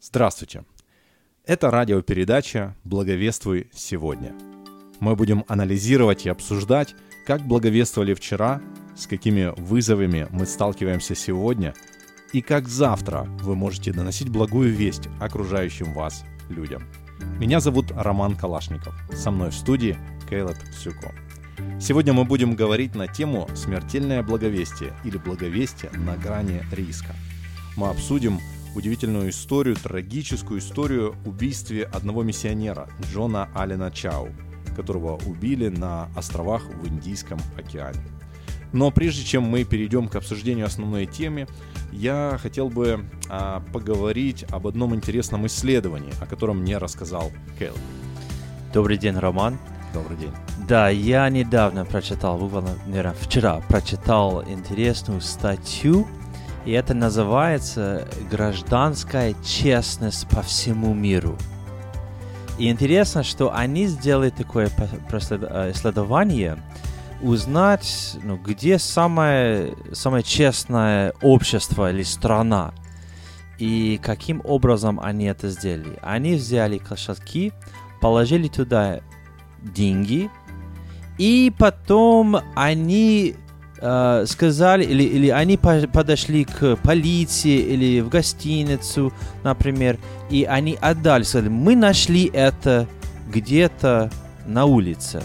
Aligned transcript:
Здравствуйте! 0.00 0.64
Это 1.44 1.72
радиопередача 1.72 2.76
«Благовествуй 2.84 3.68
сегодня». 3.74 4.32
Мы 5.00 5.16
будем 5.16 5.44
анализировать 5.48 6.24
и 6.24 6.28
обсуждать, 6.28 6.94
как 7.26 7.42
благовествовали 7.42 8.14
вчера, 8.14 8.62
с 8.96 9.08
какими 9.08 9.52
вызовами 9.56 10.28
мы 10.30 10.46
сталкиваемся 10.46 11.16
сегодня 11.16 11.74
и 12.32 12.42
как 12.42 12.68
завтра 12.68 13.24
вы 13.42 13.56
можете 13.56 13.92
доносить 13.92 14.28
благую 14.28 14.72
весть 14.72 15.08
окружающим 15.18 15.92
вас 15.92 16.24
людям. 16.48 16.84
Меня 17.40 17.58
зовут 17.58 17.90
Роман 17.90 18.36
Калашников. 18.36 18.94
Со 19.12 19.32
мной 19.32 19.50
в 19.50 19.54
студии 19.54 19.98
Кейлет 20.30 20.58
Сюко. 20.78 21.12
Сегодня 21.80 22.12
мы 22.12 22.24
будем 22.24 22.54
говорить 22.54 22.94
на 22.94 23.08
тему 23.08 23.48
«Смертельное 23.56 24.22
благовестие» 24.22 24.92
или 25.02 25.18
«Благовестие 25.18 25.90
на 25.90 26.16
грани 26.16 26.62
риска». 26.70 27.16
Мы 27.76 27.88
обсудим 27.88 28.38
удивительную 28.74 29.30
историю, 29.30 29.76
трагическую 29.76 30.60
историю 30.60 31.14
убийстве 31.24 31.84
одного 31.84 32.22
миссионера 32.22 32.88
Джона 33.12 33.48
Аллена 33.54 33.90
Чау, 33.90 34.28
которого 34.76 35.16
убили 35.26 35.68
на 35.68 36.08
островах 36.16 36.64
в 36.64 36.86
Индийском 36.86 37.38
океане. 37.56 38.00
Но 38.72 38.90
прежде 38.90 39.24
чем 39.24 39.44
мы 39.44 39.64
перейдем 39.64 40.08
к 40.08 40.16
обсуждению 40.16 40.66
основной 40.66 41.06
темы, 41.06 41.46
я 41.90 42.38
хотел 42.40 42.68
бы 42.68 43.04
а, 43.28 43.62
поговорить 43.72 44.44
об 44.50 44.66
одном 44.66 44.94
интересном 44.94 45.46
исследовании, 45.46 46.12
о 46.20 46.26
котором 46.26 46.58
мне 46.58 46.76
рассказал 46.78 47.32
Кэл. 47.58 47.74
Добрый 48.74 48.98
день, 48.98 49.16
Роман. 49.16 49.58
Добрый 49.94 50.18
день. 50.18 50.32
Да, 50.68 50.90
я 50.90 51.28
недавно 51.30 51.86
прочитал, 51.86 52.36
буквально, 52.36 52.76
наверное, 52.86 53.14
вчера 53.14 53.62
прочитал 53.68 54.44
интересную 54.46 55.22
статью, 55.22 56.06
и 56.68 56.72
это 56.72 56.92
называется 56.92 58.06
«Гражданская 58.30 59.34
честность 59.42 60.28
по 60.28 60.42
всему 60.42 60.92
миру». 60.92 61.38
И 62.58 62.68
интересно, 62.68 63.22
что 63.22 63.56
они 63.56 63.86
сделали 63.86 64.28
такое 64.28 64.68
э, 64.76 65.72
исследование, 65.72 66.62
узнать, 67.22 68.18
ну, 68.22 68.36
где 68.36 68.78
самое, 68.78 69.74
самое 69.94 70.22
честное 70.22 71.14
общество 71.22 71.90
или 71.90 72.02
страна. 72.02 72.74
И 73.56 73.98
каким 74.02 74.42
образом 74.44 75.00
они 75.00 75.24
это 75.24 75.48
сделали. 75.48 75.98
Они 76.02 76.34
взяли 76.34 76.76
кошельки, 76.76 77.54
положили 78.02 78.48
туда 78.48 79.00
деньги, 79.62 80.28
и 81.16 81.50
потом 81.58 82.36
они 82.54 83.36
э, 83.80 84.24
сказали, 84.26 84.84
или, 84.84 85.02
или 85.02 85.28
они 85.28 85.56
подошли 85.56 86.44
к 86.44 86.76
полиции 86.76 87.56
или 87.56 88.00
в 88.00 88.08
гостиницу, 88.08 89.12
например, 89.44 89.98
и 90.30 90.44
они 90.44 90.76
отдали, 90.80 91.22
сказали, 91.22 91.48
мы 91.48 91.76
нашли 91.76 92.30
это 92.32 92.86
где-то 93.28 94.10
на 94.46 94.64
улице. 94.64 95.22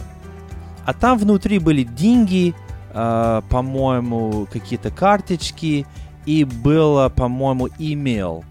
А 0.85 0.93
там 0.93 1.17
внутри 1.17 1.59
были 1.59 1.83
деньги, 1.83 2.53
э, 2.93 3.41
по-моему, 3.49 4.47
какие-то 4.51 4.91
карточки, 4.91 5.85
и 6.25 6.43
было, 6.43 7.09
по-моему, 7.09 7.69
имейл 7.79 8.43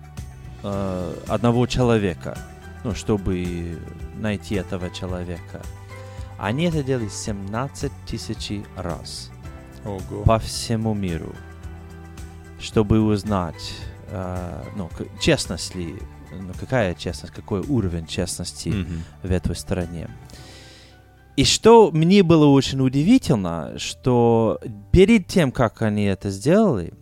э, 0.63 1.15
одного 1.29 1.67
человека, 1.67 2.37
ну, 2.85 2.95
чтобы 2.95 3.79
найти 4.17 4.57
этого 4.57 4.91
человека. 4.91 5.63
Они 6.39 6.65
это 6.65 6.83
делали 6.83 7.09
17 7.09 7.93
тысяч 8.07 8.63
раз 8.77 9.32
Ого. 9.85 10.23
по 10.25 10.39
всему 10.39 10.95
миру, 10.95 11.35
чтобы 12.61 13.01
узнать, 13.01 13.75
э, 14.09 14.63
ну, 14.77 14.89
честность 15.21 15.75
ли, 15.75 15.97
ну, 16.31 16.53
какая 16.59 16.95
честность, 16.95 17.35
какой 17.35 17.61
уровень 17.61 18.07
честности 18.07 18.69
Мгм. 18.69 19.03
в 19.23 19.31
этой 19.31 19.57
стране. 19.57 20.09
И 21.37 21.45
что 21.45 21.91
мне 21.93 22.23
было 22.23 22.47
очень 22.47 22.81
удивительно, 22.81 23.79
что 23.79 24.61
перед 24.93 25.27
тем, 25.27 25.51
как 25.51 25.81
они 25.83 26.05
это 26.05 26.31
сделали, 26.31 26.93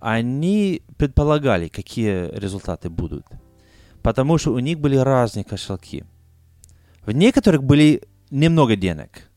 они 0.00 0.82
предполагали, 0.96 1.68
какие 1.68 2.30
результаты 2.38 2.88
будут. 2.88 3.26
Потому 4.02 4.38
что 4.38 4.52
у 4.52 4.58
них 4.60 4.78
были 4.78 4.96
разные 4.96 5.44
кошельки. 5.44 6.04
В 7.04 7.12
некоторых 7.12 7.62
были 7.64 8.02
немного 8.30 8.76
денег. 8.76 9.28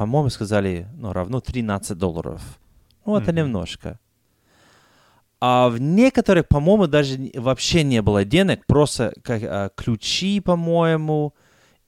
По-моему, 0.00 0.30
сказали, 0.30 0.86
ну, 0.96 1.12
равно 1.12 1.40
13 1.40 1.98
долларов. 1.98 2.40
Ну, 3.04 3.18
это 3.18 3.32
Мгм. 3.32 3.40
немножко. 3.40 4.00
А 5.40 5.68
в 5.68 5.78
некоторых, 5.78 6.48
по-моему, 6.48 6.86
даже 6.86 7.18
вообще 7.34 7.84
не 7.84 8.00
было 8.00 8.24
денег, 8.24 8.64
просто 8.64 9.12
как, 9.22 9.42
а, 9.42 9.68
ключи, 9.76 10.40
по-моему, 10.40 11.34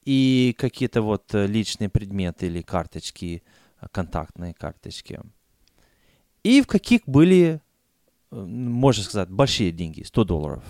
и 0.05 0.55
какие-то 0.59 1.01
вот 1.01 1.33
э, 1.33 1.47
личные 1.47 1.89
предметы 1.89 2.45
или 2.45 2.61
карточки, 2.61 3.41
а, 3.79 3.87
контактные 3.87 4.53
карточки. 4.53 5.19
И 6.43 6.61
в 6.61 6.67
каких 6.67 7.01
были, 7.07 7.61
э, 8.31 8.35
можно 8.35 9.03
сказать, 9.03 9.29
большие 9.29 9.71
деньги, 9.71 10.03
100 10.03 10.23
долларов. 10.23 10.63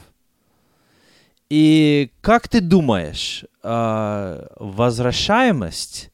И 1.49 2.09
как 2.21 2.47
ты 2.47 2.61
думаешь, 2.61 3.43
а, 3.63 4.47
возвращаемость 4.61 6.12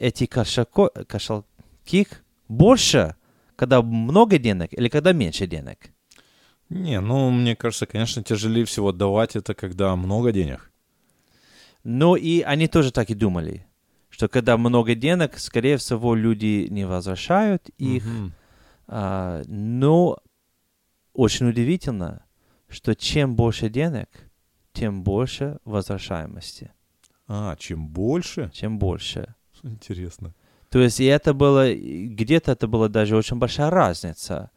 этих 0.00 0.28
кошелько- 0.28 1.04
кошельких 1.04 2.24
больше, 2.48 3.14
когда 3.54 3.82
много 3.82 4.38
денег 4.38 4.72
или 4.72 4.88
когда 4.88 5.12
меньше 5.12 5.46
денег? 5.46 5.92
Не, 6.70 7.00
ну, 7.00 7.30
мне 7.30 7.54
кажется, 7.54 7.86
конечно, 7.86 8.22
тяжелее 8.22 8.64
всего 8.64 8.92
давать 8.92 9.36
это, 9.36 9.54
когда 9.54 9.94
много 9.96 10.32
денег. 10.32 10.72
Но 11.84 12.16
и 12.16 12.40
они 12.40 12.68
тоже 12.68 12.92
так 12.92 13.10
и 13.10 13.14
думали, 13.14 13.66
что 14.08 14.28
когда 14.28 14.56
много 14.56 14.94
денег, 14.94 15.38
скорее 15.38 15.76
всего, 15.76 16.14
люди 16.14 16.66
не 16.70 16.86
возвращают 16.86 17.68
их. 17.78 18.04
Мгм. 18.04 18.32
А, 18.86 19.42
но 19.46 20.18
очень 21.12 21.48
удивительно, 21.48 22.24
что 22.68 22.94
чем 22.94 23.34
больше 23.34 23.68
денег, 23.68 24.08
тем 24.72 25.02
больше 25.02 25.58
возвращаемости. 25.64 26.72
А, 27.26 27.56
чем 27.56 27.88
больше? 27.88 28.50
Чем 28.52 28.78
больше. 28.78 29.34
Интересно. 29.62 30.34
То 30.70 30.78
есть 30.78 31.00
и 31.00 31.04
это 31.04 31.34
было, 31.34 31.74
где-то 31.74 32.52
это 32.52 32.68
была 32.68 32.88
даже 32.88 33.16
очень 33.16 33.36
большая 33.36 33.70
разница. 33.70 34.50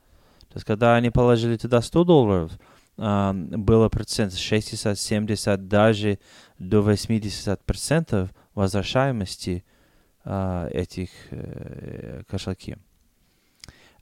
То 0.50 0.56
есть 0.56 0.66
когда 0.66 0.96
они 0.96 1.10
положили 1.10 1.58
туда 1.58 1.82
100 1.82 2.04
долларов, 2.04 2.52
а, 2.98 3.34
было 3.34 3.90
процент 3.90 4.34
60, 4.34 4.98
70, 4.98 5.68
даже 5.68 6.20
до 6.60 6.82
80 6.82 7.64
процентов 7.64 8.30
возвращаемости 8.54 9.64
а, 10.24 10.68
этих 10.70 11.10
э, 11.32 12.22
кошельки. 12.28 12.78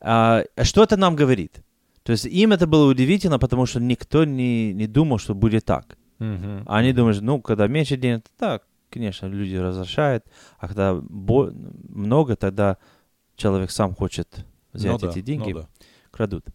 А, 0.02 0.44
что 0.62 0.84
это 0.84 0.98
нам 0.98 1.16
говорит? 1.16 1.64
То 2.04 2.12
есть 2.12 2.26
им 2.26 2.52
это 2.52 2.68
было 2.68 2.90
удивительно, 2.90 3.40
потому 3.40 3.66
что 3.66 3.80
никто 3.80 4.26
не, 4.26 4.74
не 4.74 4.88
думал, 4.88 5.20
что 5.20 5.34
будет 5.34 5.66
так. 5.66 5.98
Мгм. 6.20 6.64
Они 6.68 6.94
думают, 6.94 7.22
ну, 7.22 7.42
когда 7.42 7.68
меньше 7.68 7.96
денег, 7.96 8.26
так, 8.38 8.64
конечно, 8.92 9.26
люди 9.28 9.56
возвращают, 9.56 10.26
а 10.60 10.68
когда 10.68 10.94
бо- 10.96 11.52
много, 11.90 12.36
тогда 12.36 12.78
человек 13.36 13.72
сам 13.72 13.96
хочет 13.96 14.46
взять 14.74 14.92
Ну 14.92 14.98
да, 15.00 15.10
эти 15.10 15.20
ну 15.20 15.24
деньги, 15.26 15.54
да. 15.54 15.68
крадут. 16.12 16.46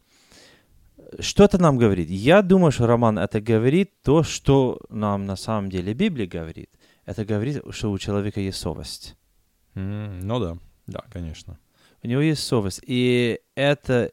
Что 1.21 1.45
это 1.45 1.59
нам 1.59 1.77
говорит? 1.79 2.11
Я 2.11 2.43
думаю, 2.43 2.73
что 2.73 2.87
Роман 2.87 3.19
это 3.19 3.41
говорит 3.41 3.91
то, 4.03 4.23
что 4.23 4.81
нам 4.89 5.25
на 5.27 5.37
самом 5.37 5.71
деле 5.71 5.95
Библия 5.95 6.27
говорит. 6.27 6.71
Это 7.05 7.25
говорит, 7.25 7.63
что 7.71 7.91
у 7.93 7.99
человека 7.99 8.41
есть 8.41 8.59
совесть. 8.59 9.17
М, 9.75 10.21
Ну 10.21 10.41
да, 10.41 10.57
да, 10.87 11.01
конечно. 11.13 11.59
У 12.03 12.09
него 12.09 12.21
есть 12.21 12.43
совесть. 12.43 12.81
И 12.87 13.41
это, 13.55 14.11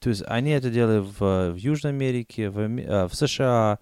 то 0.00 0.08
есть 0.10 0.22
они 0.26 0.50
это 0.50 0.70
делали 0.70 0.98
в, 1.00 1.52
в 1.52 1.56
Южной 1.56 1.92
Америке, 1.92 2.50
в, 2.50 2.58
а, 2.60 3.08
в 3.08 3.14
США, 3.14 3.78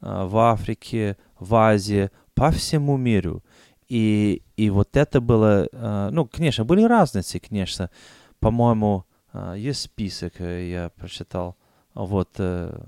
а, 0.00 0.26
в 0.26 0.36
Африке, 0.36 1.16
в 1.40 1.54
Азии, 1.54 2.10
по 2.36 2.50
всему 2.50 2.96
миру. 2.96 3.42
И, 3.88 4.42
и 4.56 4.70
вот 4.70 4.96
это 4.96 5.20
было, 5.20 5.68
а, 5.72 6.10
ну, 6.10 6.26
конечно, 6.26 6.64
были 6.64 6.82
разницы, 6.82 7.40
конечно. 7.40 7.90
По-моему, 8.38 9.04
а, 9.32 9.54
есть 9.54 9.80
список, 9.80 10.34
э, 10.40 10.68
я 10.70 10.90
прочитал. 10.90 11.56
Вот, 11.94 12.30
э, 12.38 12.78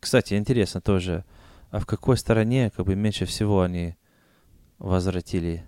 кстати, 0.00 0.34
интересно 0.34 0.80
тоже, 0.80 1.24
а 1.70 1.78
в 1.78 1.86
какой 1.86 2.16
стороне, 2.16 2.70
как 2.74 2.84
бы, 2.86 2.96
меньше 2.96 3.26
всего 3.26 3.62
они 3.62 3.94
возвратили 4.78 5.64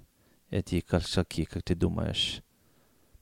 эти 0.51 0.81
кошельки, 0.81 1.45
как 1.45 1.63
ты 1.63 1.77
думаешь? 1.77 2.43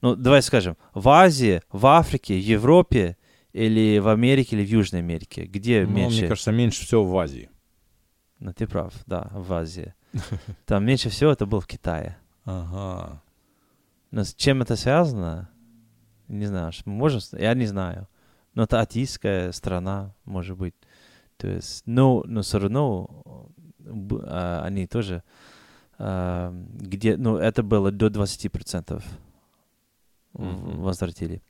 Ну, 0.01 0.15
давай 0.15 0.41
скажем, 0.41 0.77
в 0.95 1.07
Азии, 1.09 1.61
в 1.71 1.85
Африке, 1.85 2.33
в 2.33 2.43
Европе 2.43 3.17
или 3.53 3.99
в 3.99 4.07
Америке, 4.07 4.55
или 4.55 4.65
в 4.65 4.69
Южной 4.69 5.01
Америке? 5.01 5.45
Где 5.45 5.85
Ну, 5.85 5.93
меньше? 5.93 6.21
мне 6.21 6.27
кажется, 6.27 6.51
меньше 6.51 6.85
всего 6.85 7.05
в 7.05 7.15
Азии. 7.15 7.49
Ну, 8.41 8.51
ты 8.53 8.67
прав, 8.67 8.93
да, 9.05 9.29
в 9.33 9.53
Азии. 9.53 9.93
Там 10.65 10.83
меньше 10.85 11.09
всего 11.09 11.31
это 11.31 11.45
было 11.45 11.61
в 11.61 11.67
Китае. 11.67 12.17
Ага. 12.43 13.21
Но 14.11 14.23
с 14.23 14.33
чем 14.33 14.61
это 14.61 14.75
связано? 14.75 15.47
Не 16.27 16.47
знаю, 16.47 16.71
ш- 16.71 16.81
можем, 16.85 17.21
я 17.39 17.53
не 17.53 17.65
знаю. 17.67 18.07
Но 18.55 18.63
это 18.63 18.81
атеистская 18.81 19.51
страна, 19.51 20.13
может 20.25 20.57
быть. 20.57 20.73
То 21.37 21.47
есть, 21.47 21.83
но, 21.85 22.23
но 22.25 22.41
все 22.41 22.59
равно 22.59 23.07
б- 23.79 24.23
а, 24.25 24.63
они 24.65 24.87
тоже, 24.87 25.23
а, 25.99 26.51
где, 26.79 27.17
ну, 27.17 27.37
это 27.37 27.61
было 27.63 27.91
до 27.91 28.07
20% 28.09 29.03
в- 30.33 30.41
Мгм. 30.43 30.81
возвратили. 30.81 31.41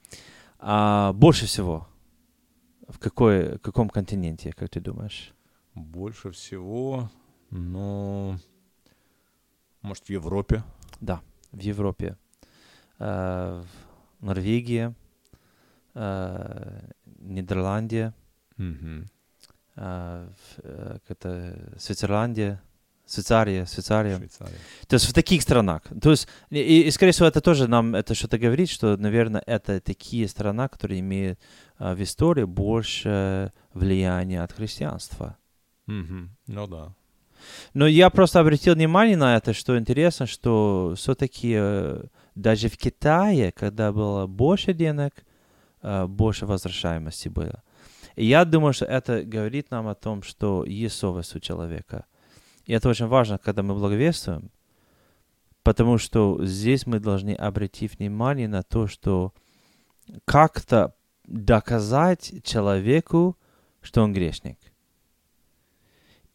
А 0.59 1.13
больше 1.13 1.45
всего 1.45 1.87
в 2.89 2.99
какой, 2.99 3.57
каком 3.59 3.89
континенте, 3.89 4.51
как 4.51 4.69
ты 4.69 4.81
думаешь? 4.81 5.33
Больше 5.75 6.31
всего, 6.31 7.09
ну, 7.49 8.37
может, 9.81 10.05
в 10.05 10.09
Европе. 10.09 10.63
Да, 10.99 11.21
в 11.51 11.59
Европе. 11.59 12.17
А, 12.99 13.63
в 14.19 14.25
Норвегии, 14.25 14.93
Нидерланде, 17.19 18.13
Мгм. 18.57 19.09
а, 19.75 20.29
в, 20.29 20.59
э, 20.63 20.99
как 21.07 21.17
это, 21.17 21.77
Швейцарландия, 21.79 22.61
Швейцария, 23.09 23.65
Швейцария. 23.65 24.17
Швейцария. 24.17 24.57
То 24.87 24.93
есть 24.93 25.05
в 25.07 25.13
таких 25.13 25.41
странах. 25.41 25.81
То 26.01 26.11
есть, 26.11 26.27
и, 26.49 26.83
и, 26.83 26.91
скорее 26.91 27.11
всего, 27.11 27.27
это 27.27 27.41
тоже 27.41 27.67
нам 27.67 27.95
это 27.95 28.13
что-то 28.15 28.37
говорит, 28.37 28.69
что, 28.69 28.95
наверное, 28.95 29.43
это 29.45 29.81
такие 29.81 30.27
страны, 30.27 30.69
которые 30.69 30.99
имеют 31.01 31.39
а, 31.77 31.93
в 31.93 32.01
истории 32.01 32.45
больше 32.45 33.51
влияния 33.73 34.43
от 34.43 34.53
христианства. 34.53 35.37
Мгм. 35.91 36.29
Ну 36.47 36.67
да. 36.67 36.93
Но 37.73 37.87
я 37.87 38.09
просто 38.09 38.39
обратил 38.39 38.75
внимание 38.75 39.17
на 39.17 39.35
это, 39.35 39.53
что 39.53 39.77
интересно, 39.77 40.27
что 40.27 40.93
все-таки 40.95 41.55
э, 41.57 42.03
даже 42.35 42.67
в 42.67 42.77
Китае, 42.77 43.51
когда 43.51 43.91
было 43.91 44.27
больше 44.27 44.73
денег, 44.73 45.11
э, 45.81 46.05
больше 46.05 46.45
возвращаемости 46.45 47.29
было. 47.29 47.63
И 48.15 48.25
я 48.25 48.45
думаю, 48.45 48.73
что 48.73 48.85
это 48.85 49.23
говорит 49.23 49.71
нам 49.71 49.87
о 49.87 49.95
том, 49.95 50.21
что 50.23 50.65
есть 50.65 50.97
совесть 50.97 51.35
у 51.35 51.39
человека. 51.39 52.05
И 52.65 52.73
это 52.73 52.89
очень 52.89 53.07
важно, 53.07 53.37
когда 53.37 53.63
мы 53.63 53.73
благовествуем, 53.73 54.51
потому 55.63 55.97
что 55.97 56.45
здесь 56.45 56.85
мы 56.85 56.99
должны 56.99 57.33
обратить 57.33 57.97
внимание 57.99 58.47
на 58.47 58.61
то, 58.63 58.87
что 58.87 59.33
как-то 60.25 60.93
доказать 61.25 62.43
человеку, 62.43 63.35
что 63.81 64.03
он 64.03 64.13
грешник. 64.13 64.70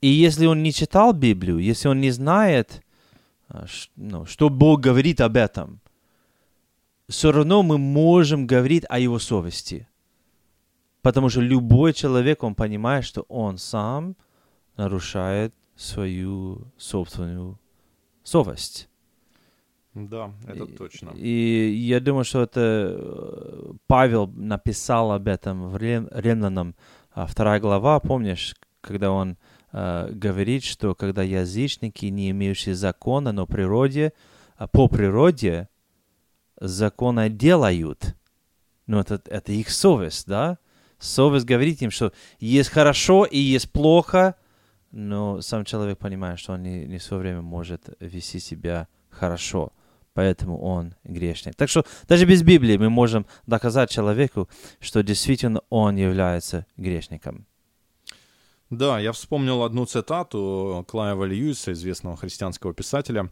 И 0.06 0.08
если 0.08 0.46
он 0.46 0.62
не 0.62 0.72
читал 0.72 1.12
Библию, 1.12 1.58
если 1.58 1.88
он 1.90 2.00
не 2.00 2.12
знает, 2.12 2.82
а, 3.48 3.66
ш- 3.66 3.90
ну, 3.96 4.24
что 4.26 4.48
Бог 4.50 4.80
говорит 4.86 5.20
об 5.20 5.36
этом, 5.36 5.80
все 7.08 7.32
равно 7.32 7.62
мы 7.62 7.76
можем 7.78 8.46
говорить 8.46 8.84
о 8.88 8.98
его 8.98 9.18
совести. 9.18 9.88
Потому 11.02 11.28
что 11.28 11.40
любой 11.40 11.92
человек, 11.92 12.42
он 12.44 12.54
понимает, 12.54 13.04
что 13.04 13.22
он 13.28 13.58
сам 13.58 14.14
нарушает 14.76 15.52
свою 15.76 16.60
собственную 16.78 17.58
совесть. 18.22 18.88
Да, 19.94 20.30
это 20.46 20.64
И- 20.64 20.76
точно. 20.76 21.10
И 21.16 21.88
я 21.88 22.00
думаю, 22.00 22.24
что 22.24 22.42
это 22.42 22.60
э, 22.60 23.72
Павел 23.86 24.26
написал 24.36 25.10
об 25.12 25.26
этом 25.26 25.68
в 25.68 25.76
Рим- 25.76 26.08
Римлянам, 26.12 26.74
а, 27.12 27.26
вторая 27.26 27.60
глава, 27.60 27.98
помнишь, 28.00 28.54
когда 28.80 29.10
он 29.10 29.36
э, 29.76 30.08
говорит, 30.10 30.64
что 30.64 30.94
когда 30.94 31.22
язычники, 31.22 32.06
не 32.06 32.30
имеющие 32.30 32.74
закона, 32.74 33.32
но 33.32 33.46
природе, 33.46 34.14
а 34.56 34.66
по 34.66 34.88
природе 34.88 35.68
закона 36.58 37.28
делают, 37.28 38.16
ну 38.86 38.98
это, 38.98 39.20
это 39.26 39.52
их 39.52 39.68
совесть, 39.70 40.26
да? 40.26 40.58
Совесть 40.98 41.44
говорит 41.44 41.82
им, 41.82 41.90
что 41.90 42.12
есть 42.40 42.70
хорошо 42.70 43.26
и 43.26 43.38
есть 43.38 43.70
плохо, 43.70 44.36
но 44.92 45.42
сам 45.42 45.66
человек 45.66 45.98
понимает, 45.98 46.38
что 46.38 46.54
он 46.54 46.62
не, 46.62 46.86
не 46.86 46.96
все 46.96 47.18
время 47.18 47.42
может 47.42 47.90
вести 48.00 48.38
себя 48.38 48.88
хорошо, 49.10 49.74
поэтому 50.14 50.58
он 50.58 50.94
грешник. 51.04 51.54
Так 51.54 51.68
что 51.68 51.84
даже 52.08 52.24
без 52.24 52.42
Библии 52.42 52.78
мы 52.78 52.88
можем 52.88 53.26
доказать 53.46 53.90
человеку, 53.90 54.48
что 54.80 55.02
действительно 55.02 55.60
он 55.68 55.96
является 55.96 56.64
грешником. 56.78 57.46
Да, 58.70 58.98
я 58.98 59.12
вспомнил 59.12 59.62
одну 59.62 59.86
цитату 59.86 60.84
Клайва 60.88 61.24
Льюиса, 61.24 61.72
известного 61.72 62.16
христианского 62.16 62.74
писателя. 62.74 63.30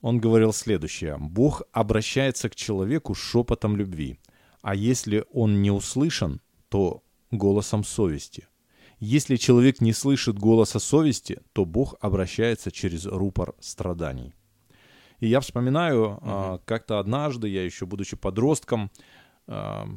Он 0.00 0.18
говорил 0.18 0.54
следующее. 0.54 1.18
«Бог 1.18 1.62
обращается 1.72 2.48
к 2.48 2.54
человеку 2.54 3.14
шепотом 3.14 3.76
любви, 3.76 4.18
а 4.62 4.74
если 4.74 5.24
он 5.32 5.60
не 5.60 5.70
услышан, 5.70 6.40
то 6.70 7.02
голосом 7.30 7.84
совести. 7.84 8.48
Если 9.00 9.36
человек 9.36 9.82
не 9.82 9.92
слышит 9.92 10.38
голоса 10.38 10.78
совести, 10.78 11.40
то 11.52 11.66
Бог 11.66 11.96
обращается 12.00 12.70
через 12.70 13.04
рупор 13.04 13.54
страданий». 13.60 14.34
И 15.20 15.28
я 15.28 15.40
вспоминаю, 15.40 16.18
а, 16.22 16.58
как-то 16.64 16.98
однажды, 16.98 17.48
я 17.48 17.64
еще 17.64 17.84
будучи 17.84 18.16
подростком, 18.16 18.90
а, 19.46 19.88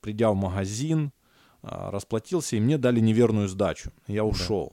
придя 0.00 0.30
в 0.30 0.34
магазин, 0.34 1.12
расплатился, 1.62 2.56
и 2.56 2.60
мне 2.60 2.78
дали 2.78 3.00
неверную 3.00 3.48
сдачу. 3.48 3.90
Я 4.06 4.24
ушел. 4.24 4.72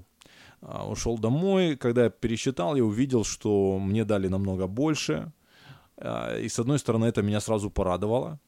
А, 0.62 0.88
Ушел 0.88 1.18
домой, 1.18 1.76
когда 1.76 2.06
я 2.06 2.10
пересчитал, 2.10 2.76
я 2.76 2.84
увидел, 2.84 3.24
что 3.24 3.80
мне 3.80 4.06
дали 4.06 4.28
намного 4.28 4.68
больше. 4.68 5.32
А, 5.98 6.38
И 6.38 6.50
с 6.50 6.60
одной 6.60 6.80
стороны, 6.80 7.06
это 7.06 7.22
меня 7.22 7.40
сразу 7.40 7.70
порадовало. 7.70 8.40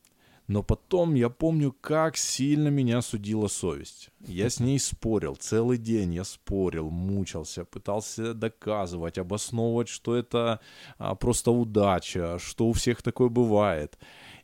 Но 0.47 0.63
потом 0.63 1.15
я 1.15 1.29
помню, 1.29 1.75
как 1.81 2.15
сильно 2.15 2.69
меня 2.69 3.01
судила 3.01 3.47
совесть. 3.47 4.09
Я 4.25 4.49
с 4.49 4.61
ней 4.61 4.79
спорил. 4.79 5.35
Целый 5.35 5.77
день 5.77 6.13
я 6.13 6.23
спорил, 6.23 6.89
мучился, 6.89 7.65
пытался 7.65 8.33
доказывать, 8.33 9.17
обосновывать, 9.17 9.89
что 9.89 10.15
это 10.15 10.61
а, 10.97 11.15
просто 11.15 11.51
удача, 11.51 12.39
что 12.39 12.67
у 12.67 12.73
всех 12.73 13.01
такое 13.01 13.27
бывает. 13.27 13.99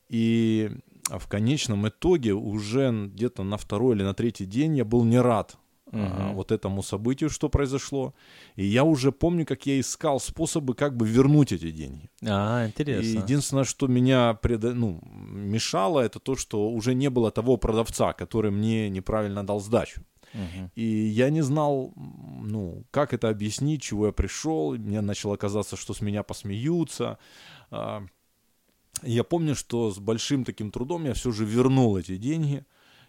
И 0.09 0.71
а, 1.09 1.17
в 1.19 1.27
конечном 1.27 1.87
итоге 1.87 2.33
уже 2.33 2.91
где-то 3.07 3.43
на 3.43 3.57
второй 3.57 3.95
или 3.95 4.03
на 4.03 4.13
третий 4.13 4.45
день 4.45 4.77
я 4.77 4.85
был 4.85 5.03
не 5.03 5.19
рад 5.19 5.57
а, 5.91 5.97
Мгм. 5.97 6.33
вот 6.35 6.51
этому 6.51 6.81
событию, 6.81 7.29
что 7.29 7.49
произошло. 7.49 8.13
И 8.55 8.65
я 8.65 8.83
уже 8.83 9.11
помню, 9.11 9.45
как 9.45 9.67
я 9.67 9.79
искал 9.79 10.19
способы 10.19 10.73
как 10.73 10.95
бы 10.97 11.07
вернуть 11.07 11.51
эти 11.51 11.71
деньги. 11.71 12.09
А, 12.25 12.63
И 12.63 12.67
интересно. 12.67 13.19
единственное, 13.19 13.63
что 13.63 13.87
меня 13.87 14.33
преда- 14.41 14.73
ну, 14.73 14.99
мешало, 15.31 15.99
это 15.99 16.19
то, 16.19 16.35
что 16.35 16.69
уже 16.71 16.95
не 16.95 17.09
было 17.09 17.29
того 17.31 17.57
продавца, 17.57 18.13
который 18.13 18.49
мне 18.51 18.89
неправильно 18.89 19.43
дал 19.45 19.59
сдачу. 19.59 20.01
Мгм. 20.33 20.71
И 20.73 20.83
я 20.83 21.29
не 21.29 21.43
знал, 21.43 21.93
ну, 21.95 22.85
как 22.89 23.13
это 23.13 23.29
объяснить, 23.29 23.83
чего 23.83 24.07
я 24.07 24.11
пришел. 24.11 24.73
Мне 24.75 25.01
начало 25.01 25.35
казаться, 25.37 25.75
что 25.75 25.93
с 25.93 26.01
меня 26.01 26.23
посмеются. 26.23 27.17
Я 29.05 29.23
помню, 29.23 29.55
что 29.55 29.91
с 29.91 29.99
большим 29.99 30.43
таким 30.45 30.71
трудом 30.71 31.05
я 31.05 31.13
все 31.13 31.31
же 31.31 31.45
вернул 31.45 31.97
эти 31.97 32.17
деньги. 32.17 32.65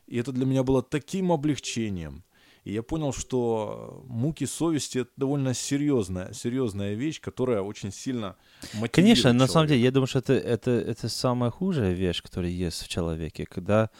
И 0.06 0.18
это 0.18 0.32
для 0.32 0.44
меня 0.46 0.62
было 0.62 0.82
таким 0.82 1.32
облегчением. 1.32 2.24
И 2.64 2.72
я 2.72 2.82
понял, 2.82 3.12
что 3.12 4.02
муки 4.08 4.46
совести 4.46 4.98
это 4.98 5.10
довольно 5.16 5.52
серьезная, 5.54 6.32
серьезная 6.32 6.94
вещь, 6.94 7.20
которая 7.20 7.60
очень 7.60 7.92
сильно 7.92 8.36
мотивирует 8.74 8.92
Конечно, 8.92 9.32
на 9.34 9.46
самом 9.46 9.50
человека. 9.68 9.68
деле, 9.74 9.84
я 9.84 9.90
думаю, 9.90 10.06
что 10.06 10.18
это, 10.20 10.32
это, 10.32 10.70
это 10.70 11.08
самая 11.10 11.50
худшая 11.50 11.92
вещь, 11.92 12.22
которая 12.22 12.50
есть 12.50 12.82
в 12.82 12.88
человеке. 12.88 13.44
Когда 13.44 13.90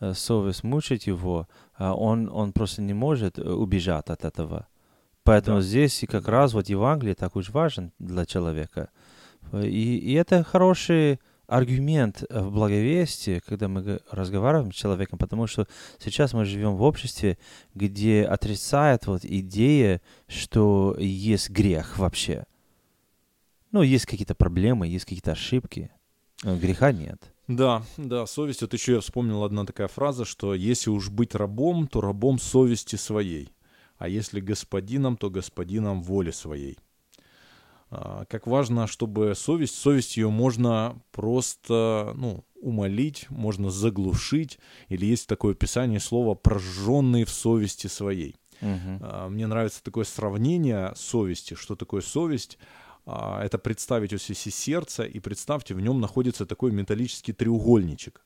э, 0.00 0.14
совесть 0.14 0.64
мучает 0.64 1.02
его, 1.06 1.48
а 1.74 1.94
он, 1.94 2.30
он 2.32 2.52
просто 2.52 2.80
не 2.80 2.94
может 2.94 3.38
э, 3.38 3.42
убежать 3.42 4.08
от 4.08 4.24
этого. 4.24 4.68
Поэтому 5.22 5.58
Да. 5.58 5.62
здесь 5.62 6.02
и 6.02 6.06
как 6.06 6.26
раз 6.28 6.54
вот 6.54 6.68
Евангелие 6.70 7.14
так 7.14 7.36
уж 7.36 7.50
важен 7.50 7.92
для 7.98 8.24
человека. 8.24 8.88
И, 9.52 9.98
и 9.98 10.12
это 10.14 10.42
хороший 10.44 11.20
аргумент 11.46 12.24
в 12.28 12.50
благовестии, 12.50 13.40
когда 13.46 13.68
мы 13.68 14.00
разговариваем 14.10 14.72
с 14.72 14.76
человеком, 14.76 15.18
потому 15.18 15.46
что 15.46 15.66
сейчас 15.98 16.32
мы 16.32 16.44
живем 16.44 16.76
в 16.76 16.82
обществе, 16.82 17.38
где 17.74 18.24
отрицает 18.24 19.06
вот 19.06 19.24
идея, 19.24 20.00
что 20.26 20.96
есть 20.98 21.50
грех 21.50 21.98
вообще. 21.98 22.44
Ну, 23.72 23.82
есть 23.82 24.06
какие-то 24.06 24.34
проблемы, 24.34 24.86
есть 24.86 25.04
какие-то 25.04 25.32
ошибки. 25.32 25.90
но 26.44 26.56
Греха 26.56 26.92
нет. 26.92 27.34
Да, 27.48 27.82
да, 27.96 28.24
совесть. 28.26 28.62
Вот 28.62 28.72
еще 28.72 28.94
я 28.94 29.00
вспомнил 29.00 29.44
одна 29.44 29.66
такая 29.66 29.88
фраза, 29.88 30.24
что 30.24 30.54
если 30.54 30.90
уж 30.90 31.10
быть 31.10 31.34
рабом, 31.34 31.88
то 31.88 32.00
рабом 32.00 32.38
совести 32.38 32.96
своей, 32.96 33.52
а 33.98 34.08
если 34.08 34.40
господином, 34.40 35.16
то 35.16 35.28
господином 35.28 36.02
воли 36.02 36.30
своей. 36.30 36.78
А, 37.96 38.24
Как 38.28 38.46
важно, 38.46 38.86
чтобы 38.86 39.34
совесть, 39.36 39.76
совесть 39.76 40.16
ее 40.16 40.30
можно 40.30 40.96
просто, 41.12 42.12
ну, 42.16 42.44
умолить, 42.60 43.26
можно 43.30 43.70
заглушить, 43.70 44.58
или 44.88 45.06
есть 45.06 45.26
такое 45.28 45.54
писание 45.54 46.00
слова 46.00 46.34
«прожженный 46.34 47.24
в 47.24 47.30
совести 47.30 47.86
своей». 47.88 48.36
А, 48.60 49.28
Мне 49.28 49.46
нравится 49.46 49.82
такое 49.82 50.04
сравнение 50.04 50.92
совести. 50.96 51.54
Что 51.54 51.76
такое 51.76 52.00
совесть? 52.00 52.58
А, 53.06 53.42
Это 53.44 53.58
представить 53.58 54.12
у 54.12 54.18
себе 54.18 54.34
сердце, 54.34 55.04
и 55.04 55.20
представьте, 55.20 55.74
в 55.74 55.80
нем 55.80 56.00
находится 56.00 56.46
такой 56.46 56.72
металлический 56.72 57.32
треугольничек, 57.32 58.24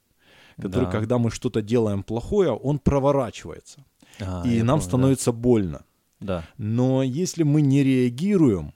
который, 0.56 0.84
Да. 0.84 0.90
когда 0.90 1.18
мы 1.18 1.30
что-то 1.30 1.62
делаем 1.62 2.02
плохое, 2.02 2.52
он 2.52 2.78
проворачивается. 2.78 3.84
А, 4.20 4.42
и 4.46 4.62
нам 4.62 4.78
помню, 4.78 4.80
да. 4.80 4.80
становится 4.80 5.32
больно. 5.32 5.84
Да. 6.20 6.44
Но 6.58 7.02
если 7.02 7.44
мы 7.44 7.60
не 7.60 7.82
реагируем, 7.84 8.72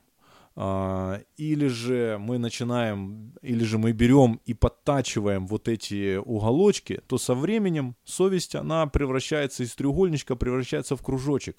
или 0.54 1.66
же 1.66 2.18
мы 2.20 2.36
начинаем, 2.36 3.32
или 3.40 3.64
же 3.64 3.78
мы 3.78 3.92
берем 3.92 4.38
и 4.44 4.52
подтачиваем 4.52 5.46
вот 5.46 5.66
эти 5.66 6.16
уголочки, 6.16 7.00
то 7.06 7.16
со 7.16 7.34
временем 7.34 7.96
совесть, 8.04 8.54
она 8.54 8.86
превращается 8.86 9.62
из 9.62 9.74
треугольничка, 9.74 10.36
превращается 10.36 10.94
в 10.94 11.02
кружочек, 11.02 11.56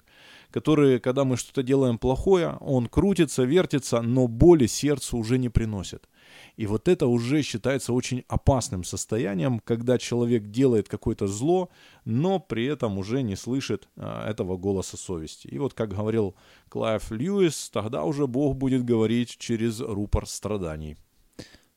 который, 0.50 1.00
когда 1.00 1.24
мы 1.24 1.36
что-то 1.36 1.64
делаем 1.64 1.98
плохое, 1.98 2.56
он 2.60 2.86
крутится, 2.86 3.42
вертится, 3.42 4.00
но 4.00 4.28
боли 4.28 4.66
сердцу 4.66 5.18
уже 5.18 5.38
не 5.38 5.48
приносит. 5.48 6.08
И 6.56 6.66
вот 6.66 6.88
это 6.88 7.06
уже 7.06 7.42
считается 7.42 7.92
очень 7.92 8.24
опасным 8.28 8.84
состоянием, 8.84 9.60
когда 9.60 9.98
человек 9.98 10.50
делает 10.50 10.88
какое-то 10.88 11.26
зло, 11.26 11.70
но 12.04 12.38
при 12.38 12.66
этом 12.66 12.98
уже 12.98 13.22
не 13.22 13.36
слышит 13.36 13.88
а, 13.96 14.28
этого 14.28 14.56
голоса 14.56 14.96
совести. 14.96 15.48
И 15.48 15.58
вот 15.58 15.74
как 15.74 15.90
говорил 15.90 16.34
Клайв 16.68 17.10
Льюис, 17.10 17.70
тогда 17.70 18.04
уже 18.04 18.26
Бог 18.26 18.56
будет 18.56 18.84
говорить 18.84 19.36
через 19.38 19.80
рупор 19.80 20.26
страданий. 20.26 20.96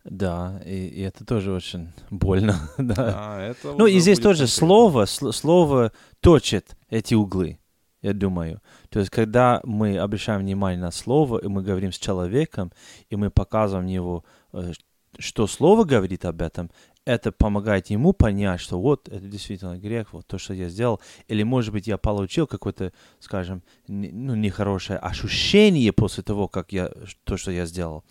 Да, 0.10 0.62
и, 0.66 0.88
и 0.88 1.02
это 1.02 1.26
тоже 1.26 1.52
очень 1.52 1.90
больно. 2.10 2.70
да. 2.78 2.96
А, 2.98 3.42
это 3.42 3.74
Ну 3.78 3.88
и 3.88 4.00
здесь 4.00 4.20
тоже 4.20 4.48
слово, 4.48 5.04
сл- 5.04 5.34
слово 5.34 5.92
точит 6.22 6.78
эти 6.90 7.14
углы, 7.14 7.60
я 8.08 8.14
думаю. 8.14 8.62
То 8.90 9.00
есть, 9.00 9.12
когда 9.12 9.62
мы 9.64 9.98
обращаем 9.98 10.42
внимание 10.42 10.80
на 10.80 10.92
слово, 10.92 11.40
и 11.40 11.48
мы 11.48 11.62
говорим 11.62 11.92
с 11.92 11.98
человеком, 11.98 12.72
и 13.10 13.16
мы 13.16 13.30
показываем 13.30 13.88
его, 13.88 14.24
э, 14.54 14.72
что 15.20 15.48
слово 15.48 15.84
говорит 15.84 16.26
об 16.26 16.42
этом, 16.42 16.70
это 17.06 17.32
помогает 17.32 17.90
ему 17.90 18.14
понять, 18.14 18.60
что 18.60 18.80
вот 18.82 19.08
это 19.08 19.28
действительно 19.28 19.78
грех, 19.78 20.14
вот 20.14 20.28
то, 20.28 20.38
что 20.38 20.54
я 20.54 20.70
сделал. 20.70 21.00
Или, 21.30 21.44
может 21.44 21.72
быть, 21.72 21.88
я 21.88 21.98
получил 21.98 22.48
какое-то, 22.48 22.92
скажем, 23.20 23.64
ну, 23.88 24.36
нехорошее 24.36 25.00
ощущение 25.00 25.94
после 25.94 26.24
того, 26.24 26.48
как 26.48 26.74
я 26.74 26.92
то, 27.24 27.38
что 27.38 27.52
я 27.52 27.66
сделал. 27.66 28.04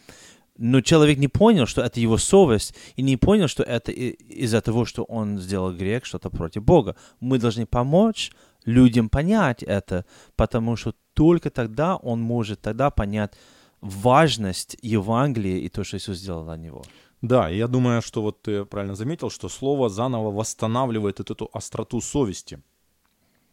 Но 0.59 0.81
человек 0.81 1.19
не 1.19 1.29
понял, 1.29 1.67
что 1.67 1.83
это 1.83 2.00
его 2.00 2.17
совесть, 2.17 2.75
и 2.97 3.03
не 3.03 3.19
понял, 3.19 3.49
что 3.49 3.62
это 3.62 3.93
из-за 3.93 4.62
того, 4.62 4.87
что 4.87 5.05
он 5.05 5.38
сделал 5.38 5.73
грех, 5.75 6.07
что-то 6.07 6.31
против 6.31 6.62
Бога. 6.65 6.97
Мы 7.21 7.38
должны 7.38 7.67
помочь 7.67 8.33
людям 8.67 9.09
понять 9.09 9.63
это, 9.63 10.05
потому 10.37 10.77
что 10.77 10.95
только 11.15 11.51
тогда 11.51 11.97
он 11.97 12.21
может 12.21 12.61
тогда 12.61 12.91
понять 12.91 13.33
важность 13.81 14.77
Евангелия 14.83 15.59
и 15.59 15.69
то, 15.69 15.85
что 15.85 15.97
Иисус 15.97 16.19
сделал 16.19 16.45
для 16.45 16.57
него. 16.57 16.85
Да, 17.23 17.49
я 17.49 17.67
думаю, 17.67 18.03
что 18.03 18.23
вот 18.23 18.43
ты 18.43 18.65
правильно 18.65 18.95
заметил, 18.95 19.31
что 19.31 19.49
слово 19.49 19.89
заново 19.89 20.31
восстанавливает 20.31 21.21
эту 21.21 21.49
остроту 21.53 22.01
совести. 22.01 22.63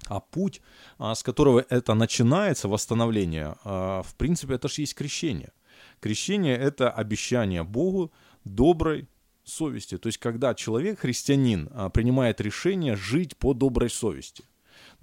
А 0.08 0.20
путь, 0.20 0.62
а, 0.98 1.16
с 1.16 1.24
которого 1.24 1.66
это 1.70 1.94
начинается, 1.94 2.68
восстановление, 2.68 3.56
а, 3.64 4.02
в 4.02 4.16
принципе, 4.16 4.56
это 4.56 4.68
же 4.68 4.82
есть 4.82 4.96
крещение. 4.96 5.54
Крещение– 6.02 6.58
это 6.58 6.92
обещание 6.92 7.64
Богу 7.64 8.12
доброй 8.44 9.08
совести. 9.46 9.98
То 9.98 10.08
есть, 10.08 10.18
когда 10.18 10.54
человек, 10.56 11.00
христианин, 11.00 11.70
а, 11.72 11.90
принимает 11.90 12.42
решение 12.42 12.98
жить 12.98 13.38
по 13.38 13.54
доброй 13.54 13.90
совести. 13.90 14.44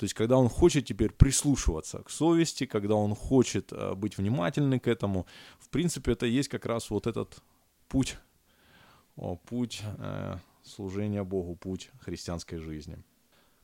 То 0.01 0.05
есть, 0.05 0.15
когда 0.15 0.39
он 0.39 0.49
хочет 0.49 0.87
теперь 0.87 1.11
прислушиваться 1.11 1.99
к 1.99 2.09
совести, 2.09 2.65
когда 2.65 2.95
он 2.95 3.15
хочет 3.15 3.71
а, 3.71 3.95
быть 3.95 4.17
внимательным 4.17 4.81
к 4.81 4.89
этому, 4.89 5.27
в 5.59 5.69
принципе, 5.69 6.13
это 6.13 6.25
есть 6.25 6.49
как 6.49 6.65
раз 6.65 6.89
вот 6.89 7.07
этот 7.07 7.43
путь 7.87 8.17
о, 9.17 9.37
путь 9.37 9.83
э, 9.99 10.37
служения 10.63 11.23
Богу, 11.23 11.55
путь 11.55 11.91
христианской 12.01 12.59
жизни. 12.61 12.97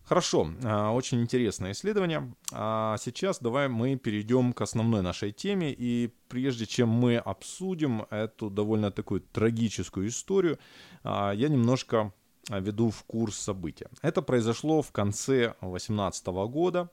Хорошо, 0.03 0.53
э, 0.63 0.89
очень 0.89 1.23
интересное 1.23 1.73
исследование. 1.73 2.31
А 2.53 2.99
сейчас 2.99 3.39
давай 3.39 3.69
мы 3.69 3.97
перейдем 3.97 4.53
к 4.53 4.61
основной 4.61 5.01
нашей 5.01 5.33
теме. 5.33 5.73
И 5.73 6.13
прежде 6.29 6.67
чем 6.67 6.91
мы 6.91 7.17
обсудим 7.17 8.03
эту 8.11 8.51
довольно 8.51 8.91
такую 8.91 9.23
трагическую 9.23 10.09
историю, 10.09 10.59
а, 11.03 11.33
я 11.33 11.49
немножко 11.49 12.13
веду 12.51 12.91
в 12.91 13.05
курс 13.05 13.37
события. 13.37 13.89
Это 14.03 14.23
произошло 14.23 14.83
в 14.83 14.93
конце 14.93 15.55
2018 15.61 16.27
года. 16.27 16.91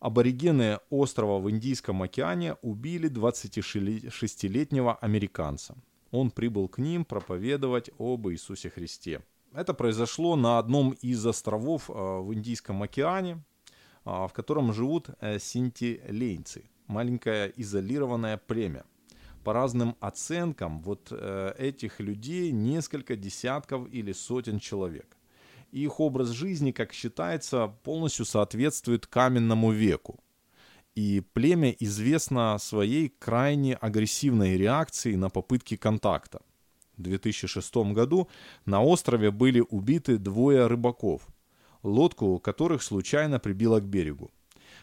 Аборигены 0.00 0.78
острова 0.90 1.38
в 1.38 1.50
Индийском 1.50 2.02
океане 2.02 2.54
убили 2.62 3.10
26-летнего 3.10 4.94
американца. 4.94 5.74
Он 6.10 6.30
прибыл 6.30 6.68
к 6.68 6.78
ним 6.78 7.04
проповедовать 7.04 7.90
об 7.98 8.28
Иисусе 8.28 8.70
Христе. 8.70 9.22
Это 9.52 9.74
произошло 9.74 10.36
на 10.36 10.58
одном 10.58 10.92
из 10.92 11.26
островов 11.26 11.90
э, 11.90 11.92
в 11.92 12.32
Индийском 12.34 12.82
океане, 12.82 13.42
а, 14.04 14.26
в 14.26 14.32
котором 14.32 14.72
живут 14.72 15.08
э, 15.20 15.38
синтилейнцы, 15.38 16.64
маленькое 16.86 17.52
изолированное 17.56 18.36
племя. 18.36 18.84
По 19.48 19.54
разным 19.54 19.96
оценкам, 20.00 20.82
вот 20.82 21.08
э, 21.10 21.54
этих 21.56 22.00
людей 22.00 22.52
несколько 22.52 23.16
десятков 23.16 23.88
или 23.90 24.12
сотен 24.12 24.58
человек. 24.58 25.16
Их 25.72 26.00
образ 26.00 26.28
жизни, 26.28 26.70
как 26.70 26.92
считается, 26.92 27.68
полностью 27.82 28.26
соответствует 28.26 29.06
каменному 29.06 29.70
веку. 29.70 30.20
И 30.94 31.22
племя 31.32 31.70
известно 31.80 32.58
своей 32.58 33.08
крайне 33.08 33.74
агрессивной 33.76 34.58
реакцией 34.58 35.16
на 35.16 35.30
попытки 35.30 35.78
контакта. 35.78 36.42
В 36.98 37.02
2006 37.04 37.74
году 37.94 38.28
на 38.66 38.82
острове 38.82 39.30
были 39.30 39.64
убиты 39.70 40.18
двое 40.18 40.66
рыбаков, 40.66 41.26
лодку 41.82 42.38
которых 42.38 42.82
случайно 42.82 43.38
прибило 43.38 43.80
к 43.80 43.84
берегу. 43.84 44.30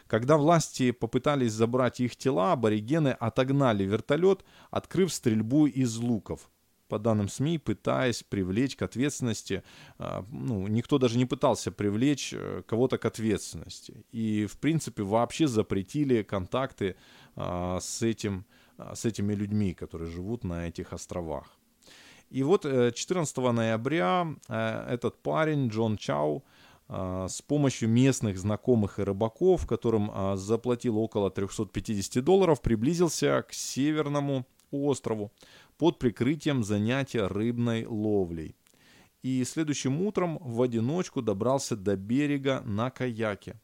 Когда 0.08 0.38
власти 0.38 0.92
попытались 0.92 1.54
забрать 1.54 2.00
их 2.00 2.16
тела, 2.16 2.54
аборигены 2.54 3.10
отогнали 3.10 3.84
вертолет, 3.84 4.46
открыв 4.70 5.12
стрельбу 5.12 5.66
из 5.66 5.98
луков. 5.98 6.50
По 6.88 7.00
данным 7.00 7.28
СМИ, 7.28 7.58
пытаясь 7.58 8.22
привлечь 8.22 8.76
к 8.76 8.84
ответственности, 8.84 9.64
а, 9.98 10.24
ну, 10.32 10.68
никто 10.68 11.00
даже 11.00 11.18
не 11.18 11.26
пытался 11.26 11.72
привлечь 11.72 12.32
э, 12.32 12.62
кого-то 12.68 13.00
к 13.00 13.06
ответственности. 13.06 14.06
И, 14.12 14.46
в 14.46 14.60
принципе, 14.60 15.02
вообще 15.02 15.48
запретили 15.48 16.22
контакты 16.22 16.96
а, 17.36 17.80
с, 17.80 18.04
этим, 18.04 18.46
а, 18.78 18.94
с 18.94 19.06
этими 19.06 19.34
людьми, 19.34 19.74
которые 19.74 20.12
живут 20.12 20.44
на 20.44 20.68
этих 20.68 20.94
островах. 20.94 21.58
И 22.30 22.44
вот 22.44 22.66
э, 22.66 22.92
14 22.92 23.38
ноября 23.38 24.28
э, 24.48 24.86
этот 24.90 25.22
парень, 25.24 25.70
Джон 25.70 25.98
Чау, 25.98 26.44
с 26.88 27.42
помощью 27.42 27.90
местных 27.90 28.38
знакомых 28.38 29.00
и 29.00 29.04
рыбаков, 29.04 29.66
которым 29.66 30.12
а, 30.14 30.36
заплатил 30.36 31.00
около 31.00 31.32
350 31.32 32.24
долларов, 32.24 32.62
приблизился 32.62 33.44
к 33.48 33.54
северному 33.54 34.46
острову 34.70 35.32
под 35.78 35.98
прикрытием 35.98 36.64
занятия 36.64 37.26
рыбной 37.28 37.86
ловлей. 37.86 38.56
И 39.24 39.44
следующим 39.44 40.02
утром 40.02 40.38
в 40.40 40.62
одиночку 40.62 41.24
добрался 41.24 41.76
до 41.76 41.96
берега 41.96 42.62
на 42.66 42.92
каяке. 42.92 43.60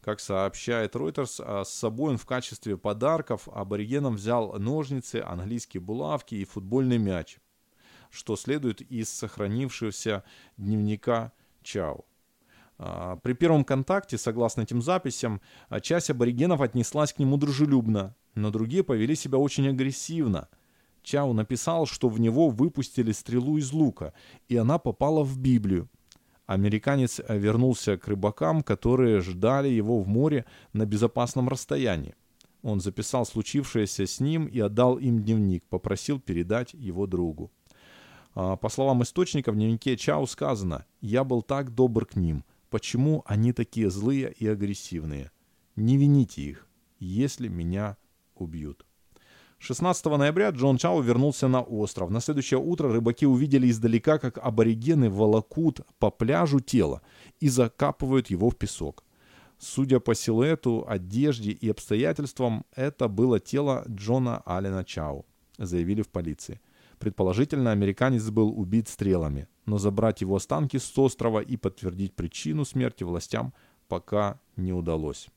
Как 0.00 0.18
сообщает 0.18 0.96
Reuters, 0.96 1.40
а, 1.44 1.64
с 1.64 1.72
собой 1.72 2.12
он 2.12 2.18
в 2.18 2.26
качестве 2.26 2.76
подарков 2.76 3.48
аборигенам 3.52 4.16
взял 4.16 4.58
ножницы, 4.58 5.22
английские 5.24 5.80
булавки 5.80 6.34
и 6.34 6.44
футбольный 6.44 6.98
мяч, 6.98 7.38
что 8.10 8.34
следует 8.34 8.80
из 8.80 9.10
сохранившегося 9.10 10.24
дневника 10.56 11.32
Чао. 11.62 12.04
А, 12.78 13.16
При 13.16 13.32
первом 13.32 13.64
контакте, 13.64 14.16
согласно 14.18 14.62
этим 14.62 14.82
записям, 14.82 15.40
а, 15.68 15.80
часть 15.80 16.10
аборигенов 16.10 16.60
отнеслась 16.60 17.12
к 17.12 17.18
нему 17.18 17.36
дружелюбно, 17.36 18.14
но 18.34 18.50
другие 18.50 18.84
повели 18.84 19.14
себя 19.14 19.38
очень 19.38 19.68
агрессивно. 19.68 20.48
Чао 21.02 21.32
написал, 21.32 21.86
что 21.86 22.08
в 22.08 22.20
него 22.20 22.50
выпустили 22.50 23.12
стрелу 23.12 23.56
из 23.56 23.72
лука, 23.72 24.12
и 24.48 24.56
она 24.56 24.78
попала 24.78 25.24
в 25.24 25.38
Библию. 25.38 25.88
Американец 26.46 27.20
э, 27.20 27.38
вернулся 27.38 27.96
к 27.96 28.08
рыбакам, 28.08 28.62
которые 28.62 29.20
ждали 29.20 29.68
его 29.68 30.00
в 30.00 30.08
море 30.08 30.44
на 30.72 30.86
безопасном 30.86 31.48
расстоянии. 31.48 32.14
Он 32.62 32.80
записал 32.80 33.24
случившееся 33.26 34.06
с 34.06 34.20
ним 34.20 34.46
и 34.46 34.58
отдал 34.58 34.98
им 34.98 35.22
дневник, 35.22 35.64
попросил 35.68 36.20
передать 36.20 36.74
его 36.74 37.06
другу. 37.06 37.50
А, 38.34 38.56
По 38.56 38.68
словам 38.68 39.02
источника, 39.02 39.52
в 39.52 39.56
дневнике 39.56 39.96
Чао 39.96 40.26
сказано 40.26 40.84
«Я 41.00 41.24
был 41.24 41.42
так 41.42 41.74
добр 41.74 42.06
к 42.06 42.16
ним. 42.16 42.44
Почему 42.70 43.22
они 43.26 43.52
такие 43.52 43.90
злые 43.90 44.32
и 44.32 44.46
агрессивные? 44.46 45.30
Не 45.76 45.96
вините 45.96 46.42
их, 46.42 46.68
если 46.98 47.48
меня 47.48 47.96
убьют». 48.34 48.84
16 49.60 50.06
ноября 50.06 50.50
Джон 50.50 50.78
Чао 50.78 51.00
вернулся 51.00 51.48
на 51.48 51.62
остров. 51.62 52.10
На 52.10 52.20
следующее 52.20 52.60
утро 52.60 52.92
рыбаки 52.92 53.26
увидели 53.26 53.68
издалека, 53.68 54.18
как 54.18 54.38
аборигены 54.38 55.10
волокут 55.10 55.80
по 55.98 56.10
пляжу 56.10 56.60
тело 56.60 57.02
и 57.40 57.48
закапывают 57.48 58.30
его 58.30 58.50
в 58.50 58.56
песок. 58.56 59.04
Судя 59.58 59.98
по 59.98 60.14
силуэту, 60.14 60.84
одежде 60.88 61.50
и 61.50 61.68
обстоятельствам, 61.68 62.64
это 62.76 63.08
было 63.08 63.40
тело 63.40 63.84
Джона 63.88 64.38
Аллена 64.46 64.84
Чао, 64.84 65.24
заявили 65.58 66.02
в 66.02 66.08
полиции. 66.08 66.60
Предположительно, 66.98 67.72
американец 67.72 68.28
был 68.30 68.58
убит 68.58 68.88
стрелами, 68.88 69.48
но 69.66 69.78
забрать 69.78 70.20
его 70.20 70.36
останки 70.36 70.76
с 70.78 70.98
острова 70.98 71.40
и 71.40 71.56
подтвердить 71.56 72.14
причину 72.14 72.64
смерти 72.64 73.04
властям 73.04 73.54
пока 73.86 74.40
не 74.56 74.72
удалось. 74.72 75.28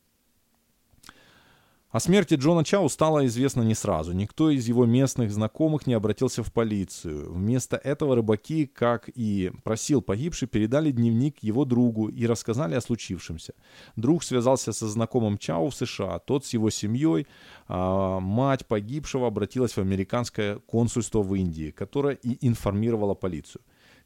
О 1.91 1.99
смерти 1.99 2.35
Джона 2.35 2.63
Чау 2.63 2.87
стало 2.87 3.25
известно 3.25 3.63
не 3.63 3.75
сразу. 3.75 4.13
Никто 4.13 4.49
из 4.49 4.65
его 4.65 4.85
местных 4.85 5.29
знакомых 5.29 5.87
не 5.87 5.93
обратился 5.93 6.41
в 6.41 6.53
полицию. 6.53 7.33
Вместо 7.33 7.75
этого 7.75 8.15
рыбаки, 8.15 8.65
как 8.65 9.09
и 9.13 9.51
просил 9.65 10.01
погибший, 10.01 10.47
передали 10.47 10.91
дневник 10.91 11.43
его 11.43 11.65
другу 11.65 12.07
и 12.07 12.25
рассказали 12.25 12.75
о 12.75 12.81
случившемся. 12.81 13.55
Друг 13.97 14.23
связался 14.23 14.71
со 14.71 14.87
знакомым 14.87 15.37
Чау 15.37 15.69
в 15.69 15.75
США, 15.75 16.19
тот 16.19 16.45
с 16.45 16.53
его 16.53 16.69
семьей. 16.69 17.27
А 17.67 18.21
мать 18.21 18.65
погибшего 18.65 19.27
обратилась 19.27 19.73
в 19.73 19.79
американское 19.79 20.59
консульство 20.59 21.21
в 21.21 21.35
Индии, 21.35 21.71
которое 21.71 22.15
и 22.15 22.37
информировало 22.47 23.15
полицию. 23.15 23.63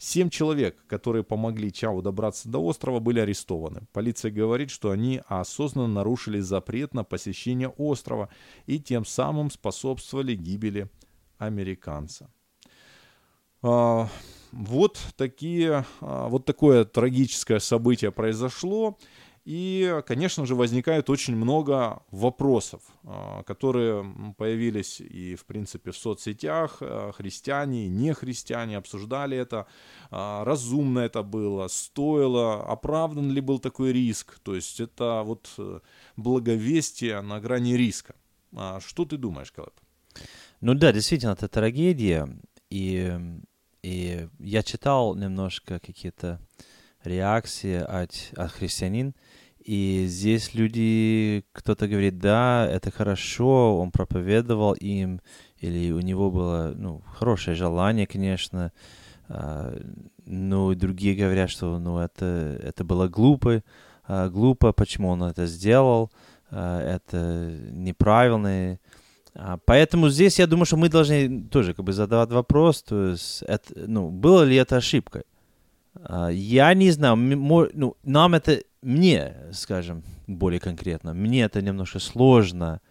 Семь 0.08 0.30
человек, 0.30 0.86
которые 0.86 1.24
помогли 1.24 1.74
Чау 1.74 2.04
добраться 2.04 2.48
до 2.48 2.64
острова, 2.64 3.00
были 3.00 3.20
арестованы. 3.20 3.88
Полиция 3.92 4.30
говорит, 4.30 4.70
что 4.70 4.92
они 4.92 5.20
осознанно 5.26 5.88
нарушили 5.88 6.42
запрет 6.42 6.94
на 6.94 7.04
посещение 7.04 7.70
острова 7.70 8.30
и 8.68 8.80
тем 8.80 9.04
самым 9.04 9.50
способствовали 9.50 10.36
гибели 10.36 10.92
американца. 11.40 12.30
А, 13.64 14.08
вот 14.52 15.00
такие, 15.18 15.84
а, 16.02 16.28
вот 16.28 16.46
такое 16.46 16.86
трагическое 16.86 17.58
событие 17.58 18.12
произошло. 18.12 19.00
И, 19.46 20.02
конечно 20.08 20.48
же, 20.48 20.56
возникает 20.56 21.08
очень 21.12 21.36
много 21.36 22.02
вопросов, 22.10 22.82
а, 23.04 23.44
которые 23.44 24.04
появились 24.38 25.00
и, 25.00 25.36
в 25.36 25.46
принципе, 25.46 25.92
в 25.92 25.98
соцсетях. 25.98 26.78
А, 26.82 27.12
христиане 27.12 27.86
и 27.86 27.90
нехристиане 27.90 28.78
обсуждали 28.78 29.38
это, 29.38 29.68
а, 30.10 30.44
разумно 30.46 31.00
это 31.00 31.22
было, 31.22 31.68
стоило, 31.68 32.66
оправдан 32.66 33.32
ли 33.32 33.40
был 33.40 33.60
такой 33.60 33.94
риск. 33.94 34.40
То 34.40 34.56
есть 34.56 34.80
это 34.80 35.22
вот 35.24 35.48
э, 35.60 35.80
благовестие 36.18 37.22
на 37.22 37.40
грани 37.40 37.78
риска. 37.78 38.16
Что 38.80 39.06
ты 39.06 39.18
думаешь, 39.18 39.52
Калеб? 39.52 39.74
Ну 40.62 40.74
да, 40.74 40.92
действительно, 40.92 41.34
это 41.34 41.48
трагедия. 41.48 42.28
И, 42.72 43.16
и 43.84 44.28
я 44.40 44.64
читал 44.64 45.16
немножко 45.16 45.80
какие-то 45.80 46.40
реакции 47.06 47.76
от, 47.76 48.32
от 48.36 48.52
христианин, 48.52 49.14
и 49.66 50.06
здесь 50.08 50.54
люди, 50.54 51.44
кто-то 51.52 51.88
говорит, 51.88 52.20
да, 52.20 52.68
это 52.72 52.92
хорошо, 52.92 53.80
он 53.80 53.90
проповедовал 53.90 54.74
им, 54.74 55.22
или 55.58 55.92
у 55.92 56.02
него 56.02 56.30
было, 56.30 56.74
ну, 56.76 57.02
хорошее 57.18 57.56
желание, 57.56 58.06
конечно, 58.06 58.72
а, 59.28 59.76
но 60.24 60.72
другие 60.76 61.16
говорят, 61.16 61.50
что, 61.50 61.80
ну, 61.80 61.98
это, 61.98 62.60
это 62.62 62.84
было 62.84 63.08
глупо, 63.08 63.64
а, 64.08 64.30
глупо, 64.30 64.72
почему 64.72 65.10
он 65.10 65.24
это 65.24 65.48
сделал, 65.48 66.12
а, 66.52 66.80
это 66.82 67.52
неправильно, 67.72 68.80
Поэтому 69.66 70.08
здесь 70.08 70.40
я 70.40 70.48
думаю, 70.48 70.66
что 70.66 70.78
мы 70.78 70.88
должны 70.88 71.44
тоже 71.50 71.74
как 71.74 71.84
бы 71.84 71.92
задавать 71.92 72.30
вопрос, 72.30 72.82
то 72.84 73.08
есть, 73.08 73.42
это, 73.42 73.74
ну, 73.76 74.10
было 74.10 74.44
ли 74.44 74.56
это 74.56 74.78
ошибкой? 74.78 75.24
Я 76.32 76.74
не 76.74 76.92
знаю, 76.92 77.18
ну, 77.18 77.98
нам 78.04 78.36
это, 78.36 78.62
мне, 78.86 79.36
скажем, 79.52 80.04
более 80.28 80.60
конкретно, 80.60 81.14
мне 81.14 81.44
это 81.44 81.62
немножко 81.62 82.00
сложно 82.00 82.82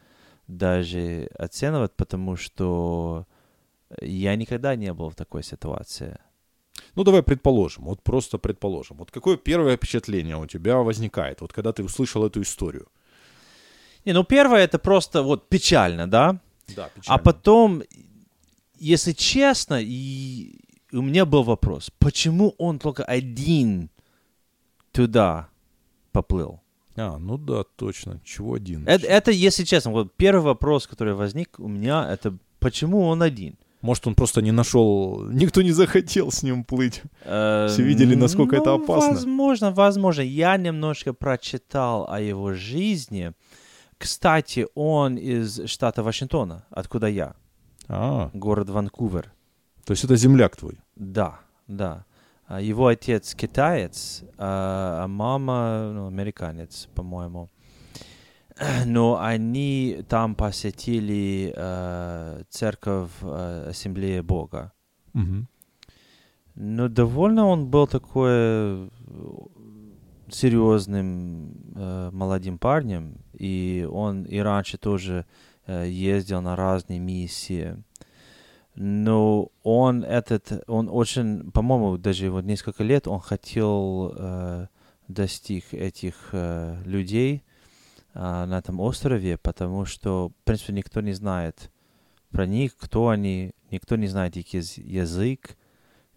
даже 0.48 1.30
оценивать, 1.38 1.92
потому 1.96 2.36
что 2.36 3.26
я 4.02 4.36
никогда 4.36 4.76
не 4.76 4.92
был 4.92 5.10
в 5.10 5.14
такой 5.14 5.42
ситуации. 5.42 6.18
Ну, 6.96 7.04
давай 7.04 7.22
предположим, 7.22 7.84
вот 7.84 8.02
просто 8.02 8.38
предположим. 8.38 8.96
Вот 8.96 9.10
какое 9.10 9.36
первое 9.36 9.76
впечатление 9.76 10.36
у 10.36 10.46
тебя 10.46 10.78
возникает, 10.78 11.40
вот 11.40 11.52
когда 11.52 11.72
ты 11.72 11.84
услышал 11.84 12.26
эту 12.26 12.42
историю? 12.42 12.88
Не, 14.04 14.12
ну, 14.12 14.24
первое 14.24 14.64
это 14.64 14.78
просто 14.78 15.22
вот 15.22 15.48
печально, 15.48 16.10
да? 16.10 16.40
Да, 16.76 16.88
печально. 16.94 17.14
А 17.14 17.18
потом, 17.18 17.82
если 18.78 19.12
честно, 19.12 19.80
и 19.80 20.58
у 20.92 21.02
меня 21.02 21.24
был 21.24 21.44
вопрос, 21.44 21.90
почему 21.98 22.54
он 22.58 22.78
только 22.78 23.04
один 23.04 23.90
туда 24.92 25.48
поплыл? 26.14 26.60
А, 26.96 27.18
ну 27.18 27.36
да, 27.36 27.64
точно. 27.76 28.20
Чего 28.24 28.54
один? 28.54 28.88
Это, 28.88 29.06
это, 29.06 29.30
если 29.32 29.64
честно, 29.64 29.90
вот 29.90 30.14
первый 30.16 30.42
вопрос, 30.44 30.86
который 30.86 31.14
возник 31.14 31.58
у 31.58 31.68
меня, 31.68 32.08
это 32.10 32.38
почему 32.60 33.02
он 33.02 33.22
один? 33.22 33.56
Может, 33.82 34.06
он 34.06 34.14
просто 34.14 34.40
не 34.40 34.52
нашел, 34.52 35.28
никто 35.28 35.60
не 35.60 35.72
захотел 35.72 36.30
с 36.30 36.42
ним 36.42 36.64
плыть. 36.64 37.02
Э, 37.24 37.66
Все 37.68 37.82
видели, 37.82 38.14
насколько 38.14 38.56
ну, 38.56 38.62
это 38.62 38.74
опасно. 38.74 39.10
Возможно, 39.10 39.70
возможно. 39.72 40.22
Я 40.22 40.56
немножко 40.56 41.12
прочитал 41.12 42.06
о 42.08 42.20
его 42.20 42.54
жизни. 42.54 43.32
Кстати, 43.98 44.66
он 44.74 45.16
из 45.16 45.66
штата 45.66 46.02
Вашингтона, 46.02 46.64
откуда 46.70 47.08
я. 47.08 47.34
А. 47.88 48.30
Город 48.32 48.70
Ванкувер. 48.70 49.32
То 49.84 49.92
есть 49.92 50.04
это 50.04 50.16
земляк 50.16 50.56
твой? 50.56 50.78
Да, 50.96 51.40
да. 51.68 52.06
А, 52.46 52.60
его 52.60 52.88
отец 52.88 53.34
китаец, 53.34 54.22
а, 54.36 55.04
а 55.04 55.08
мама 55.08 55.90
ну, 55.92 56.06
американец, 56.06 56.88
по-моему. 56.94 57.50
Но 58.86 59.20
они 59.20 60.04
там 60.08 60.34
посетили 60.34 61.52
э, 61.56 62.42
церковь 62.50 63.10
э, 63.22 63.66
Ассамблеи 63.70 64.20
Бога. 64.20 64.72
Угу. 65.14 65.46
Но 66.56 66.88
довольно 66.88 67.46
он 67.46 67.66
был 67.68 67.86
такой 67.86 68.90
серьезным 70.30 71.52
э, 71.74 72.10
молодым 72.12 72.58
парнем, 72.58 73.16
и 73.32 73.88
он 73.90 74.24
и 74.24 74.38
раньше 74.38 74.78
тоже 74.78 75.26
э, 75.66 75.88
ездил 75.88 76.40
на 76.42 76.56
разные 76.56 77.00
миссии 77.00 77.76
но 78.76 79.50
он 79.62 80.04
этот, 80.04 80.64
он 80.66 80.88
очень, 80.90 81.50
по-моему, 81.52 81.96
даже 81.96 82.30
вот 82.30 82.44
несколько 82.44 82.82
лет 82.82 83.06
он 83.06 83.20
хотел 83.20 84.12
э, 84.16 84.66
достиг 85.08 85.72
этих 85.72 86.30
э, 86.32 86.82
людей 86.84 87.44
э, 88.14 88.18
на 88.18 88.58
этом 88.58 88.80
острове, 88.80 89.38
потому 89.38 89.84
что, 89.84 90.30
в 90.30 90.44
принципе, 90.44 90.72
никто 90.72 91.00
не 91.00 91.12
знает 91.12 91.70
про 92.30 92.46
них, 92.46 92.76
кто 92.76 93.08
они, 93.10 93.52
никто 93.70 93.94
не 93.94 94.08
знает 94.08 94.36
их 94.36 94.52
язык, 94.52 95.56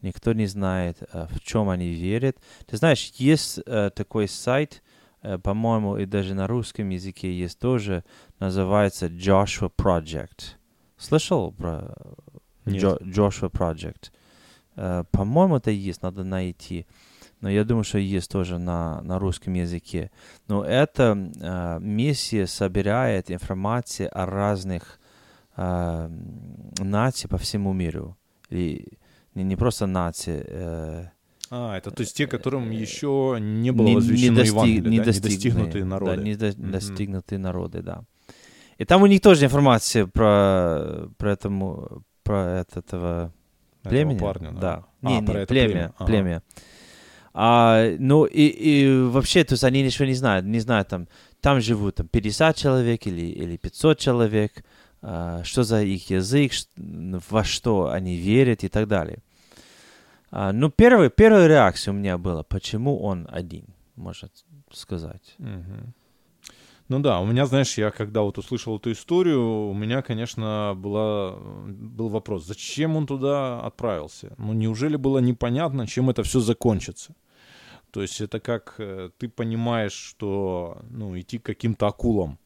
никто 0.01 0.33
не 0.33 0.47
знает, 0.47 0.97
э, 1.01 1.27
в 1.29 1.39
чем 1.41 1.69
они 1.69 1.89
верят. 1.89 2.37
Ты 2.65 2.77
знаешь, 2.77 3.11
есть 3.17 3.59
э, 3.67 3.91
такой 3.93 4.27
сайт, 4.27 4.81
э, 5.21 5.37
по-моему, 5.37 5.97
и 5.97 6.05
даже 6.05 6.33
на 6.33 6.47
русском 6.47 6.89
языке 6.89 7.31
есть 7.37 7.59
тоже, 7.59 8.03
называется 8.39 9.05
Joshua 9.05 9.71
Project. 9.75 10.55
Слышал 10.97 11.51
про 11.51 11.95
Джо, 12.67 12.97
Joshua 13.01 13.51
Project. 13.51 14.11
Uh, 14.75 15.05
по-моему, 15.11 15.57
это 15.57 15.71
есть, 15.71 16.03
надо 16.03 16.23
найти. 16.23 16.85
Но 17.41 17.49
я 17.49 17.63
думаю, 17.63 17.83
что 17.83 17.97
есть 17.97 18.31
тоже 18.31 18.57
на, 18.57 19.01
на 19.01 19.19
русском 19.19 19.53
языке. 19.53 20.11
Но 20.47 20.63
эта 20.63 21.11
uh, 21.13 21.79
миссия 21.79 22.47
собирает 22.47 23.31
информацию 23.31 24.09
о 24.11 24.25
разных 24.25 24.99
uh, 25.55 26.11
нациях 26.83 27.29
по 27.31 27.37
всему 27.37 27.73
миру. 27.73 28.17
И 28.49 28.87
не, 29.35 29.43
не 29.43 29.55
просто 29.55 29.85
нации. 29.87 30.45
Uh, 30.49 31.07
а, 31.49 31.77
это 31.77 31.91
то 31.91 32.01
есть 32.01 32.15
те, 32.15 32.27
которым 32.27 32.71
еще 32.71 33.37
не 33.39 33.71
было 33.71 33.93
возвещено 33.93 34.31
не, 34.31 34.37
достиг, 34.37 34.53
Евангелие, 34.53 34.81
не, 34.81 34.99
да? 35.71 35.79
не 35.79 35.85
народы. 35.85 36.15
Да, 36.15 36.21
не 36.21 36.35
до, 36.35 36.47
mm-hmm. 36.49 37.37
народы, 37.37 37.81
да. 37.81 38.03
И 38.77 38.85
там 38.85 39.01
у 39.01 39.05
них 39.07 39.21
тоже 39.21 39.45
информация 39.45 40.05
про, 40.05 41.09
про, 41.17 41.31
этому, 41.31 42.03
про 42.27 42.61
от 42.61 42.77
этого 42.77 43.33
племени. 43.83 44.19
парня, 44.19 44.51
да. 44.51 44.59
да. 44.59 44.83
А, 45.01 45.07
не, 45.07 45.19
не, 45.19 45.45
племя, 45.45 45.45
племя. 45.47 45.93
племя. 46.05 46.43
А, 47.33 47.95
ну 47.99 48.25
и, 48.25 48.47
и 48.47 49.01
вообще, 49.03 49.43
то 49.43 49.53
есть 49.53 49.63
они 49.63 49.83
ничего 49.83 50.05
не 50.05 50.15
знают, 50.15 50.45
не 50.45 50.59
знают 50.59 50.87
там, 50.87 51.07
там 51.39 51.61
живут 51.61 51.95
там 51.95 52.07
50 52.07 52.55
человек 52.55 53.05
или, 53.05 53.21
или 53.21 53.57
500 53.57 53.99
человек, 53.99 54.65
а, 55.01 55.43
что 55.43 55.63
за 55.63 55.83
их 55.83 56.09
язык, 56.09 56.51
во 56.75 57.43
что 57.43 57.89
они 57.89 58.15
верят 58.17 58.63
и 58.63 58.69
так 58.69 58.87
далее. 58.87 59.19
А, 60.31 60.51
ну, 60.51 60.69
первый, 60.69 61.09
первая 61.09 61.47
реакция 61.47 61.91
у 61.91 61.95
меня 61.95 62.17
была, 62.17 62.43
почему 62.43 62.99
он 62.99 63.27
один, 63.31 63.65
может 63.95 64.31
сказать. 64.71 65.35
Угу. 65.37 65.93
Ну 66.89 66.99
да, 66.99 67.19
у 67.19 67.25
меня, 67.25 67.45
знаешь, 67.45 67.77
я 67.77 67.91
когда 67.91 68.21
вот 68.21 68.37
услышал 68.37 68.77
эту 68.77 68.91
историю, 68.93 69.69
у 69.69 69.73
меня, 69.73 70.01
конечно, 70.01 70.73
была, 70.75 71.35
был 71.35 72.07
вопрос, 72.07 72.45
зачем 72.45 72.95
он 72.95 73.05
туда 73.05 73.59
отправился? 73.59 74.33
Ну 74.37 74.53
неужели 74.53 74.95
было 74.95 75.19
непонятно, 75.19 75.85
чем 75.85 76.09
это 76.09 76.23
все 76.23 76.39
закончится? 76.39 77.13
То 77.91 78.01
есть 78.01 78.21
это 78.21 78.39
как 78.39 78.75
э, 78.77 79.09
ты 79.17 79.27
понимаешь, 79.27 79.93
что 79.93 80.81
ну, 80.89 81.17
идти 81.19 81.39
к 81.39 81.45
каким-то 81.45 81.87
акулам 81.87 82.37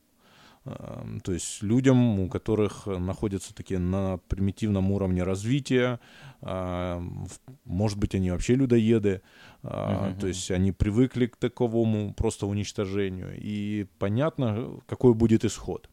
то 0.63 1.32
есть 1.32 1.63
людям, 1.63 2.19
у 2.19 2.30
которых 2.30 2.86
находятся 2.86 3.56
такие 3.56 3.80
на 3.80 4.19
примитивном 4.28 4.91
уровне 4.91 5.24
развития, 5.24 6.00
эм, 6.41 7.26
может 7.65 7.97
быть, 7.97 8.13
они 8.13 8.30
вообще 8.30 8.54
людоеды, 8.54 9.24
uh-huh. 9.63 10.19
то 10.19 10.28
есть 10.28 10.52
они 10.52 10.71
привыкли 10.71 11.26
к 11.26 11.38
таковому 11.38 12.13
просто 12.13 12.45
уничтожению, 12.45 13.34
и 13.39 13.88
понятно, 13.97 14.80
какой 14.86 15.15
будет 15.15 15.45
исход. 15.45 15.89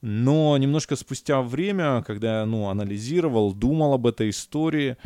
Но 0.00 0.56
немножко 0.56 0.96
спустя 0.96 1.42
время, 1.42 2.02
когда 2.02 2.40
я 2.40 2.46
ну, 2.46 2.68
анализировал, 2.68 3.52
думал 3.52 3.94
об 3.94 4.06
этой 4.06 4.30
истории, 4.30 4.96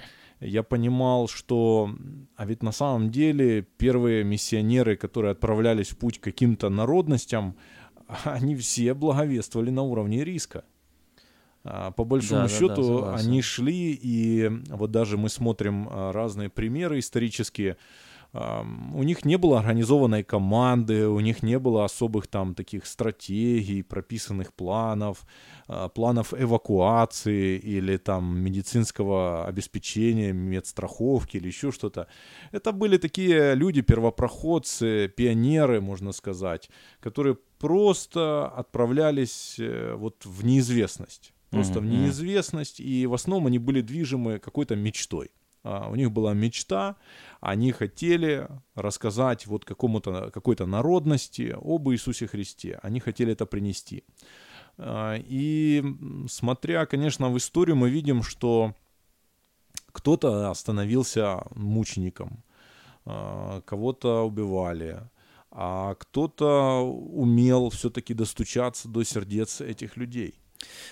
я 0.41 0.63
понимал, 0.63 1.29
что, 1.29 1.91
а 2.37 2.47
ведь 2.47 2.63
на 2.63 2.73
самом 2.73 3.11
деле 3.11 3.63
первые 3.63 4.25
миссионеры, 4.25 4.97
которые 4.97 5.33
отправлялись 5.33 5.89
в 5.89 5.99
путь 5.99 6.19
к 6.19 6.25
каким-то 6.25 6.71
народностям, 6.71 7.57
они 8.25 8.57
все 8.57 8.95
благовествовали 8.95 9.71
на 9.71 9.83
уровне 9.83 10.25
риска. 10.25 10.65
А, 11.63 11.91
по 11.91 12.05
большому 12.05 12.43
да, 12.43 12.49
счету, 12.49 13.01
да, 13.01 13.11
да, 13.13 13.15
они 13.17 13.43
шли, 13.43 13.93
и 13.93 14.51
вот 14.71 14.91
даже 14.91 15.19
мы 15.19 15.29
смотрим 15.29 15.89
а, 15.91 16.13
разные 16.13 16.49
примеры 16.49 16.99
исторические, 16.99 17.77
у 18.33 19.03
них 19.03 19.25
не 19.25 19.37
было 19.39 19.59
организованной 19.59 20.23
команды, 20.23 21.09
у 21.09 21.19
них 21.19 21.43
не 21.43 21.59
было 21.59 21.85
особых 21.85 22.29
там 22.29 22.55
таких 22.55 22.87
стратегий, 22.87 23.83
прописанных 23.83 24.55
планов, 24.55 25.27
а, 25.67 25.89
планов 25.89 26.33
эвакуации 26.33 27.59
или 27.59 27.97
там 27.97 28.39
медицинского 28.39 29.47
обеспечения, 29.47 30.33
медстраховки 30.33 31.39
или 31.39 31.49
еще 31.49 31.73
что-то. 31.73 32.07
Это 32.53 32.71
были 32.71 32.99
такие 32.99 33.57
люди, 33.57 33.81
первопроходцы, 33.81 35.09
пионеры, 35.09 35.81
можно 35.81 36.13
сказать, 36.13 36.71
которые 37.01 37.37
просто 37.61 38.49
отправлялись 38.49 39.57
э, 39.59 39.95
вот 39.95 40.25
в 40.25 40.45
неизвестность. 40.45 41.33
Просто 41.51 41.75
mm-hmm. 41.75 41.83
в 41.83 41.85
неизвестность, 41.85 42.81
и 42.81 43.07
в 43.07 43.15
основном 43.15 43.47
они 43.47 43.59
были 43.59 43.83
движимы 43.83 44.39
какой-то 44.39 44.77
мечтой. 44.77 45.31
А, 45.63 45.89
у 45.91 45.95
них 45.95 46.11
была 46.11 46.33
мечта, 46.33 46.97
они 47.41 47.73
хотели 47.73 48.49
рассказать 48.75 49.47
вот 49.47 49.65
какому-то, 49.65 50.31
какой-то 50.31 50.67
народности 50.67 51.55
об 51.61 51.91
Иисусе 51.91 52.27
Христе, 52.27 52.79
они 52.83 53.01
хотели 53.01 53.33
это 53.33 53.47
принести. 53.47 54.05
А, 54.79 55.17
и 55.19 55.85
смотря, 56.29 56.87
конечно, 56.87 57.31
в 57.31 57.37
историю, 57.37 57.77
мы 57.77 57.91
видим, 57.91 58.23
что 58.23 58.75
кто-то 59.93 60.55
становился 60.55 61.43
мучеником, 61.55 62.43
а, 63.05 63.61
кого-то 63.63 64.23
убивали, 64.23 65.01
а 65.51 65.95
кто-то 65.95 66.81
умел 66.83 67.71
все-таки 67.71 68.15
достучаться 68.15 68.89
до 68.89 69.03
сердец 69.03 69.61
этих 69.61 69.97
людей. 69.97 70.41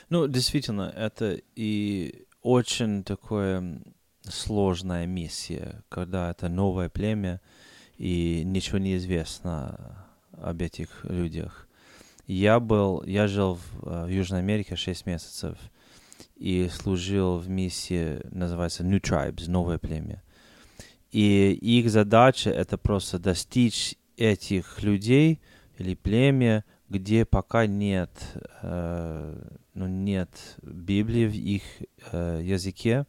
Ну, 0.08 0.26
действительно, 0.26 0.92
это 0.96 1.40
и 1.54 2.26
очень 2.42 3.04
такое 3.04 3.82
сложная 4.22 5.06
миссия, 5.06 5.82
когда 5.88 6.30
это 6.30 6.48
новое 6.48 6.88
племя 6.88 7.40
и 7.96 8.42
ничего 8.44 8.78
не 8.78 8.96
известно 8.96 10.06
об 10.32 10.62
этих 10.62 11.04
людях. 11.04 11.68
Я 12.26 12.60
был, 12.60 13.02
я 13.04 13.26
жил 13.26 13.54
в, 13.54 13.86
э, 13.86 14.04
в 14.04 14.08
Южной 14.08 14.40
Америке 14.40 14.76
6 14.76 15.06
месяцев 15.06 15.58
и 16.36 16.68
служил 16.68 17.38
в 17.38 17.48
миссии, 17.48 18.20
называется 18.30 18.84
New 18.84 18.98
Tribes, 18.98 19.48
новое 19.48 19.78
племя. 19.78 20.22
И 21.10 21.52
их 21.52 21.90
задача 21.90 22.50
это 22.50 22.76
просто 22.76 23.18
достичь 23.18 23.96
этих 24.18 24.82
людей 24.82 25.40
или 25.78 25.94
племя, 25.94 26.64
где 26.88 27.24
пока 27.24 27.66
нет, 27.66 28.10
э, 28.62 29.34
ну, 29.74 29.86
нет 29.86 30.30
Библии 30.62 31.26
в 31.26 31.34
их 31.34 31.62
э, 32.12 32.40
языке, 32.42 33.06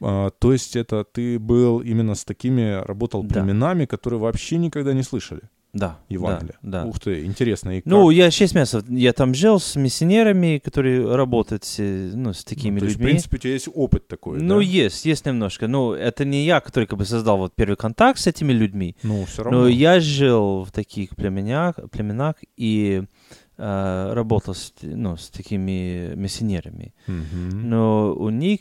а, 0.00 0.30
то 0.30 0.52
есть 0.52 0.76
это 0.76 1.04
ты 1.04 1.38
был 1.38 1.80
именно 1.80 2.14
с 2.14 2.24
такими, 2.24 2.84
работал 2.84 3.22
да. 3.22 3.34
племенами, 3.34 3.84
которые 3.84 4.20
вообще 4.20 4.56
никогда 4.58 4.92
не 4.92 5.02
слышали? 5.02 5.42
Да. 5.72 5.98
Евангелие. 6.08 6.54
Да, 6.62 6.82
да. 6.82 6.88
Ух 6.88 6.98
ты, 6.98 7.24
интересно. 7.24 7.78
И 7.78 7.82
ну, 7.84 8.10
я 8.10 8.30
6 8.30 8.54
месяцев, 8.54 8.84
я 8.88 9.12
там 9.12 9.34
жил 9.34 9.60
с 9.60 9.76
миссионерами, 9.76 10.60
которые 10.64 11.14
работают 11.14 11.64
ну, 11.78 12.32
с 12.32 12.44
такими 12.44 12.74
ну, 12.74 12.80
то 12.80 12.86
людьми. 12.86 13.12
Есть, 13.12 13.26
в 13.26 13.28
принципе, 13.28 13.36
у 13.36 13.40
тебя 13.40 13.52
есть 13.52 13.68
опыт 13.74 14.08
такой, 14.08 14.40
Ну, 14.40 14.56
да? 14.56 14.62
есть, 14.62 15.04
есть 15.04 15.26
немножко. 15.26 15.68
Ну, 15.68 15.92
это 15.92 16.24
не 16.24 16.44
я, 16.44 16.60
который 16.60 16.86
как 16.86 16.98
бы 16.98 17.04
создал 17.04 17.38
вот 17.38 17.54
первый 17.54 17.76
контакт 17.76 18.18
с 18.18 18.26
этими 18.26 18.52
людьми. 18.52 18.96
Ну, 19.02 19.24
все 19.26 19.42
равно. 19.42 19.60
Но 19.62 19.68
я 19.68 20.00
жил 20.00 20.64
в 20.64 20.72
таких 20.72 21.10
племенях, 21.16 21.74
племенах 21.90 22.36
и 22.56 23.02
э, 23.58 24.12
работал 24.14 24.54
с, 24.54 24.72
ну, 24.80 25.16
с 25.16 25.28
такими 25.28 26.14
миссионерами. 26.14 26.94
Mm-hmm. 27.06 27.52
Но 27.52 28.14
у 28.14 28.30
них 28.30 28.60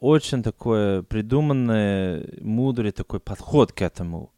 очень 0.00 0.42
такой 0.42 1.04
придуманный, 1.04 2.40
мудрый 2.40 2.90
такой 2.90 3.20
подход 3.20 3.72
к 3.72 3.82
этому. 3.82 4.32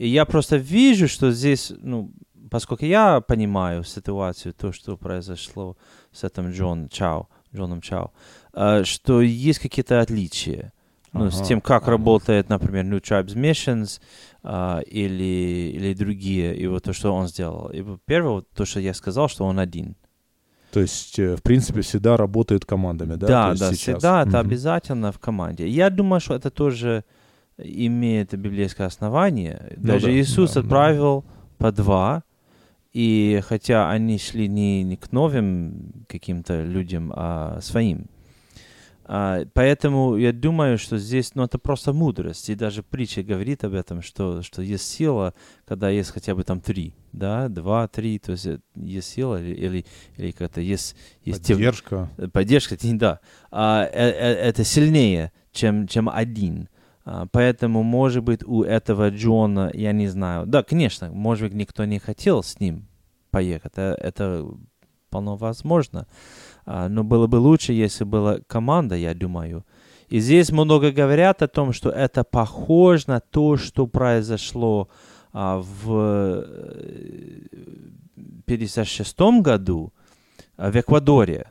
И 0.00 0.08
я 0.08 0.24
просто 0.24 0.56
вижу, 0.56 1.08
что 1.08 1.30
здесь, 1.30 1.72
ну, 1.82 2.10
поскольку 2.50 2.86
я 2.86 3.20
понимаю 3.20 3.84
ситуацию, 3.84 4.54
то, 4.54 4.72
что 4.72 4.96
произошло 4.96 5.76
с 6.10 6.24
этим 6.24 6.52
Джон 6.52 6.88
Чао, 6.88 7.28
Джоном 7.54 7.82
Чао, 7.82 8.10
э, 8.54 8.84
что 8.84 9.20
есть 9.20 9.58
какие-то 9.58 10.00
отличия. 10.00 10.72
Ну, 11.12 11.26
ага, 11.26 11.30
с 11.32 11.46
тем, 11.46 11.60
как 11.60 11.82
ага. 11.82 11.90
работает, 11.90 12.48
например, 12.48 12.84
New 12.84 13.00
Tribes 13.00 13.34
Missions 13.34 14.00
uh, 14.42 14.82
или, 14.84 15.72
или 15.74 15.92
другие, 15.92 16.56
и 16.56 16.66
вот 16.66 16.84
то, 16.84 16.94
что 16.94 17.12
он 17.12 17.28
сделал. 17.28 17.68
И 17.68 17.84
первое, 18.06 18.42
то, 18.54 18.64
что 18.64 18.80
я 18.80 18.94
сказал, 18.94 19.28
что 19.28 19.44
он 19.44 19.58
один. 19.58 19.96
То 20.72 20.80
есть, 20.80 21.18
э, 21.18 21.36
в 21.36 21.42
принципе, 21.42 21.82
всегда 21.82 22.16
работают 22.16 22.64
командами, 22.64 23.16
да? 23.16 23.26
Да, 23.26 23.48
да, 23.50 23.56
сейчас. 23.56 23.78
всегда 23.78 24.22
это 24.22 24.40
обязательно 24.40 25.12
в 25.12 25.18
команде. 25.18 25.68
Я 25.68 25.90
думаю, 25.90 26.20
что 26.20 26.34
это 26.34 26.50
тоже 26.50 27.04
имеет 27.64 28.36
библейское 28.38 28.86
основание. 28.86 29.74
Ну, 29.76 29.86
Даже 29.86 30.06
да, 30.06 30.12
Иисус 30.12 30.52
да, 30.52 30.60
отправил 30.60 31.22
да. 31.22 31.34
по 31.58 31.72
два, 31.72 32.24
и 32.92 33.40
хотя 33.46 33.90
они 33.90 34.18
шли 34.18 34.48
не, 34.48 34.82
не 34.82 34.96
к 34.96 35.12
новым 35.12 36.04
каким-то 36.08 36.62
людям, 36.62 37.12
а 37.14 37.60
своим. 37.60 38.08
А, 39.12 39.44
поэтому 39.54 40.14
я 40.16 40.32
думаю, 40.32 40.78
что 40.78 40.96
здесь, 40.96 41.34
ну, 41.34 41.42
это 41.42 41.58
просто 41.58 41.92
мудрость. 41.92 42.48
И 42.48 42.54
даже 42.54 42.84
притча 42.84 43.24
говорит 43.24 43.64
об 43.64 43.74
этом, 43.74 44.02
что, 44.02 44.40
что 44.42 44.62
есть 44.62 44.88
сила, 44.88 45.34
когда 45.66 45.90
есть 45.90 46.12
хотя 46.12 46.36
бы 46.36 46.44
там 46.44 46.60
три, 46.60 46.94
да, 47.10 47.48
два, 47.48 47.88
три, 47.88 48.20
то 48.20 48.30
есть 48.30 48.46
э, 48.46 48.60
есть 48.76 49.08
сила 49.08 49.42
или, 49.42 49.52
или, 49.52 49.86
или 50.16 50.30
как-то 50.30 50.60
есть... 50.60 50.94
есть 51.24 51.44
поддержка. 51.44 52.08
Тем, 52.16 52.30
поддержка, 52.30 52.76
да. 52.92 53.18
А, 53.50 53.82
э, 53.82 54.10
э, 54.10 54.34
это 54.48 54.62
сильнее, 54.62 55.32
чем, 55.50 55.88
чем 55.88 56.08
один. 56.08 56.68
А, 57.04 57.26
поэтому, 57.30 57.82
может 57.82 58.22
быть, 58.22 58.44
у 58.44 58.62
этого 58.62 59.10
Джона, 59.10 59.70
я 59.74 59.92
не 59.92 60.08
знаю, 60.08 60.46
да, 60.46 60.62
конечно, 60.62 61.10
может 61.10 61.48
быть, 61.48 61.54
никто 61.54 61.84
не 61.84 61.98
хотел 61.98 62.42
с 62.42 62.60
ним 62.60 62.86
поехать, 63.30 63.72
это, 63.72 63.96
это 64.00 64.46
вполне 65.08 65.36
возможно. 65.36 66.06
А, 66.66 66.88
но 66.88 67.02
было 67.04 67.26
бы 67.26 67.36
лучше, 67.36 67.72
если 67.72 68.04
была 68.04 68.38
команда, 68.46 68.96
я 68.96 69.14
думаю. 69.14 69.64
И 70.08 70.20
здесь 70.20 70.50
много 70.50 70.90
говорят 70.90 71.42
о 71.42 71.48
том, 71.48 71.72
что 71.72 71.90
это 71.90 72.24
похоже 72.24 73.04
на 73.06 73.20
то, 73.20 73.56
что 73.56 73.86
произошло 73.86 74.88
а, 75.32 75.58
в 75.58 76.44
1956 78.46 79.14
э, 79.20 79.40
году 79.40 79.92
в 80.56 80.76
Эквадоре. 80.76 81.46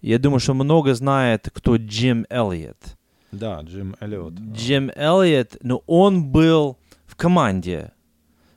Я 0.00 0.18
думаю, 0.18 0.40
что 0.40 0.54
много 0.54 0.94
знает, 0.94 1.48
кто 1.52 1.76
Джим 1.76 2.26
Эллиот. 2.30 2.95
Да, 3.32 3.60
Джим 3.62 3.96
Эллиот. 4.00 4.34
Джим 4.52 4.90
Эллиот, 4.94 5.58
но 5.62 5.82
он 5.86 6.30
был 6.30 6.78
в 7.06 7.16
команде. 7.16 7.92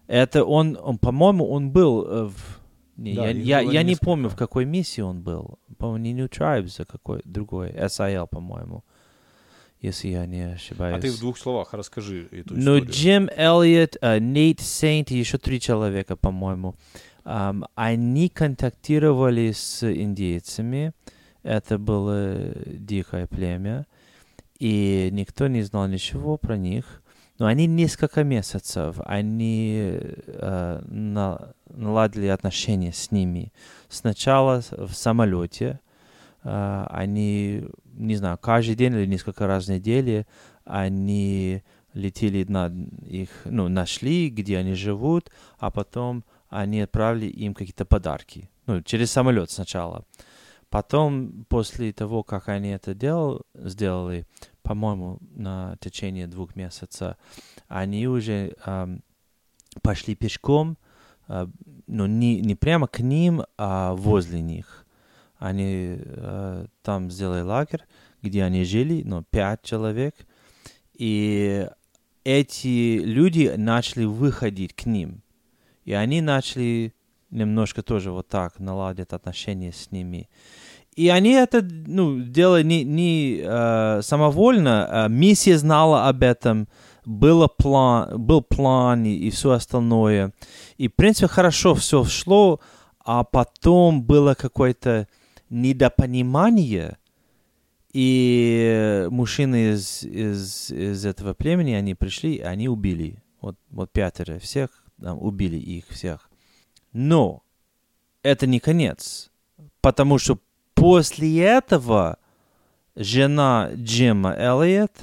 Это 0.07 0.43
он, 0.43 0.77
он 0.81 0.97
по-моему, 0.97 1.49
он 1.49 1.71
был 1.71 2.05
э, 2.05 2.23
в 2.25 2.59
не, 2.99 3.13
да, 3.13 3.29
я, 3.29 3.61
я, 3.61 3.71
я 3.71 3.83
не 3.83 3.95
помню, 3.95 4.27
в 4.27 4.35
какой 4.35 4.65
миссии 4.65 4.99
он 4.99 5.21
был. 5.21 5.57
По-моему, 5.77 6.03
не 6.03 6.13
New 6.13 6.27
Tribes, 6.27 6.81
а 6.81 6.85
какой 6.85 7.21
другой. 7.23 7.69
SIL, 7.69 8.27
по-моему. 8.27 8.83
Если 9.79 10.09
я 10.09 10.25
не 10.25 10.53
ошибаюсь. 10.53 10.97
А 10.97 10.99
ты 10.99 11.09
в 11.09 11.19
двух 11.19 11.37
словах 11.37 11.73
расскажи 11.73 12.27
эту 12.31 12.53
ну, 12.55 12.77
историю. 12.77 12.83
Ну, 12.83 12.91
Джим 12.91 13.29
Эллиот, 13.33 13.95
uh, 14.01 14.19
Нейт 14.19 14.59
Сейнт 14.59 15.11
и 15.11 15.17
еще 15.17 15.37
три 15.37 15.61
человека, 15.61 16.17
по-моему. 16.17 16.75
Um, 17.23 17.65
они 17.75 18.27
контактировали 18.27 19.53
с 19.53 19.89
индейцами. 19.89 20.91
Это 21.43 21.77
было 21.77 22.51
дикое 22.65 23.27
племя. 23.27 23.85
И 24.59 25.09
никто 25.11 25.47
не 25.47 25.61
знал 25.61 25.87
ничего 25.87 26.37
про 26.37 26.57
них. 26.57 27.01
Но 27.39 27.45
они 27.45 27.67
несколько 27.67 28.25
месяцев, 28.25 28.97
они 29.05 29.93
э, 29.93 30.81
на, 30.85 31.53
наладили 31.69 32.27
отношения 32.27 32.91
с 32.91 33.11
ними. 33.11 33.53
Сначала 33.87 34.61
в 34.71 34.91
самолете, 34.91 35.79
э, 36.43 36.85
они, 36.89 37.65
не 37.93 38.15
знаю, 38.17 38.37
каждый 38.37 38.75
день 38.75 38.93
или 38.93 39.05
несколько 39.05 39.47
раз 39.47 39.67
в 39.67 39.71
неделю 39.71 40.25
они 40.65 41.63
летели 41.93 42.43
на 42.43 42.67
их, 43.07 43.29
ну, 43.45 43.69
нашли, 43.69 44.29
где 44.29 44.57
они 44.57 44.73
живут, 44.73 45.31
а 45.57 45.71
потом 45.71 46.25
они 46.49 46.81
отправили 46.81 47.27
им 47.27 47.53
какие-то 47.53 47.85
подарки. 47.85 48.49
Ну, 48.67 48.81
через 48.81 49.11
самолет 49.11 49.49
сначала. 49.49 50.05
Потом, 50.69 51.45
после 51.49 51.91
того, 51.93 52.23
как 52.23 52.49
они 52.49 52.69
это 52.69 52.93
дел, 52.93 53.41
сделали, 53.55 54.27
по-моему, 54.69 55.17
на 55.35 55.77
течение 55.79 56.27
двух 56.27 56.55
месяцев, 56.55 57.15
они 57.67 58.07
уже 58.07 58.53
э, 58.63 58.97
пошли 59.81 60.13
пешком, 60.13 60.77
э, 61.27 61.47
ну, 61.87 62.05
не, 62.05 62.39
не 62.39 62.53
прямо 62.53 62.87
к 62.87 62.99
ним, 62.99 63.41
а 63.57 63.95
возле 63.95 64.41
них. 64.41 64.85
Они 65.39 65.97
э, 65.97 66.67
там 66.83 67.09
сделали 67.09 67.41
лагерь, 67.41 67.83
где 68.21 68.43
они 68.43 68.63
жили, 68.63 69.01
ну, 69.03 69.23
пять 69.23 69.63
человек, 69.63 70.13
и 70.93 71.67
эти 72.23 72.99
люди 72.99 73.51
начали 73.57 74.05
выходить 74.05 74.75
к 74.75 74.85
ним, 74.85 75.23
и 75.83 75.93
они 75.93 76.21
начали 76.21 76.93
немножко 77.31 77.81
тоже 77.81 78.11
вот 78.11 78.27
так 78.27 78.59
наладить 78.59 79.13
отношения 79.13 79.71
с 79.71 79.89
ними. 79.89 80.29
И 80.95 81.09
они 81.09 81.31
это 81.31 81.61
ну, 81.61 82.19
делали 82.19 82.63
не, 82.63 82.83
не 82.83 83.41
э, 83.41 84.01
самовольно. 84.01 85.05
А 85.05 85.07
миссия 85.07 85.57
знала 85.57 86.07
об 86.07 86.23
этом, 86.23 86.67
было 87.05 87.47
план, 87.47 88.21
был 88.21 88.41
план 88.41 89.05
и, 89.05 89.13
и 89.13 89.29
все 89.29 89.51
остальное. 89.51 90.33
И, 90.77 90.87
в 90.87 90.95
принципе, 90.95 91.27
хорошо 91.27 91.73
все 91.75 92.03
шло, 92.03 92.59
а 93.03 93.23
потом 93.23 94.03
было 94.03 94.33
какое-то 94.33 95.07
недопонимание, 95.49 96.97
и 97.91 99.07
мужчины 99.09 99.71
из, 99.73 100.03
из, 100.03 100.71
из 100.71 101.05
этого 101.05 101.33
племени, 101.33 101.73
они 101.73 101.95
пришли, 101.95 102.39
они 102.39 102.69
убили. 102.69 103.23
Вот, 103.41 103.57
вот 103.71 103.91
пятеро 103.91 104.37
всех, 104.37 104.69
там, 105.01 105.17
убили 105.19 105.57
их 105.57 105.87
всех. 105.87 106.29
Но 106.93 107.41
это 108.21 108.45
не 108.45 108.59
конец, 108.59 109.31
потому 109.81 110.19
что 110.19 110.39
После 110.79 111.41
этого 111.41 112.17
жена 112.95 113.69
Джима 113.73 114.33
Эллиот 114.33 114.93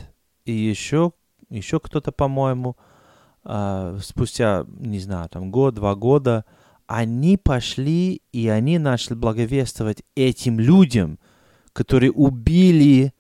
и 0.47 0.53
еще, 0.53 1.13
еще 1.51 1.81
кто-то, 1.81 2.13
по-моему, 2.13 2.79
э, 3.45 3.99
спустя, 4.03 4.65
не 4.79 5.01
знаю, 5.01 5.29
там 5.29 5.51
год, 5.51 5.75
два 5.75 5.95
года, 5.95 6.47
они 6.87 7.37
пошли 7.37 8.23
и 8.33 8.49
они 8.49 8.79
начали 8.79 9.15
благовествовать 9.15 10.03
этим 10.15 10.59
людям, 10.59 11.19
которые 11.75 12.11
убили 12.11 13.13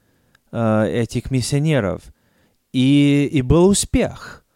э, 0.51 1.03
этих 1.03 1.31
миссионеров. 1.31 2.05
И, 2.73 3.29
и 3.33 3.43
был 3.43 3.67
успех. 3.67 4.47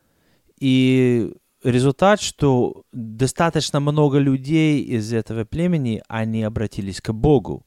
И 0.59 1.35
результат, 1.63 2.23
что 2.23 2.85
достаточно 2.93 3.79
много 3.79 4.17
людей 4.17 4.81
из 4.81 5.13
этого 5.13 5.45
племени, 5.45 6.03
они 6.09 6.45
обратились 6.45 7.03
к 7.03 7.13
Богу. 7.13 7.67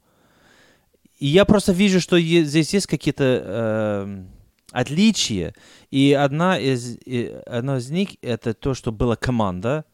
И 1.23 1.27
я 1.27 1.45
просто 1.45 1.71
вижу, 1.71 2.01
что 2.01 2.19
здесь 2.19 2.73
есть 2.73 2.87
какие-то 2.87 3.23
э, 3.23 4.25
отличия. 4.73 5.53
И 5.89 6.11
одна 6.11 6.59
из, 6.59 6.97
и 7.05 7.41
одна 7.45 7.77
из 7.77 7.89
них 7.89 8.09
это 8.21 8.53
то, 8.53 8.73
что 8.73 8.91
была 8.91 9.15
команда 9.15 9.85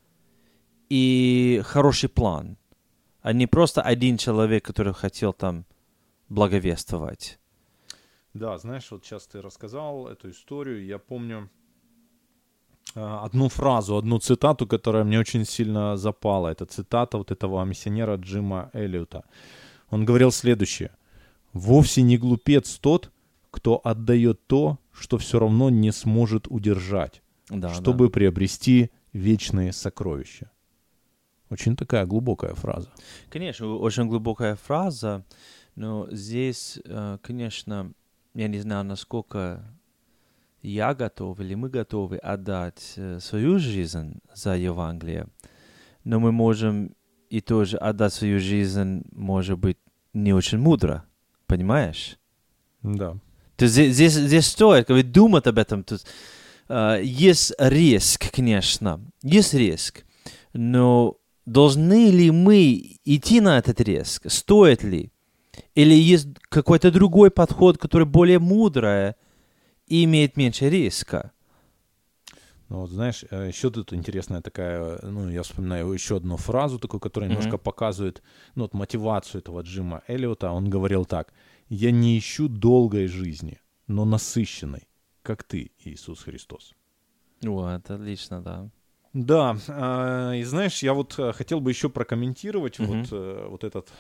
и 0.89 1.61
хороший 1.63 2.09
план, 2.09 2.57
а 3.21 3.33
не 3.33 3.45
просто 3.45 3.83
один 3.83 4.17
человек, 4.17 4.65
который 4.65 4.95
хотел 4.95 5.31
там 5.33 5.65
благовествовать. 6.29 7.39
Да, 8.33 8.57
знаешь, 8.57 8.89
вот 8.89 9.05
сейчас 9.05 9.27
ты 9.27 9.39
рассказал 9.39 10.07
эту 10.07 10.31
историю, 10.31 10.83
я 10.83 10.97
помню 10.97 11.51
э, 12.95 13.19
одну 13.25 13.49
фразу, 13.49 13.97
одну 13.97 14.17
цитату, 14.17 14.65
которая 14.65 15.03
мне 15.03 15.19
очень 15.19 15.45
сильно 15.45 15.95
запала. 15.95 16.47
Это 16.47 16.65
цитата 16.65 17.19
вот 17.19 17.29
этого 17.29 17.63
миссионера 17.65 18.15
Джима 18.15 18.71
Эллиота. 18.73 19.25
Он 19.91 20.05
говорил 20.05 20.31
следующее. 20.31 20.89
Вовсе 21.53 22.01
не 22.01 22.17
глупец 22.17 22.77
тот, 22.79 23.11
кто 23.51 23.81
отдает 23.83 24.45
то, 24.47 24.79
что 24.91 25.17
все 25.17 25.39
равно 25.39 25.69
не 25.69 25.91
сможет 25.91 26.47
удержать, 26.47 27.21
да, 27.49 27.73
чтобы 27.73 28.05
да. 28.07 28.11
приобрести 28.11 28.91
вечные 29.13 29.73
сокровища. 29.73 30.51
Очень 31.49 31.75
такая 31.75 32.05
глубокая 32.05 32.53
фраза. 32.53 32.91
Конечно, 33.29 33.75
очень 33.75 34.07
глубокая 34.07 34.55
фраза, 34.55 35.25
но 35.75 36.07
здесь, 36.11 36.79
э, 36.85 37.17
конечно, 37.23 37.91
я 38.35 38.47
не 38.47 38.59
знаю, 38.59 38.85
насколько 38.85 39.63
я 40.61 40.93
готов 40.93 41.39
или 41.39 41.55
мы 41.55 41.69
готовы 41.69 42.17
отдать 42.17 42.93
э, 42.97 43.19
свою 43.19 43.57
жизнь 43.57 44.19
за 44.33 44.55
Евангелие, 44.55 45.27
но 46.03 46.19
мы 46.19 46.31
можем 46.31 46.95
и 47.29 47.41
тоже 47.41 47.77
отдать 47.77 48.13
свою 48.13 48.39
жизнь, 48.39 49.03
может 49.11 49.57
быть, 49.57 49.77
не 50.13 50.33
очень 50.33 50.59
мудро. 50.59 51.05
Понимаешь? 51.49 52.19
Да. 52.83 53.17
То 53.55 53.65
есть 53.65 53.75
здесь, 53.75 54.13
здесь 54.13 54.45
стоит 54.45 54.85
как 54.85 54.95
бы, 54.95 55.03
думать 55.03 55.47
об 55.47 55.57
этом. 55.57 55.83
Тут, 55.83 56.05
uh, 56.69 57.03
есть 57.03 57.53
риск, 57.57 58.31
конечно, 58.31 59.01
есть 59.23 59.55
риск. 59.55 60.05
Но 60.53 61.17
должны 61.47 62.11
ли 62.11 62.29
мы 62.29 62.99
идти 63.03 63.41
на 63.41 63.57
этот 63.57 63.81
риск? 63.81 64.31
Стоит 64.31 64.83
ли? 64.83 65.11
Или 65.73 65.95
есть 65.95 66.27
какой-то 66.49 66.91
другой 66.91 67.31
подход, 67.31 67.79
который 67.79 68.05
более 68.05 68.37
мудрый 68.37 69.15
и 69.87 70.03
имеет 70.03 70.37
меньше 70.37 70.69
риска? 70.69 71.31
Ну, 72.69 72.81
вот, 72.81 72.91
знаешь, 72.91 73.25
э, 73.31 73.47
еще 73.47 73.71
тут 73.71 73.93
интересная 73.93 74.41
такая, 74.41 74.99
ну, 75.01 75.29
я 75.29 75.41
вспоминаю 75.41 75.91
еще 75.91 76.17
одну 76.17 76.37
фразу 76.37 76.77
такую, 76.77 77.01
которая 77.01 77.29
mm-hmm. 77.29 77.33
немножко 77.33 77.57
показывает, 77.57 78.21
ну, 78.53 78.63
вот 78.63 78.73
мотивацию 78.73 79.41
этого 79.41 79.61
Джима 79.61 80.03
Эллиота. 80.07 80.51
Он 80.51 80.69
говорил 80.69 81.05
так, 81.05 81.33
«Я 81.67 81.91
не 81.91 82.17
ищу 82.17 82.47
долгой 82.47 83.07
жизни, 83.07 83.59
но 83.87 84.05
насыщенной, 84.05 84.87
как 85.23 85.43
ты, 85.43 85.71
Иисус 85.83 86.23
Христос». 86.23 86.75
Вот, 87.41 87.89
отлично, 87.89 88.41
да. 88.41 88.69
Да, 89.13 89.57
э, 89.67 90.37
и 90.37 90.43
знаешь, 90.43 90.83
я 90.83 90.93
вот 90.93 91.17
э, 91.17 91.33
хотел 91.33 91.61
бы 91.61 91.71
еще 91.71 91.89
прокомментировать 91.89 92.79
mm-hmm. 92.79 92.85
вот, 92.85 93.07
э, 93.11 93.47
вот, 93.49 93.63
этот, 93.63 93.91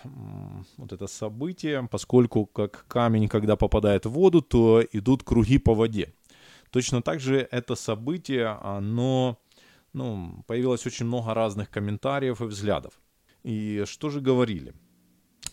вот 0.77 0.93
это 0.93 1.07
событие, 1.07 1.87
поскольку 1.89 2.45
как 2.45 2.85
камень, 2.87 3.27
когда 3.27 3.55
попадает 3.55 4.05
в 4.05 4.11
воду, 4.11 4.41
то 4.41 4.83
идут 4.91 5.23
круги 5.23 5.57
по 5.57 5.73
воде. 5.73 6.13
Точно 6.71 7.01
так 7.01 7.19
же 7.19 7.47
это 7.51 7.75
событие, 7.75 8.47
оно, 8.61 9.39
ну, 9.93 10.43
появилось 10.45 10.85
очень 10.85 11.05
много 11.05 11.33
разных 11.33 11.69
комментариев 11.69 12.41
и 12.41 12.45
взглядов. 12.45 12.93
И 13.43 13.83
что 13.87 14.09
же 14.09 14.21
говорили? 14.21 14.73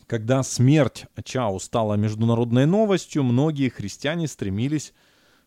Когда 0.07 0.43
смерть 0.43 1.07
Чао 1.25 1.59
стала 1.59 1.95
международной 1.95 2.67
новостью, 2.67 3.23
многие 3.23 3.71
христиане 3.71 4.29
стремились 4.29 4.93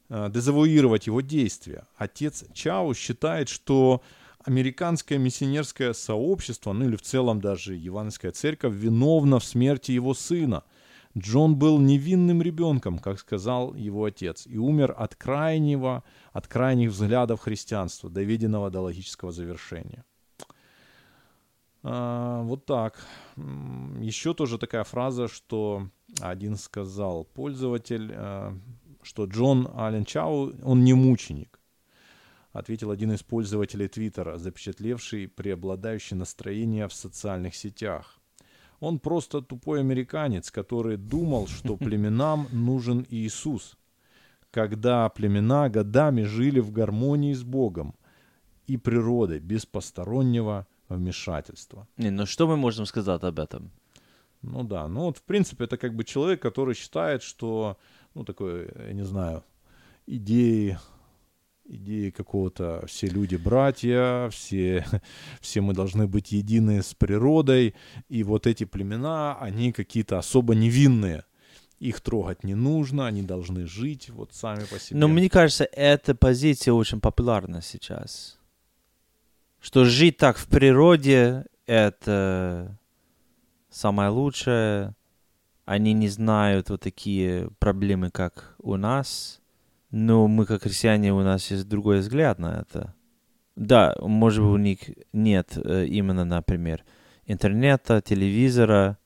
э, 0.09 0.29
дезавуировать 0.33 1.07
его 1.07 1.21
действия. 1.21 1.87
Отец 1.95 2.43
Чао 2.53 2.93
считает, 2.93 3.47
что 3.47 4.01
американское 4.43 5.17
миссионерское 5.17 5.93
сообщество, 5.93 6.73
ну 6.73 6.85
или 6.85 6.95
в 6.95 7.01
целом 7.01 7.39
даже 7.39 7.75
Евангельская 7.75 8.31
церковь, 8.31 8.73
виновна 8.73 9.39
в 9.39 9.45
смерти 9.45 9.91
его 9.91 10.13
сына– 10.13 10.63
Джон 11.17 11.55
был 11.55 11.79
невинным 11.79 12.41
ребенком, 12.41 12.99
как 12.99 13.19
сказал 13.19 13.73
его 13.73 14.05
отец, 14.05 14.45
и 14.45 14.57
умер 14.57 14.93
от 14.97 15.15
крайнего, 15.15 16.03
от 16.33 16.47
крайних 16.47 16.91
взглядов 16.91 17.39
христианства, 17.41 18.09
доведенного 18.09 18.69
до 18.69 18.81
логического 18.81 19.31
завершения. 19.31 20.05
А, 21.81 22.43
вот 22.43 22.65
так. 22.65 23.03
Еще 23.37 24.33
тоже 24.33 24.57
такая 24.57 24.83
фраза, 24.83 25.27
что 25.27 25.89
один 26.19 26.57
сказал 26.57 27.23
пользователь, 27.23 28.11
а, 28.13 28.55
что 29.01 29.25
Джон 29.25 29.67
Аллен 29.75 30.05
Чау, 30.05 30.53
он 30.63 30.83
не 30.83 30.93
мученик. 30.93 31.59
Ответил 32.51 32.91
один 32.91 33.13
из 33.13 33.23
пользователей 33.23 33.87
Твиттера, 33.87 34.37
запечатлевший 34.37 35.27
преобладающее 35.27 36.17
настроение 36.17 36.87
в 36.87 36.93
социальных 36.93 37.55
сетях. 37.55 38.18
Он 38.79 38.99
просто 38.99 39.41
тупой 39.41 39.79
американец, 39.81 40.51
который 40.51 40.97
думал, 40.97 41.47
что 41.47 41.77
племенам 41.85 42.47
нужен 42.51 43.05
Иисус, 43.09 43.77
когда 44.51 45.09
племена 45.09 45.69
годами 45.69 46.23
жили 46.23 46.59
в 46.59 46.71
гармонии 46.71 47.33
с 47.33 47.43
Богом 47.43 47.95
и 48.67 48.77
природой, 48.77 49.39
без 49.39 49.65
постороннего 49.65 50.67
вмешательства. 50.89 51.87
Не, 51.97 52.11
ну 52.11 52.25
что 52.25 52.47
мы 52.47 52.57
можем 52.57 52.85
сказать 52.85 53.23
об 53.23 53.39
этом? 53.39 53.71
Ну 54.41 54.63
да, 54.63 54.87
ну 54.87 55.01
вот 55.01 55.17
в 55.17 55.23
принципе 55.23 55.65
это 55.65 55.77
как 55.77 55.95
бы 55.95 56.03
человек, 56.03 56.41
который 56.41 56.73
считает, 56.73 57.23
что, 57.23 57.77
ну 58.13 58.23
такой, 58.23 58.71
я 58.87 58.93
не 58.93 59.03
знаю, 59.03 59.43
идеи 60.07 60.77
идеи 61.69 62.09
какого-то 62.09 62.83
«все 62.87 63.07
люди 63.07 63.35
братья», 63.35 64.29
все, 64.29 64.85
все 65.41 65.61
мы 65.61 65.73
должны 65.73 66.07
быть 66.07 66.31
едины 66.31 66.81
с 66.81 66.93
природой, 66.93 67.75
и 68.09 68.23
вот 68.23 68.47
эти 68.47 68.65
племена, 68.65 69.37
они 69.39 69.71
какие-то 69.71 70.17
особо 70.17 70.55
невинные. 70.55 71.23
Их 71.79 72.01
трогать 72.01 72.43
не 72.43 72.55
нужно, 72.55 73.07
они 73.07 73.21
должны 73.21 73.65
жить 73.65 74.09
вот 74.09 74.33
сами 74.33 74.65
по 74.65 74.79
себе. 74.79 74.99
Но 74.99 75.07
мне 75.07 75.29
кажется, 75.29 75.63
эта 75.63 76.13
позиция 76.13 76.73
очень 76.73 76.99
популярна 76.99 77.61
сейчас. 77.61 78.37
Что 79.61 79.85
жить 79.85 80.17
так 80.17 80.37
в 80.37 80.47
природе— 80.47 81.45
это 81.65 82.77
самое 83.69 84.09
лучшее. 84.09 84.95
Они 85.65 85.93
не 85.93 86.09
знают 86.09 86.69
вот 86.69 86.81
такие 86.81 87.49
проблемы, 87.59 88.09
как 88.09 88.55
у 88.59 88.75
нас. 88.75 89.38
Но 89.91 90.27
мы, 90.27 90.45
как 90.45 90.63
христиане, 90.63 91.13
у 91.13 91.21
нас 91.21 91.49
есть 91.49 91.67
другой 91.67 91.99
взгляд 91.99 92.39
на 92.39 92.61
это. 92.61 92.93
Да, 93.55 93.95
может 93.99 94.43
быть, 94.43 94.53
у 94.53 94.57
них 94.57 94.79
нет 95.13 95.57
э, 95.57 95.85
именно, 95.85 96.23
например, 96.25 96.85
интернета, 97.25 98.01
телевизора, 98.01 98.97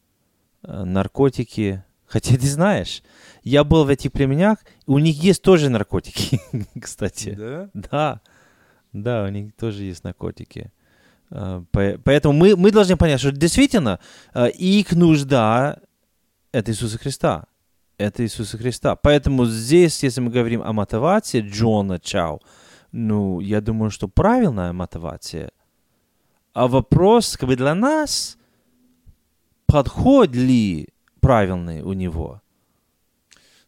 э, 0.64 0.84
наркотики. 0.84 1.84
Хотя 2.06 2.36
ты 2.36 2.46
знаешь, 2.48 3.02
я 3.44 3.64
был 3.64 3.86
в 3.86 3.90
этих 3.90 4.12
племенях, 4.12 4.60
у 4.86 5.00
них 5.00 5.24
есть 5.24 5.42
тоже 5.42 5.70
наркотики, 5.70 6.40
кстати. 6.80 7.32
Да? 7.32 7.70
Да, 7.74 8.22
да, 8.92 9.24
у 9.24 9.30
них 9.30 9.56
тоже 9.56 9.84
есть 9.84 10.04
наркотики. 10.04 10.72
Э, 11.32 11.64
по- 11.72 11.98
Поэтому 12.04 12.34
мы, 12.34 12.56
мы 12.58 12.72
должны 12.72 12.98
понять, 12.98 13.22
что 13.22 13.32
действительно 13.32 14.00
их 14.36 14.92
нужда— 14.92 15.80
это 16.52 16.72
Иисуса 16.72 17.00
Христа. 17.00 17.46
Это 17.98 18.24
Иисуса 18.24 18.58
Христа. 18.58 18.96
Поэтому 18.96 19.46
здесь, 19.46 20.04
если 20.04 20.22
мы 20.22 20.32
говорим 20.32 20.62
о 20.64 20.74
мотивации 20.74 21.42
Джона 21.42 22.00
Чао, 22.00 22.40
ну, 22.92 23.40
я 23.40 23.62
думаю, 23.62 23.92
что 23.92 24.08
правильная 24.08 24.74
мотивация. 24.74 25.52
А 26.54 26.68
вопрос, 26.68 27.38
как 27.38 27.50
бы 27.50 27.56
для 27.56 27.76
нас, 27.76 28.38
подход 29.66 30.36
ли 30.36 30.90
правильный 31.20 31.82
у 31.82 31.94
него? 31.94 32.42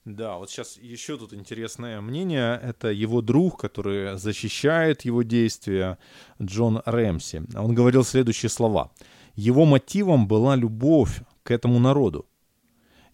Да, 0.06 0.38
вот 0.38 0.52
сейчас 0.52 0.78
еще 0.78 1.18
тут 1.18 1.34
интересное 1.34 2.00
мнение. 2.00 2.60
Это 2.62 2.90
его 2.90 3.22
друг, 3.22 3.60
который 3.60 4.18
защищает 4.18 5.02
его 5.02 5.24
действия, 5.24 5.98
Джон 6.40 6.84
Рэмси. 6.86 7.44
Он 7.56 7.74
говорил 7.74 8.04
следующие 8.04 8.50
слова. 8.52 8.92
Его 9.36 9.66
мотивом 9.66 10.28
была 10.28 10.56
любовь 10.56 11.22
к 11.42 11.50
этому 11.50 11.80
народу. 11.80 12.28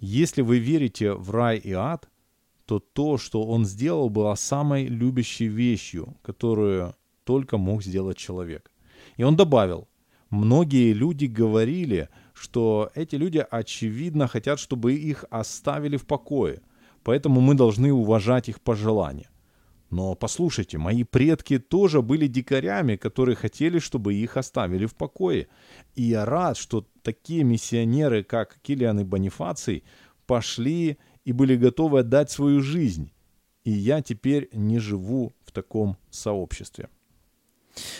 Если 0.01 0.41
вы 0.41 0.57
верите 0.57 1.13
в 1.13 1.29
рай 1.29 1.59
и 1.59 1.73
ад, 1.73 2.09
то 2.65 2.79
то, 2.79 3.19
что 3.19 3.43
он 3.43 3.65
сделал, 3.65 4.09
было 4.09 4.33
самой 4.33 4.87
любящей 4.87 5.47
вещью, 5.47 6.17
которую 6.23 6.95
только 7.23 7.57
мог 7.57 7.83
сделать 7.83 8.17
человек. 8.17 8.71
И 9.17 9.23
он 9.23 9.35
добавил, 9.35 9.87
многие 10.31 10.93
люди 10.93 11.25
говорили, 11.25 12.09
что 12.33 12.89
эти 12.95 13.15
люди 13.15 13.45
очевидно 13.51 14.27
хотят, 14.27 14.59
чтобы 14.59 14.95
их 14.95 15.23
оставили 15.29 15.97
в 15.97 16.07
покое, 16.07 16.61
поэтому 17.03 17.39
мы 17.39 17.53
должны 17.53 17.93
уважать 17.93 18.49
их 18.49 18.59
пожелания. 18.59 19.29
Но 19.91 20.15
послушайте, 20.15 20.77
мои 20.77 21.03
предки 21.03 21.59
тоже 21.59 22.01
были 22.01 22.27
дикарями, 22.27 22.95
которые 22.95 23.35
хотели, 23.35 23.79
чтобы 23.79 24.13
их 24.13 24.37
оставили 24.37 24.85
в 24.85 24.95
покое. 24.95 25.47
И 25.95 26.03
я 26.03 26.25
рад, 26.25 26.57
что 26.57 26.87
такие 27.03 27.43
миссионеры, 27.43 28.23
как 28.23 28.59
Килиан 28.61 29.01
и 29.01 29.03
Бонифаций, 29.03 29.83
пошли 30.25 30.97
и 31.25 31.33
были 31.33 31.57
готовы 31.57 31.99
отдать 31.99 32.31
свою 32.31 32.61
жизнь. 32.61 33.11
И 33.65 33.71
я 33.71 34.01
теперь 34.01 34.49
не 34.53 34.79
живу 34.79 35.35
в 35.43 35.51
таком 35.51 35.97
сообществе. 36.09 36.89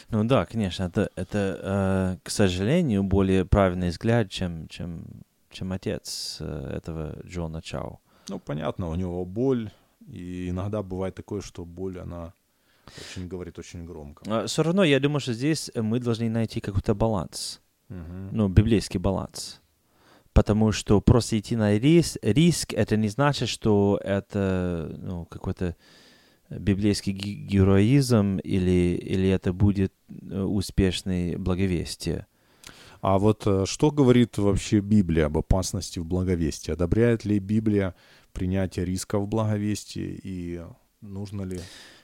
Ну 0.09 0.23
да, 0.23 0.45
конечно, 0.45 0.83
это, 0.83 1.09
это 1.15 1.59
э, 1.61 2.17
к 2.23 2.29
сожалению, 2.29 3.03
более 3.03 3.45
правильный 3.45 3.89
взгляд, 3.89 4.29
чем, 4.29 4.67
чем, 4.69 5.03
чем 5.49 5.71
отец 5.73 6.37
э, 6.39 6.73
этого 6.77 7.17
Джона 7.25 7.61
Чао. 7.61 7.99
Ну, 8.29 8.39
понятно, 8.39 8.89
у 8.89 8.95
него 8.95 9.25
боль, 9.25 9.71
и 10.07 10.49
иногда 10.49 10.81
бывает 10.83 11.15
такое, 11.15 11.41
что 11.41 11.65
боль, 11.65 11.99
она 11.99 12.33
очень 12.97 13.27
говорит 13.27 13.59
очень 13.59 13.85
громко. 13.85 14.47
Все 14.47 14.63
равно, 14.63 14.83
я 14.83 14.99
думаю, 14.99 15.19
что 15.19 15.33
здесь 15.33 15.71
мы 15.75 15.99
должны 15.99 16.29
найти 16.29 16.59
какой-то 16.59 16.93
баланс, 16.95 17.61
Мгм. 17.89 18.29
ну, 18.31 18.47
библейский 18.49 18.99
баланс. 18.99 19.61
Потому 20.33 20.71
что 20.71 21.01
просто 21.01 21.37
идти 21.37 21.55
на 21.57 21.77
риск, 21.77 22.17
риск 22.21 22.73
это 22.73 22.95
не 22.97 23.09
значит, 23.09 23.49
что 23.49 23.99
это 24.03 24.95
ну, 24.97 25.25
какой-то 25.25 25.75
библейский 26.49 27.13
ге- 27.13 27.33
героизм 27.33 28.37
или, 28.37 28.95
или 29.01 29.27
это 29.29 29.51
будет 29.53 29.93
э, 30.09 30.41
успешное 30.41 31.37
благовестие. 31.37 32.27
А 33.01 33.17
вот 33.17 33.43
э, 33.45 33.65
что 33.65 33.91
говорит 33.91 34.37
вообще 34.37 34.79
Библия 34.79 35.25
об 35.25 35.37
опасности 35.37 35.99
в 35.99 36.05
благовестии? 36.05 36.71
Одобряет 36.71 37.25
ли 37.25 37.39
Библия 37.39 37.93
принятие 38.33 38.85
риска 38.85 39.19
в 39.19 39.27
благовестии 39.27 40.19
и 40.23 40.61
нужно 41.01 41.43
ли 41.43 41.59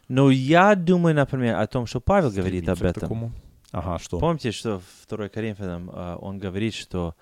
Но 0.07 0.29
я 0.29 0.75
думаю, 0.75 1.15
например, 1.15 1.57
о 1.57 1.67
том, 1.67 1.85
что 1.85 1.99
Павел 1.99 2.31
говорит 2.31 2.67
об 2.69 2.81
этом. 2.81 3.01
такому? 3.01 3.31
Ага, 3.71 3.99
что? 3.99 4.19
Помните, 4.19 4.51
что 4.51 4.79
в 4.79 5.07
2 5.09 5.29
Коринфянам 5.29 5.89
а, 5.91 6.17
он 6.17 6.39
говорит, 6.39 6.73
что 6.73 7.15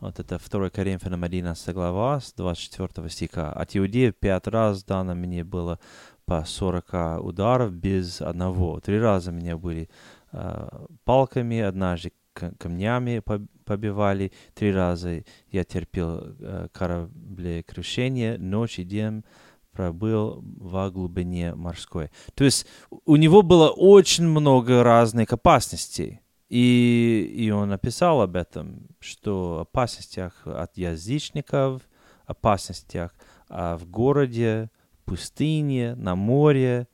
вот 0.00 0.18
это 0.18 0.38
2 0.38 0.70
Коринфянам 0.70 1.24
11 1.24 1.74
глава 1.74 2.20
с 2.20 2.32
24 2.32 3.08
стиха. 3.10 3.52
От 3.52 3.76
иудеев 3.76 4.14
пять 4.16 4.46
раз 4.46 4.82
дано 4.82 5.14
мне 5.14 5.44
было 5.44 5.78
по 6.24 6.44
40 6.44 7.22
ударов 7.22 7.72
без 7.72 8.22
одного. 8.22 8.80
Три 8.80 8.98
раза 8.98 9.30
меня 9.30 9.58
были 9.58 9.90
а, 10.32 10.86
палками, 11.04 11.60
однажды 11.60 12.12
камнями 12.32 13.18
поб- 13.18 13.48
побивали, 13.64 14.32
три 14.54 14.72
раза 14.72 15.24
я 15.50 15.64
терпел 15.64 16.20
а, 16.40 16.68
кораблекрушение, 16.72 18.38
ночь 18.38 18.78
и 18.78 18.84
день 18.84 19.24
пробыл 19.72 20.42
во 20.58 20.90
глубине 20.90 21.54
морской. 21.54 22.10
То 22.34 22.44
есть 22.44 22.66
у 23.04 23.16
него 23.16 23.42
было 23.42 23.68
очень 23.70 24.26
много 24.26 24.82
разных 24.82 25.32
опасностей. 25.32 26.20
И, 26.48 27.32
и 27.36 27.50
он 27.50 27.68
написал 27.68 28.22
об 28.22 28.34
этом, 28.34 28.88
что 28.98 29.60
опасностях 29.60 30.44
от 30.44 30.76
язычников, 30.76 31.82
опасностях 32.26 33.14
а, 33.48 33.76
в 33.76 33.86
городе, 33.88 34.68
в 34.92 35.04
пустыне, 35.04 35.94
на 35.94 36.16
море. 36.16 36.88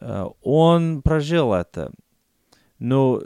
А, 0.00 0.28
Он 0.42 1.02
прожил 1.02 1.54
это. 1.54 1.92
Но 2.80 3.22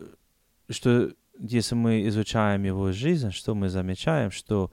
что 0.70 1.12
если 1.38 1.74
мы 1.74 2.06
изучаем 2.09 2.64
его 2.64 2.92
жизнь, 2.92 3.30
что 3.30 3.54
мы 3.54 3.68
замечаем, 3.68 4.30
что 4.30 4.70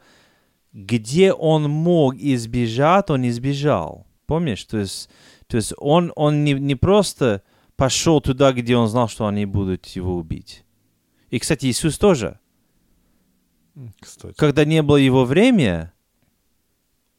где 0.73 1.33
он 1.33 1.63
мог 1.63 2.15
избежать, 2.15 3.09
он 3.09 3.27
избежал. 3.27 4.05
Помнишь? 4.25 4.63
То 4.65 4.77
есть, 4.77 5.09
то 5.47 5.57
есть 5.57 5.73
он, 5.77 6.11
он 6.15 6.43
не, 6.43 6.53
не 6.53 6.75
просто 6.75 7.41
пошел 7.75 8.19
туда, 8.21 8.51
где 8.51 8.75
он 8.75 8.87
знал, 8.87 9.07
что 9.07 9.27
они 9.27 9.45
будут 9.45 9.85
его 9.87 10.17
убить. 10.17 10.65
И, 11.29 11.39
кстати, 11.39 11.67
Иисус 11.67 11.97
тоже. 11.97 12.39
Кстати. 13.99 14.35
Когда 14.35 14.65
не 14.65 14.81
было 14.81 14.97
его 14.97 15.23
время, 15.23 15.93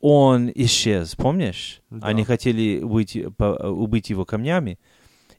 он 0.00 0.50
исчез, 0.54 1.14
помнишь? 1.14 1.82
Да. 1.90 2.08
Они 2.08 2.24
хотели 2.24 2.80
по- 3.30 3.68
убить 3.68 4.10
его 4.10 4.24
камнями, 4.24 4.78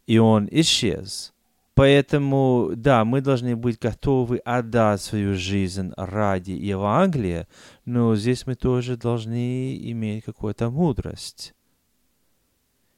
и 0.08 0.18
он 0.18 0.48
исчез. 0.52 1.34
Поэтому, 1.80 2.72
да, 2.76 3.06
мы 3.06 3.22
должны 3.22 3.56
быть 3.56 3.80
готовы 3.80 4.40
отдать 4.40 5.02
свою 5.02 5.36
жизнь 5.36 5.94
ради 5.96 6.52
Евангелия, 6.52 7.48
но 7.86 8.18
здесь 8.18 8.46
мы 8.46 8.56
тоже 8.56 8.98
должны 8.98 9.78
иметь 9.90 10.26
какую-то 10.26 10.70
мудрость. 10.70 11.56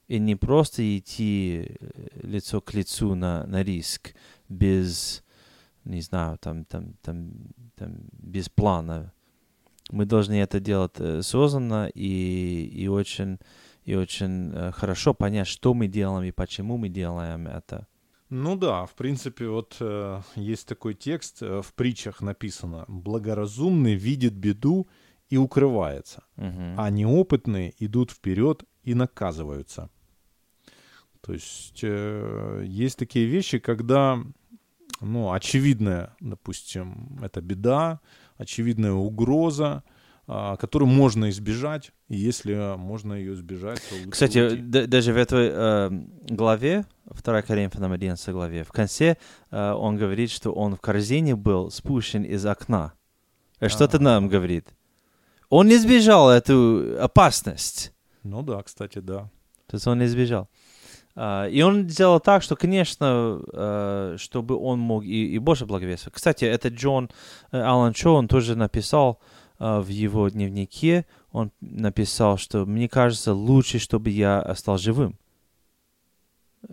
И 0.08 0.18
не 0.18 0.34
просто 0.34 0.98
идти 0.98 1.78
э, 1.78 2.08
лицо 2.24 2.60
к 2.60 2.74
лицу 2.74 3.14
на, 3.14 3.46
на 3.46 3.62
риск 3.62 4.16
без, 4.48 5.22
не 5.84 6.00
знаю, 6.00 6.38
там, 6.38 6.64
там, 6.64 6.94
там, 7.02 7.30
там, 7.76 7.94
без 8.12 8.48
плана. 8.48 9.12
Мы 9.92 10.06
должны 10.06 10.40
это 10.40 10.58
делать 10.58 10.98
э, 10.98 11.18
осознанно 11.18 11.88
и, 11.94 12.68
и 12.74 12.88
очень, 12.88 13.38
и 13.84 13.94
очень 13.94 14.50
э, 14.52 14.72
хорошо 14.72 15.14
понять, 15.14 15.46
что 15.46 15.72
мы 15.72 15.86
делаем 15.86 16.24
и 16.24 16.32
почему 16.32 16.78
мы 16.78 16.88
делаем 16.88 17.46
это. 17.46 17.86
Ну 18.34 18.56
да, 18.56 18.86
в 18.86 18.94
принципе, 18.94 19.46
вот 19.46 19.76
э, 19.80 20.22
есть 20.36 20.66
такой 20.66 20.94
текст, 20.94 21.42
э, 21.42 21.60
в 21.60 21.74
притчах 21.74 22.22
написано 22.22 22.86
«Благоразумный 22.88 23.94
видит 23.94 24.32
беду 24.32 24.88
и 25.28 25.36
укрывается, 25.36 26.24
Мгм. 26.36 26.80
а 26.80 26.88
неопытные 26.88 27.74
идут 27.78 28.10
вперед 28.10 28.64
и 28.84 28.94
наказываются». 28.94 29.90
То 31.20 31.34
есть 31.34 31.80
э, 31.82 32.64
есть 32.66 32.98
такие 32.98 33.26
вещи, 33.26 33.58
когда, 33.58 34.18
ну, 35.02 35.30
очевидная, 35.32 36.16
допустим, 36.20 37.18
это 37.22 37.42
беда, 37.42 38.00
очевидная 38.38 38.92
угроза, 38.92 39.82
которую 40.26 40.88
можно 40.88 41.30
избежать, 41.30 41.92
и 42.08 42.16
если 42.16 42.76
можно 42.76 43.14
ее 43.14 43.34
избежать, 43.34 43.82
Кстати, 44.10 44.38
уйти. 44.38 44.86
даже 44.86 45.12
в 45.12 45.16
этой 45.16 45.50
э, 45.52 45.90
главе, 46.30 46.84
2 47.06 47.42
Коринфянам 47.42 47.92
11 47.92 48.28
главе, 48.30 48.62
в 48.64 48.70
конце 48.72 49.16
э, 49.50 49.72
он 49.72 49.96
говорит, 49.96 50.30
что 50.30 50.52
он 50.52 50.76
в 50.76 50.80
корзине 50.80 51.34
был 51.34 51.70
спущен 51.70 52.22
из 52.22 52.46
окна. 52.46 52.92
Э, 53.60 53.68
Что 53.68 53.84
это 53.84 53.96
А. 53.98 54.00
нам 54.00 54.28
говорит? 54.28 54.68
Он 55.48 55.70
избежал 55.70 56.30
эту 56.30 56.96
опасность. 57.00 57.92
Ну 58.22 58.42
да, 58.42 58.62
кстати, 58.62 59.00
да. 59.00 59.28
То 59.66 59.76
есть 59.76 59.86
он 59.86 60.04
избежал. 60.04 60.48
А, 61.14 61.46
и 61.46 61.60
он 61.62 61.88
сделал 61.88 62.20
так, 62.20 62.42
что, 62.42 62.56
конечно, 62.56 63.40
а, 63.52 64.14
чтобы 64.18 64.56
он 64.56 64.78
мог 64.78 65.04
и, 65.04 65.34
и 65.34 65.38
больше 65.38 65.66
благовествовать. 65.66 66.14
Кстати, 66.14 66.44
этот 66.44 66.74
Джон 66.74 67.10
э, 67.50 67.60
Аллан 67.60 67.92
Чо, 67.92 68.14
он 68.14 68.28
тоже 68.28 68.56
написал 68.56 69.18
а, 69.20 69.41
в 69.62 69.88
его 69.88 70.28
дневнике, 70.28 71.06
он 71.30 71.52
написал, 71.60 72.36
что 72.36 72.66
мне 72.66 72.88
кажется, 72.88 73.32
лучше, 73.32 73.78
чтобы 73.78 74.10
я 74.10 74.40
остался 74.40 74.84
живым. 74.84 75.16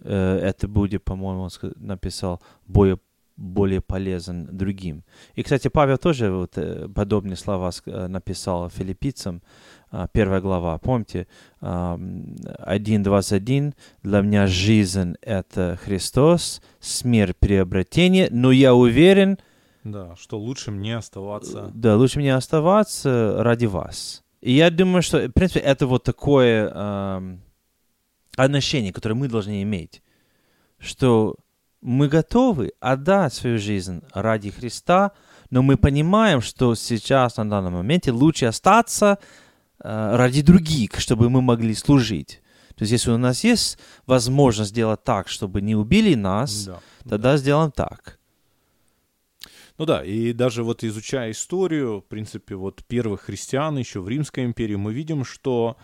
Э, 0.01 0.39
это 0.41 0.67
будет, 0.67 1.03
по-моему, 1.03 1.43
он 1.43 1.49
написал, 1.75 2.41
более, 2.67 2.99
более 3.37 3.81
полезен 3.81 4.49
другим. 4.51 5.03
И, 5.35 5.43
кстати, 5.43 5.67
Павел 5.67 5.97
тоже 5.97 6.31
вот 6.31 6.57
э, 6.57 6.87
подобные 6.89 7.35
слова 7.35 7.71
написал 7.85 8.69
филиппийцам, 8.69 9.41
а, 9.91 10.07
первая 10.07 10.39
глава, 10.39 10.77
помните, 10.77 11.25
1.21, 11.61 13.73
«Для 14.03 14.21
меня 14.21 14.45
жизнь— 14.45 15.15
это 15.21 15.79
Христос, 15.83 16.61
смерть— 16.79 17.37
приобретение, 17.39 18.27
но 18.29 18.51
я 18.51 18.75
уверен, 18.75 19.39
да, 19.84 20.15
что 20.15 20.39
лучше 20.39 20.71
мне 20.71 20.97
оставаться. 20.97 21.71
Да, 21.73 21.95
лучше 21.95 22.19
мне 22.19 22.36
оставаться 22.36 23.36
ради 23.39 23.65
вас. 23.65 24.23
И 24.41 24.53
я 24.53 24.69
думаю, 24.69 25.01
что, 25.01 25.27
в 25.27 25.32
принципе, 25.32 25.59
это 25.59 25.86
вот 25.88 26.03
такое 26.03 26.71
э, 26.73 27.38
отношение, 28.36 28.93
которое 28.93 29.15
мы 29.15 29.27
должны 29.27 29.61
иметь, 29.63 30.01
что 30.80 31.36
мы 31.82 32.07
готовы 32.07 32.71
отдать 32.80 33.34
свою 33.34 33.57
жизнь 33.57 34.01
ради 34.13 34.51
Христа, 34.51 35.11
но 35.49 35.61
мы 35.61 35.77
понимаем, 35.77 36.41
что 36.41 36.75
сейчас, 36.75 37.38
на 37.38 37.49
данном 37.49 37.73
моменте, 37.73 38.11
лучше 38.11 38.45
остаться 38.45 39.17
Э, 39.82 40.15
ради 40.15 40.41
других, 40.41 40.99
чтобы 40.99 41.30
мы 41.30 41.41
могли 41.41 41.73
служить. 41.73 42.41
То 42.75 42.84
есть, 42.84 42.91
если 42.91 43.11
у 43.11 43.17
нас 43.17 43.43
есть 43.45 43.77
возможность 44.05 44.71
сделать 44.71 45.03
так, 45.03 45.30
чтобы 45.30 45.61
не 45.61 45.75
убили 45.75 46.15
нас, 46.15 46.65
да, 46.65 46.80
тогда 47.03 47.32
да. 47.32 47.38
сделаем 47.38 47.71
так. 47.71 48.18
Ну 49.80 49.86
да, 49.86 50.03
и 50.03 50.34
даже 50.34 50.63
вот 50.63 50.84
изучая 50.84 51.32
историю, 51.32 52.01
в 52.01 52.05
принципе, 52.05 52.55
вот 52.55 52.84
первых 52.86 53.21
христиан 53.21 53.77
еще 53.77 54.01
в 54.01 54.07
Римской 54.07 54.45
империи, 54.45 54.75
мы 54.75 54.93
видим, 54.93 55.25
что 55.25 55.77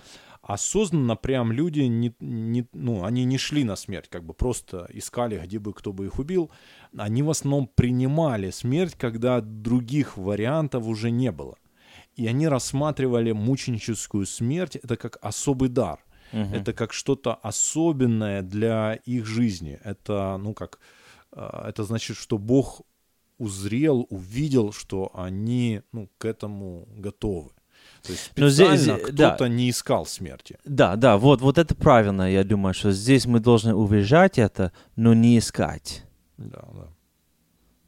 осознанно 0.43 1.15
прям 1.15 1.51
люди 1.51 1.79
не, 1.79 2.13
не, 2.19 2.67
ну, 2.73 3.03
они 3.03 3.25
не 3.25 3.39
шли 3.39 3.63
на 3.63 3.75
смерть, 3.75 4.09
как 4.09 4.23
бы 4.23 4.35
просто 4.35 4.87
искали, 4.93 5.41
где 5.43 5.57
бы 5.57 5.73
кто 5.73 5.91
бы 5.91 6.05
их 6.05 6.19
убил. 6.19 6.51
Они 6.95 7.23
в 7.23 7.31
основном 7.31 7.67
принимали 7.73 8.51
смерть, 8.51 8.93
когда 8.95 9.41
других 9.41 10.17
вариантов 10.17 10.85
уже 10.85 11.09
не 11.09 11.31
было 11.31 11.57
и 12.15 12.27
они 12.27 12.47
рассматривали 12.47 13.31
мученическую 13.31 14.25
смерть 14.25 14.75
это 14.77 14.95
как 14.95 15.17
особый 15.21 15.69
дар. 15.69 16.03
Угу. 16.33 16.55
Это 16.55 16.73
как 16.73 16.93
что-то 16.93 17.35
особенное 17.35 18.41
для 18.41 18.93
их 18.93 19.25
жизни. 19.25 19.79
Это, 19.83 20.37
ну, 20.37 20.53
как, 20.53 20.79
а, 21.31 21.69
это 21.69 21.83
значит, 21.83 22.17
что 22.17 22.37
Бог 22.37 22.81
узрел, 23.38 24.07
увидел, 24.09 24.71
что 24.71 25.11
они, 25.13 25.81
ну, 25.91 26.09
к 26.17 26.25
этому 26.25 26.88
готовы. 26.95 27.51
То 28.03 28.11
есть 28.11 28.25
специально 28.25 28.77
здесь, 28.77 29.01
кто-то 29.03 29.38
да. 29.39 29.47
не 29.47 29.69
искал 29.69 30.05
смерти. 30.05 30.57
Да, 30.65 30.95
да, 30.95 31.17
вот, 31.17 31.41
вот 31.41 31.57
это 31.57 31.75
правильно, 31.75 32.31
я 32.31 32.43
думаю, 32.43 32.73
что 32.73 32.91
здесь 32.91 33.25
мы 33.25 33.39
должны 33.39 33.73
уезжать 33.73 34.38
это, 34.38 34.71
но 34.95 35.13
не 35.13 35.38
искать. 35.38 36.03
Да, 36.38 36.67
да 36.73 36.89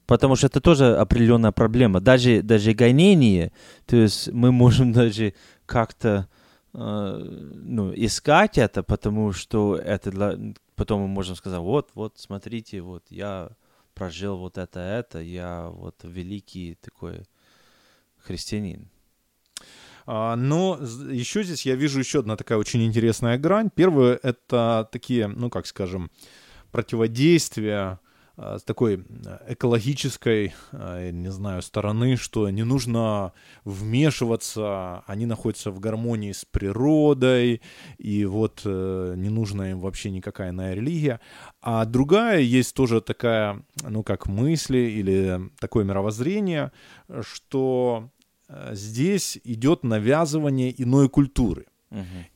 потому 0.08 0.36
что 0.36 0.48
это 0.48 0.62
тоже 0.62 0.98
определенная 0.98 1.52
проблема. 1.52 2.00
Даже, 2.00 2.41
даже 2.41 2.74
гонение, 2.74 3.52
то 3.86 3.98
есть 3.98 4.32
мы 4.32 4.52
можем 4.52 4.93
даже 4.93 5.34
как-то 5.66 6.28
э, 6.74 6.80
ну, 6.80 7.93
искать 7.93 8.58
это, 8.58 8.82
потому 8.84 9.34
что 9.34 9.76
это 9.76 10.10
для... 10.10 10.54
потом 10.76 11.02
мы 11.02 11.08
можем 11.08 11.36
сказать, 11.36 11.60
вот, 11.60 11.89
вот, 11.93 12.18
смотрите, 12.18 12.82
вот 12.82 13.04
я 13.10 13.50
прожил 13.98 14.38
вот 14.38 14.60
это, 14.60 14.80
это, 14.80 15.20
я 15.20 15.70
вот 15.70 15.95
великий 16.04 16.76
такой 16.82 17.24
христианин. 18.20 18.89
А, 20.06 20.36
но 20.36 20.78
еще 21.10 21.41
здесь 21.41 21.66
я 21.66 21.76
вижу 21.76 22.00
еще 22.00 22.20
одна 22.20 22.38
такая 22.38 22.60
очень 22.60 22.86
интересная 22.86 23.39
грань. 23.39 23.72
Первое 23.74 24.20
это 24.22 24.88
такие, 24.91 25.28
ну 25.28 25.50
как 25.50 25.66
скажем, 25.66 26.12
противодействия 26.72 28.00
с 28.38 28.64
такой 28.64 28.96
э, 28.96 29.38
экологической, 29.54 30.54
э, 30.72 31.10
не 31.12 31.32
знаю, 31.32 31.62
стороны, 31.62 32.18
что 32.18 32.50
не 32.50 32.64
нужно 32.64 33.34
вмешиваться, 33.66 35.04
они 35.08 35.26
находятся 35.26 35.72
в 35.72 35.80
гармонии 35.80 36.32
с 36.32 36.46
природой, 36.46 37.62
и 37.98 38.26
вот 38.26 38.62
не 38.66 39.30
нужна 39.30 39.72
им 39.72 39.80
вообще 39.80 40.12
никакая 40.12 40.52
иная 40.52 40.76
религия. 40.76 41.20
А 41.62 41.86
другая 41.86 42.40
есть 42.40 42.76
тоже 42.76 43.02
такая, 43.02 43.64
ну, 43.82 44.04
как 44.04 44.28
мысли 44.28 44.78
или 44.78 45.50
такое 45.60 45.84
мировоззрение, 45.84 46.72
что 47.22 48.10
здесь 48.72 49.40
идет 49.44 49.84
навязывание 49.84 50.74
иной 50.82 51.10
культуры– 51.10 51.66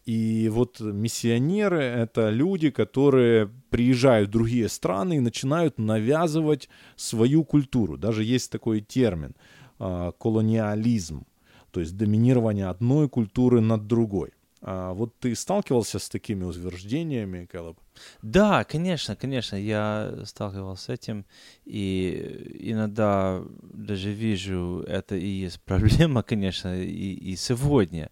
и 0.05 0.49
вот 0.49 0.79
миссионеры— 0.79 1.81
это 1.83 2.29
люди, 2.29 2.69
которые 2.69 3.49
приезжают 3.69 4.29
в 4.29 4.31
другие 4.31 4.69
страны 4.69 5.17
и 5.17 5.19
начинают 5.19 5.77
навязывать 5.77 6.69
свою 6.95 7.43
культуру. 7.43 7.97
Даже 7.97 8.23
есть 8.23 8.51
такой 8.51 8.81
термин 8.81 9.35
а,— 9.79 10.11
колониализм, 10.19 11.25
то 11.71 11.79
есть 11.79 11.97
доминирование 11.97 12.67
одной 12.67 13.09
культуры 13.09 13.61
над 13.61 13.87
другой. 13.87 14.31
А 14.63 14.93
вот 14.93 15.17
ты 15.19 15.33
сталкивался 15.35 15.97
с 15.97 16.07
такими 16.07 16.43
утверждениями, 16.43 17.45
Кэллоп? 17.45 17.79
Да, 18.21 18.63
конечно, 18.63 19.15
конечно, 19.15 19.55
я 19.55 20.19
сталкивался 20.25 20.83
с 20.83 20.89
этим, 20.89 21.25
и 21.65 22.59
иногда 22.59 23.41
даже 23.63 24.11
вижу, 24.11 24.85
это 24.87 25.15
и 25.15 25.25
есть 25.25 25.59
проблема, 25.65 26.21
конечно, 26.21 26.79
и, 26.79 27.13
и 27.13 27.35
сегодня. 27.35 28.11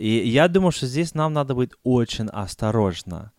И 0.00 0.28
я 0.28 0.48
думаю, 0.48 0.72
что 0.72 0.86
здесь 0.86 1.14
нам 1.14 1.34
надо 1.34 1.54
быть 1.54 1.72
очень 1.82 2.28
осторожно, 2.32 3.32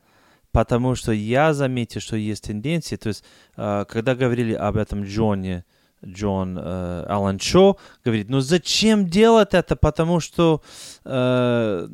потому 0.51 0.93
что 0.93 1.11
я 1.11 1.53
заметил, 1.53 2.01
что 2.01 2.15
есть 2.15 2.43
тенденции, 2.43 2.97
то 2.97 3.07
есть, 3.09 3.23
э, 3.57 3.85
когда 3.89 4.13
говорили 4.13 4.53
об 4.53 4.77
этом 4.77 5.03
Джоне, 5.03 5.65
Джон 6.05 6.59
э, 6.59 7.05
Алан 7.09 7.39
Чо 7.39 7.77
говорит, 8.05 8.29
ну 8.29 8.41
зачем 8.41 9.07
делать 9.09 9.55
это, 9.55 9.75
потому 9.75 10.19
что 10.19 10.61
э, 11.03 11.87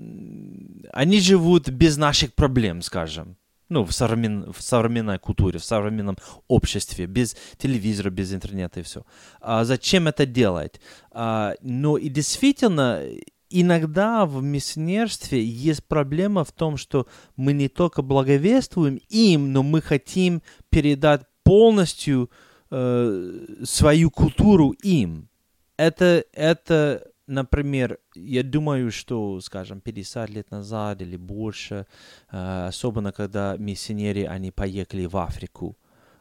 они 0.91 1.21
живут 1.21 1.69
без 1.69 1.95
наших 1.95 2.33
проблем, 2.33 2.81
скажем. 2.81 3.37
Ну, 3.69 3.83
в, 3.83 3.91
современ, 3.91 4.51
в 4.51 4.61
современной 4.61 5.19
культуре, 5.19 5.59
в 5.59 5.63
современном 5.63 6.17
обществе, 6.47 7.05
без 7.05 7.37
телевизора, 7.57 8.09
без 8.09 8.33
интернета 8.33 8.79
и 8.79 8.83
все. 8.83 9.03
А 9.41 9.65
зачем 9.65 10.07
это 10.07 10.25
делать? 10.25 10.79
А, 11.11 11.53
ну, 11.61 11.97
и 11.97 12.07
действительно, 12.07 13.03
иногда 13.49 14.25
в 14.25 14.41
миссионерстве 14.41 15.43
есть 15.43 15.83
проблема 15.85 16.43
в 16.43 16.51
том, 16.51 16.77
что 16.77 17.07
мы 17.35 17.53
не 17.53 17.69
только 17.69 18.01
благовествуем 18.01 18.99
им, 19.09 19.53
но 19.53 19.63
мы 19.63 19.81
хотим 19.81 20.41
передать 20.69 21.21
полностью 21.43 22.29
э, 22.69 23.55
свою 23.63 24.11
культуру 24.11 24.71
им. 24.83 25.29
Это, 25.77 26.25
это, 26.33 27.07
например, 27.27 27.99
я 28.15 28.43
думаю, 28.43 28.91
что, 28.91 29.39
скажем, 29.41 29.79
50 29.79 30.29
лет 30.29 30.51
назад 30.51 31.01
или 31.01 31.15
больше, 31.15 31.85
э, 32.31 32.67
особенно 32.67 33.11
когда 33.11 33.55
миссионеры, 33.57 34.25
они 34.25 34.51
поехали 34.51 35.05
в 35.05 35.15
Африку, 35.17 35.77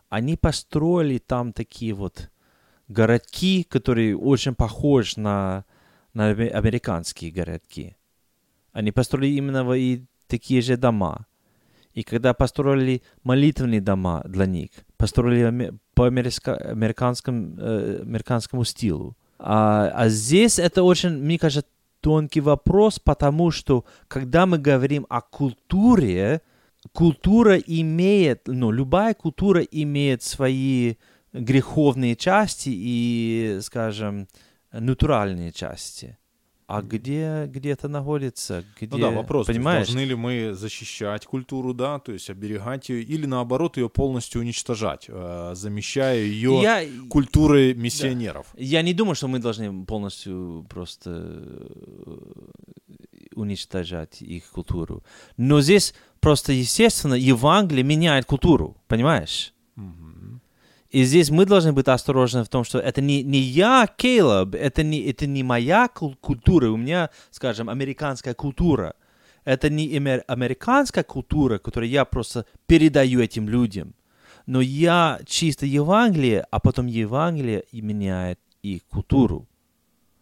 они 0.08 0.36
построили 0.36 1.18
там 1.18 1.52
такие 1.52 1.92
вот 1.92 2.30
городки, 2.88 3.64
которые 3.64 4.16
очень 4.16 4.54
похожи 4.54 5.18
на 5.18 5.64
на 6.16 6.30
американские 6.30 7.30
городки. 7.30 7.94
Они 8.72 8.90
построили 8.90 9.36
именно 9.36 9.70
и 9.74 10.04
такие 10.28 10.62
же 10.62 10.76
дома. 10.76 11.26
И 11.92 12.02
когда 12.02 12.32
построили 12.32 13.02
молитвенные 13.22 13.80
дома 13.82 14.22
для 14.24 14.46
них, 14.46 14.70
построили 14.96 15.72
по 15.94 16.06
американскому, 16.06 17.56
э, 17.58 18.00
американскому 18.02 18.64
стилу. 18.64 19.14
А, 19.38 19.90
а 19.94 20.08
здесь 20.08 20.58
это 20.58 20.82
очень, 20.82 21.10
мне 21.10 21.38
кажется, 21.38 21.70
тонкий 22.00 22.40
вопрос, 22.40 22.98
потому 22.98 23.50
что 23.50 23.84
когда 24.08 24.46
мы 24.46 24.58
говорим 24.58 25.06
о 25.10 25.20
культуре, 25.20 26.40
культура 26.92 27.56
имеет, 27.58 28.42
ну, 28.46 28.70
любая 28.70 29.12
культура 29.12 29.60
имеет 29.60 30.22
свои 30.22 30.94
греховные 31.34 32.16
части 32.16 32.70
и, 32.72 33.58
скажем, 33.60 34.28
натуральные 34.72 35.52
части. 35.52 36.18
А 36.66 36.82
где, 36.82 37.46
где 37.46 37.70
это 37.70 37.86
находится? 37.86 38.64
Где, 38.80 38.96
ну 38.96 38.98
да, 38.98 39.10
вопрос, 39.10 39.46
понимаешь? 39.46 39.86
должны 39.86 40.00
ли 40.00 40.16
мы 40.16 40.52
защищать 40.52 41.24
культуру, 41.24 41.72
да, 41.72 42.00
то 42.00 42.10
есть 42.10 42.28
оберегать 42.28 42.88
ее, 42.88 43.04
или 43.04 43.24
наоборот 43.24 43.76
ее 43.76 43.88
полностью 43.88 44.40
уничтожать, 44.40 45.04
э, 45.06 45.52
замещая 45.54 46.18
ее 46.18 46.60
я, 46.60 46.84
культурой 47.08 47.72
миссионеров? 47.74 48.48
Да. 48.52 48.60
Я 48.60 48.82
не 48.82 48.94
думаю, 48.94 49.14
что 49.14 49.28
мы 49.28 49.38
должны 49.38 49.84
полностью 49.84 50.66
просто 50.68 51.10
э, 51.14 52.18
уничтожать 53.36 54.20
их 54.22 54.50
культуру. 54.50 55.04
Но 55.36 55.60
здесь 55.60 55.94
просто, 56.18 56.52
естественно, 56.52 57.14
Евангелие 57.14 57.84
меняет 57.84 58.24
культуру, 58.24 58.76
понимаешь? 58.88 59.54
Мгм. 59.76 60.05
И 60.96 61.04
здесь 61.04 61.30
мы 61.30 61.44
должны 61.44 61.74
быть 61.74 61.88
осторожны 61.88 62.42
в 62.42 62.48
том, 62.48 62.64
что 62.64 62.78
это 62.78 63.02
не, 63.02 63.22
не 63.22 63.38
я, 63.38 63.86
Кейлоб, 63.86 64.54
это 64.54 64.82
не, 64.82 64.98
это 65.10 65.26
не 65.26 65.42
моя 65.42 65.90
кул- 65.94 66.16
культура, 66.22 66.70
у 66.70 66.78
меня, 66.78 67.10
скажем, 67.30 67.68
американская 67.68 68.32
культура. 68.32 68.94
Это 69.44 69.68
не 69.68 69.94
амер- 69.98 70.24
американская 70.26 71.04
культура, 71.04 71.58
которую 71.58 71.90
я 71.90 72.06
просто 72.06 72.46
передаю 72.66 73.20
этим 73.20 73.46
людям. 73.46 73.94
Но 74.46 74.62
я 74.62 75.20
чисто 75.26 75.66
Евангелие, 75.66 76.46
а 76.50 76.60
потом 76.60 76.86
Евангелие 76.86 77.64
и 77.72 77.82
меняет 77.82 78.40
их 78.62 78.82
культуру. 78.86 79.46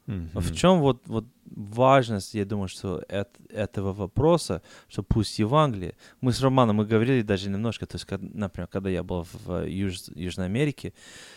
Мгм. 0.07 0.31
В 0.35 0.57
чем 0.57 0.81
вот, 0.81 1.03
вот 1.07 1.25
важность, 1.57 2.35
я 2.35 2.45
думаю, 2.45 2.69
что 2.69 3.03
эт- 3.09 3.41
этого 3.49 3.93
вопроса, 3.93 4.63
что 4.89 5.03
пусть 5.03 5.39
Евангелие, 5.39 5.95
мы 6.21 6.33
с 6.33 6.41
Романом, 6.41 6.77
мы 6.77 6.87
говорили 6.87 7.23
даже 7.23 7.51
немножко, 7.51 7.87
то 7.87 7.97
есть, 7.97 8.07
например, 8.11 8.69
когда 8.69 8.91
я 8.91 9.03
был 9.03 9.27
в 9.33 9.67
Юж- 9.67 10.11
Южной 10.15 10.47
Америке, 10.47 10.93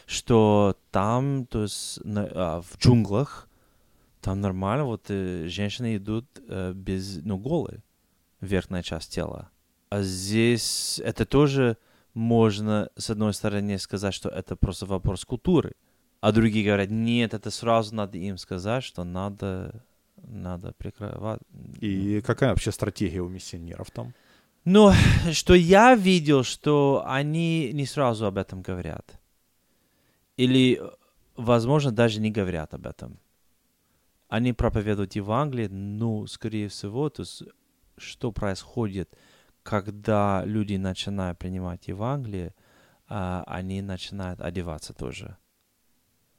что 0.05 0.75
там, 0.91 1.45
то 1.45 1.63
есть, 1.63 2.03
на- 2.03 2.29
а, 2.31 2.61
в 2.61 2.77
джунглях, 2.79 3.47
там 4.21 4.41
нормально, 4.41 4.85
вот 4.85 5.05
э, 5.09 5.47
женщины 5.47 5.97
идут 5.97 6.25
э, 6.49 6.73
без, 6.73 7.19
ну, 7.23 7.37
голые, 7.37 7.83
верхняя 8.41 8.83
часть 8.83 9.13
тела. 9.13 9.49
А 9.89 10.01
здесь 10.01 10.99
это 11.03 11.25
тоже 11.25 11.77
можно, 12.13 12.89
с 12.97 13.09
одной 13.09 13.33
стороны, 13.33 13.77
сказать, 13.77 14.13
что 14.13 14.29
это 14.29 14.55
просто 14.55 14.85
вопрос 14.85 15.23
культуры. 15.23 15.73
А 16.19 16.31
другие 16.31 16.65
говорят, 16.65 16.89
нет, 16.89 17.33
это 17.33 17.51
сразу 17.51 17.95
надо 17.95 18.17
им 18.17 18.37
сказать, 18.37 18.83
что 18.83 19.03
надо, 19.03 19.85
надо 20.23 20.73
прикрывать. 20.73 21.39
И 21.81 22.21
какая 22.21 22.49
вообще 22.49 22.71
стратегия 22.71 23.21
у 23.21 23.29
миссионеров 23.29 23.91
там? 23.91 24.13
Ну, 24.65 24.91
что 25.31 25.53
я 25.53 25.95
видел, 25.95 26.43
что 26.43 27.03
они 27.05 27.71
не 27.73 27.85
сразу 27.85 28.25
об 28.25 28.37
этом 28.37 28.61
говорят. 28.61 29.19
Или, 30.35 30.81
возможно, 31.35 31.91
даже 31.91 32.19
не 32.19 32.31
говорят 32.31 32.73
об 32.73 32.85
этом. 32.85 33.19
Они 34.27 34.53
проповедуют 34.53 35.15
Евангелие, 35.15 35.69
ну, 35.69 36.27
скорее 36.27 36.67
всего, 36.67 37.09
то 37.09 37.21
есть, 37.21 37.43
что 37.97 38.31
происходит, 38.31 39.17
когда 39.63 40.43
люди 40.45 40.75
начинают 40.77 41.39
принимать 41.39 41.87
Евангелие, 41.87 42.53
а 43.07 43.43
они 43.47 43.81
начинают 43.81 44.41
одеваться 44.41 44.93
тоже. 44.93 45.37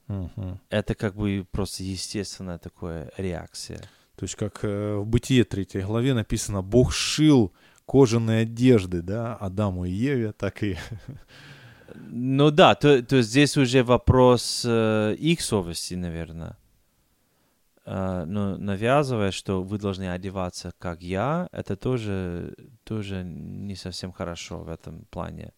Мгм. 0.09 0.59
Это 0.71 0.95
как 0.95 1.15
бы 1.15 1.47
просто 1.51 1.85
естественная 1.85 2.59
такая 2.59 3.11
реакция. 3.17 3.79
То 4.17 4.25
есть, 4.25 4.35
как 4.35 4.61
э, 4.65 4.97
в 4.97 5.07
Бытие 5.07 5.45
3 5.45 5.83
главе 5.83 6.15
написано, 6.15 6.63
Бог 6.63 6.93
шил 6.93 7.53
кожаные 7.87 8.43
одежды, 8.43 9.03
да, 9.03 9.37
Адаму 9.37 9.85
и 9.85 9.91
Еве, 9.91 10.33
так 10.33 10.63
и... 10.63 10.77
Ну 12.11 12.51
да, 12.51 12.75
то, 12.75 13.03
то 13.03 13.17
есть 13.17 13.31
здесь 13.31 13.57
уже 13.57 13.83
вопрос 13.83 14.63
э, 14.67 15.15
их 15.19 15.41
совести, 15.41 15.95
наверное. 15.95 16.57
Э, 17.87 18.25
но 18.27 18.59
навязывая, 18.59 19.31
что 19.31 19.63
вы 19.63 19.79
должны 19.79 20.13
одеваться 20.13 20.73
как 20.79 21.03
я, 21.03 21.49
это 21.51 21.77
тоже, 21.77 22.55
тоже 22.85 23.23
не 23.25 23.75
совсем 23.75 24.13
хорошо 24.13 24.59
в 24.59 24.69
этом 24.69 25.07
плане. 25.11 25.53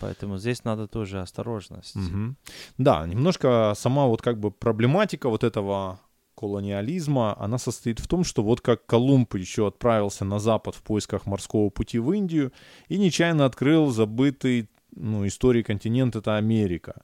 Поэтому 0.00 0.38
здесь 0.38 0.64
надо 0.64 0.88
тоже 0.88 1.20
осторожность. 1.20 1.94
Мгм. 1.94 2.36
Да, 2.78 3.06
немножко 3.06 3.74
сама 3.76 4.06
вот 4.06 4.22
как 4.22 4.40
бы 4.40 4.50
проблематика 4.50 5.28
вот 5.28 5.44
этого 5.44 6.00
колониализма, 6.34 7.36
она 7.38 7.58
состоит 7.58 8.00
в 8.00 8.08
том, 8.08 8.24
что 8.24 8.42
вот 8.42 8.62
как 8.62 8.86
Колумб 8.86 9.34
еще 9.34 9.66
отправился 9.66 10.24
на 10.24 10.38
запад 10.38 10.74
в 10.74 10.82
поисках 10.82 11.26
морского 11.26 11.68
пути 11.68 11.98
в 11.98 12.12
Индию 12.12 12.52
и 12.88 12.98
нечаянно 12.98 13.44
открыл 13.44 13.90
забытый 13.90 14.70
ну, 14.96 15.26
истории 15.26 15.62
континент, 15.62 16.16
это 16.16 16.36
Америка. 16.36 17.02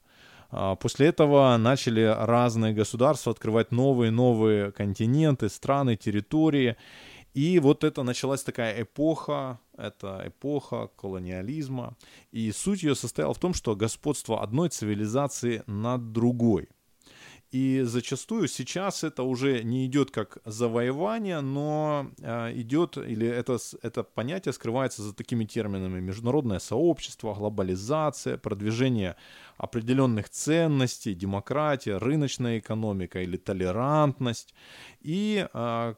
А 0.51 0.75
После 0.77 1.09
этого 1.09 1.57
начали 1.59 2.03
разные 2.03 2.73
государства 2.73 3.33
открывать 3.33 3.73
новые 3.73 4.11
новые 4.11 4.73
континенты, 4.73 5.49
страны, 5.49 5.97
территории. 5.97 6.77
И 7.35 7.59
вот 7.59 7.85
это 7.85 8.03
началась 8.03 8.43
такая 8.43 8.83
эпоха, 8.83 9.59
это 9.77 10.23
эпоха 10.27 10.89
колониализма. 10.97 11.97
И 12.33 12.51
суть 12.53 12.83
ее 12.83 12.95
состояла 12.95 13.35
в 13.35 13.39
том, 13.39 13.55
что 13.55 13.77
господство 13.77 14.43
одной 14.43 14.69
цивилизации 14.69 15.63
над 15.67 16.13
другой. 16.13 16.69
И 17.53 17.83
зачастую 17.85 18.49
сейчас 18.49 19.05
это 19.05 19.23
уже 19.23 19.63
не 19.63 19.87
идет 19.87 20.11
как 20.11 20.39
завоевание, 20.45 21.41
но 21.41 22.11
а, 22.21 22.53
идет, 22.53 22.99
или 22.99 23.27
это, 23.27 23.59
это 23.83 24.03
понятие 24.03 24.53
скрывается 24.53 25.03
за 25.03 25.15
такими 25.15 25.45
терминами 25.45 26.01
международное 26.01 26.59
сообщество, 26.59 27.35
глобализация, 27.35 28.37
продвижение 28.37 29.17
определенных 29.57 30.29
ценностей, 30.29 31.15
демократия, 31.15 31.99
рыночная 31.99 32.59
экономика 32.59 33.23
или 33.23 33.37
толерантность. 33.37 34.53
И, 35.01 35.49
а, 35.53 35.95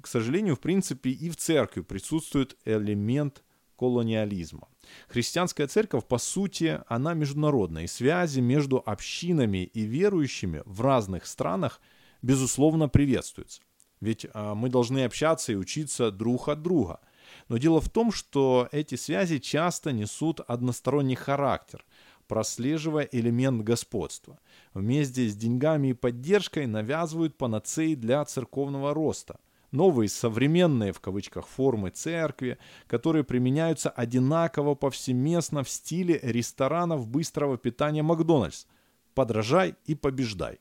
к 0.00 0.06
сожалению, 0.06 0.56
в 0.56 0.60
принципе, 0.60 1.10
и 1.10 1.30
в 1.30 1.36
церкви 1.36 1.82
присутствует 1.82 2.56
элемент 2.64 3.42
колониализма. 3.80 4.68
Христианская 5.08 5.66
церковь, 5.66 6.04
по 6.04 6.18
сути, 6.18 6.80
она 6.86 7.14
международная, 7.14 7.84
и 7.84 7.86
связи 7.86 8.40
между 8.40 8.82
общинами 8.84 9.64
и 9.64 9.82
верующими 9.82 10.62
в 10.66 10.82
разных 10.82 11.26
странах, 11.26 11.80
безусловно, 12.20 12.88
приветствуются. 12.88 13.62
Ведь 14.00 14.26
а, 14.34 14.54
мы 14.54 14.68
должны 14.68 15.04
общаться 15.04 15.52
и 15.52 15.56
учиться 15.56 16.10
друг 16.10 16.48
от 16.48 16.62
друга. 16.62 17.00
Но 17.48 17.58
дело 17.58 17.80
в 17.80 17.88
том, 17.88 18.12
что 18.12 18.68
эти 18.72 18.96
связи 18.96 19.38
часто 19.38 19.92
несут 19.92 20.40
односторонний 20.40 21.14
характер, 21.14 21.84
прослеживая 22.28 23.08
элемент 23.12 23.62
господства. 23.62 24.38
Вместе 24.74 25.28
с 25.28 25.36
деньгами 25.36 25.88
и 25.88 25.94
поддержкой 25.94 26.66
навязывают 26.66 27.38
панацеи 27.38 27.94
для 27.94 28.24
церковного 28.26 28.92
роста– 28.92 29.40
новые 29.72 30.08
современные 30.08 30.92
в 30.92 31.00
кавычках 31.00 31.46
формы 31.46 31.90
церкви, 31.90 32.58
которые 32.86 33.24
применяются 33.24 33.90
одинаково 33.90 34.74
повсеместно 34.74 35.62
в 35.62 35.68
стиле 35.68 36.18
ресторанов 36.22 37.06
быстрого 37.06 37.56
питания 37.58 38.02
Макдональдс. 38.02 38.66
Подражай 39.14 39.74
и 39.86 39.94
побеждай. 39.94 40.58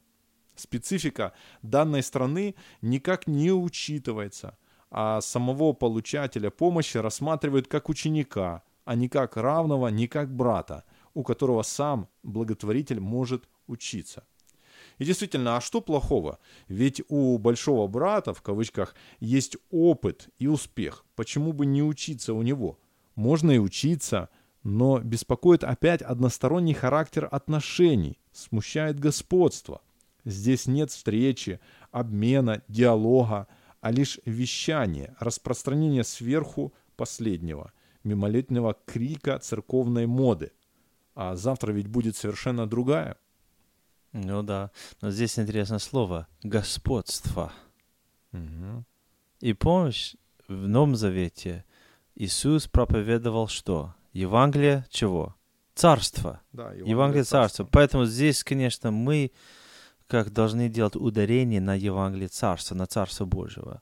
Специфика 0.56 1.34
данной 1.62 2.04
страны 2.04 2.56
никак 2.82 3.28
не 3.28 3.52
учитывается, 3.52 4.58
а 4.92 5.22
самого 5.22 5.74
получателя 5.74 6.50
помощи 6.50 6.98
рассматривают 6.98 7.68
как 7.68 7.90
ученика, 7.90 8.64
а 8.84 8.96
не 8.96 9.08
как 9.08 9.38
равного, 9.38 9.88
не 9.88 10.08
как 10.08 10.36
брата, 10.36 10.84
у 11.14 11.24
которого 11.24 11.62
сам 11.62 12.10
благотворитель 12.24 13.00
может 13.00 13.48
учиться. 13.68 14.26
И 15.00 15.06
действительно, 15.06 15.58
а 15.58 15.62
что 15.62 15.82
плохого? 15.82 16.40
Ведь 16.68 17.02
у 17.08 17.38
большого 17.38 17.88
брата, 17.88 18.34
в 18.34 18.42
кавычках, 18.42 18.96
есть 19.20 19.58
опыт 19.72 20.30
и 20.38 20.48
успех. 20.48 21.06
Почему 21.16 21.54
бы 21.54 21.66
не 21.66 21.82
учиться 21.82 22.34
у 22.34 22.42
него? 22.42 22.78
Можно 23.16 23.52
и 23.52 23.58
учиться, 23.58 24.30
но 24.64 25.00
беспокоит 25.00 25.64
опять 25.64 26.02
односторонний 26.02 26.74
характер 26.74 27.28
отношений, 27.32 28.20
смущает 28.34 29.00
господство. 29.00 29.82
Здесь 30.26 30.68
нет 30.68 30.92
встречи, 30.92 31.62
обмена, 31.92 32.62
диалога, 32.68 33.48
а 33.80 33.92
лишь 33.92 34.20
вещание, 34.26 35.16
распространение 35.20 36.04
сверху 36.04 36.74
последнего, 36.98 37.72
мимолетного 38.04 38.76
крика 38.86 39.40
церковной 39.40 40.08
моды. 40.08 40.52
А 41.16 41.38
завтра 41.38 41.72
ведь 41.72 41.88
будет 41.88 42.18
совершенно 42.18 42.68
другая. 42.68 43.18
Ну 44.14 44.44
да. 44.44 44.72
Но 45.02 45.12
здесь 45.12 45.38
интересное 45.38 45.80
слово 45.80 46.28
господство. 46.44 47.52
Мгм. 48.32 48.86
И 49.40 49.54
помнишь, 49.54 50.16
в 50.48 50.68
Новом 50.68 50.96
Завете 50.96 51.66
Иисус 52.16 52.68
проповедовал 52.68 53.48
что? 53.48 53.94
Евангелие 54.14 54.86
чего? 54.90 55.36
Царство. 55.76 56.42
Да, 56.52 56.74
Евангелие 56.74 57.24
Царства. 57.24 57.64
Поэтому 57.72 58.06
здесь, 58.06 58.44
конечно, 58.44 58.92
мы 58.92 59.32
как 60.08 60.34
должны 60.34 60.68
делать 60.68 60.96
ударение 60.96 61.62
на 61.62 61.76
Евангелие 61.76 62.28
Царства, 62.28 62.76
на 62.76 62.88
Царство 62.88 63.26
Божьего. 63.26 63.82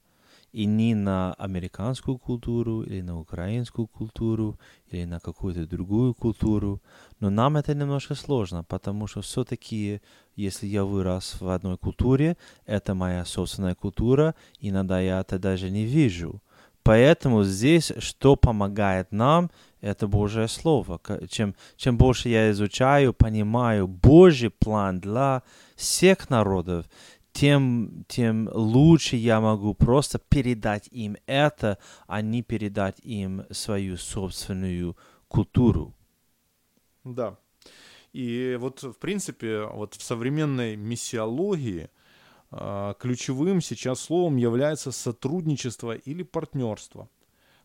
И 0.57 0.65
не 0.65 0.95
на 0.95 1.35
американскую 1.37 2.17
культуру, 2.17 2.81
или 2.81 3.01
на 3.01 3.19
украинскую 3.19 3.87
культуру, 3.87 4.59
или 4.91 5.05
на 5.05 5.19
какую-то 5.19 5.67
другую 5.67 6.13
культуру. 6.15 6.81
Но 7.19 7.29
нам 7.29 7.57
это 7.57 7.75
немножко 7.75 8.15
сложно, 8.15 8.63
потому 8.63 9.07
что 9.07 9.21
все-таки, 9.21 10.01
если 10.35 10.67
я 10.67 10.83
вырос 10.83 11.41
в 11.41 11.47
одной 11.49 11.77
культуре, 11.77 12.37
это 12.65 12.95
моя 12.95 13.25
собственная 13.25 13.75
культура, 13.75 14.33
иногда 14.59 14.99
я 14.99 15.21
это 15.21 15.37
даже 15.37 15.69
не 15.69 15.85
вижу. 15.85 16.41
Поэтому 16.81 17.43
здесь, 17.43 17.93
что 17.99 18.35
помогает 18.35 19.11
нам, 19.11 19.49
это 19.81 20.07
Божье 20.07 20.47
Слово. 20.47 20.99
Чем, 21.29 21.53
чем 21.75 21.97
больше 21.97 22.29
я 22.29 22.49
изучаю, 22.49 23.13
понимаю 23.13 23.87
Божий 23.87 24.49
план 24.49 24.99
для 24.99 25.43
всех 25.75 26.29
народов, 26.29 26.85
тем, 27.37 28.03
тем 28.07 28.49
лучше 28.51 29.15
я 29.15 29.39
могу 29.39 29.75
просто 29.75 30.17
передать 30.17 30.87
им 30.91 31.17
это, 31.27 31.77
а 32.07 32.21
не 32.21 32.41
передать 32.41 32.99
им 33.03 33.43
свою 33.51 33.97
собственную 33.97 34.97
культуру. 35.27 35.93
Да. 37.03 37.37
И 38.11 38.57
вот, 38.59 38.81
в 38.81 38.93
принципе, 38.93 39.65
вот 39.65 39.93
в 39.93 40.01
современной 40.01 40.75
миссиологии 40.75 41.91
э, 42.49 42.93
ключевым 42.99 43.61
сейчас 43.61 43.99
словом 43.99 44.37
является 44.37 44.91
сотрудничество 44.91 45.91
или 45.91 46.23
партнерство. 46.23 47.07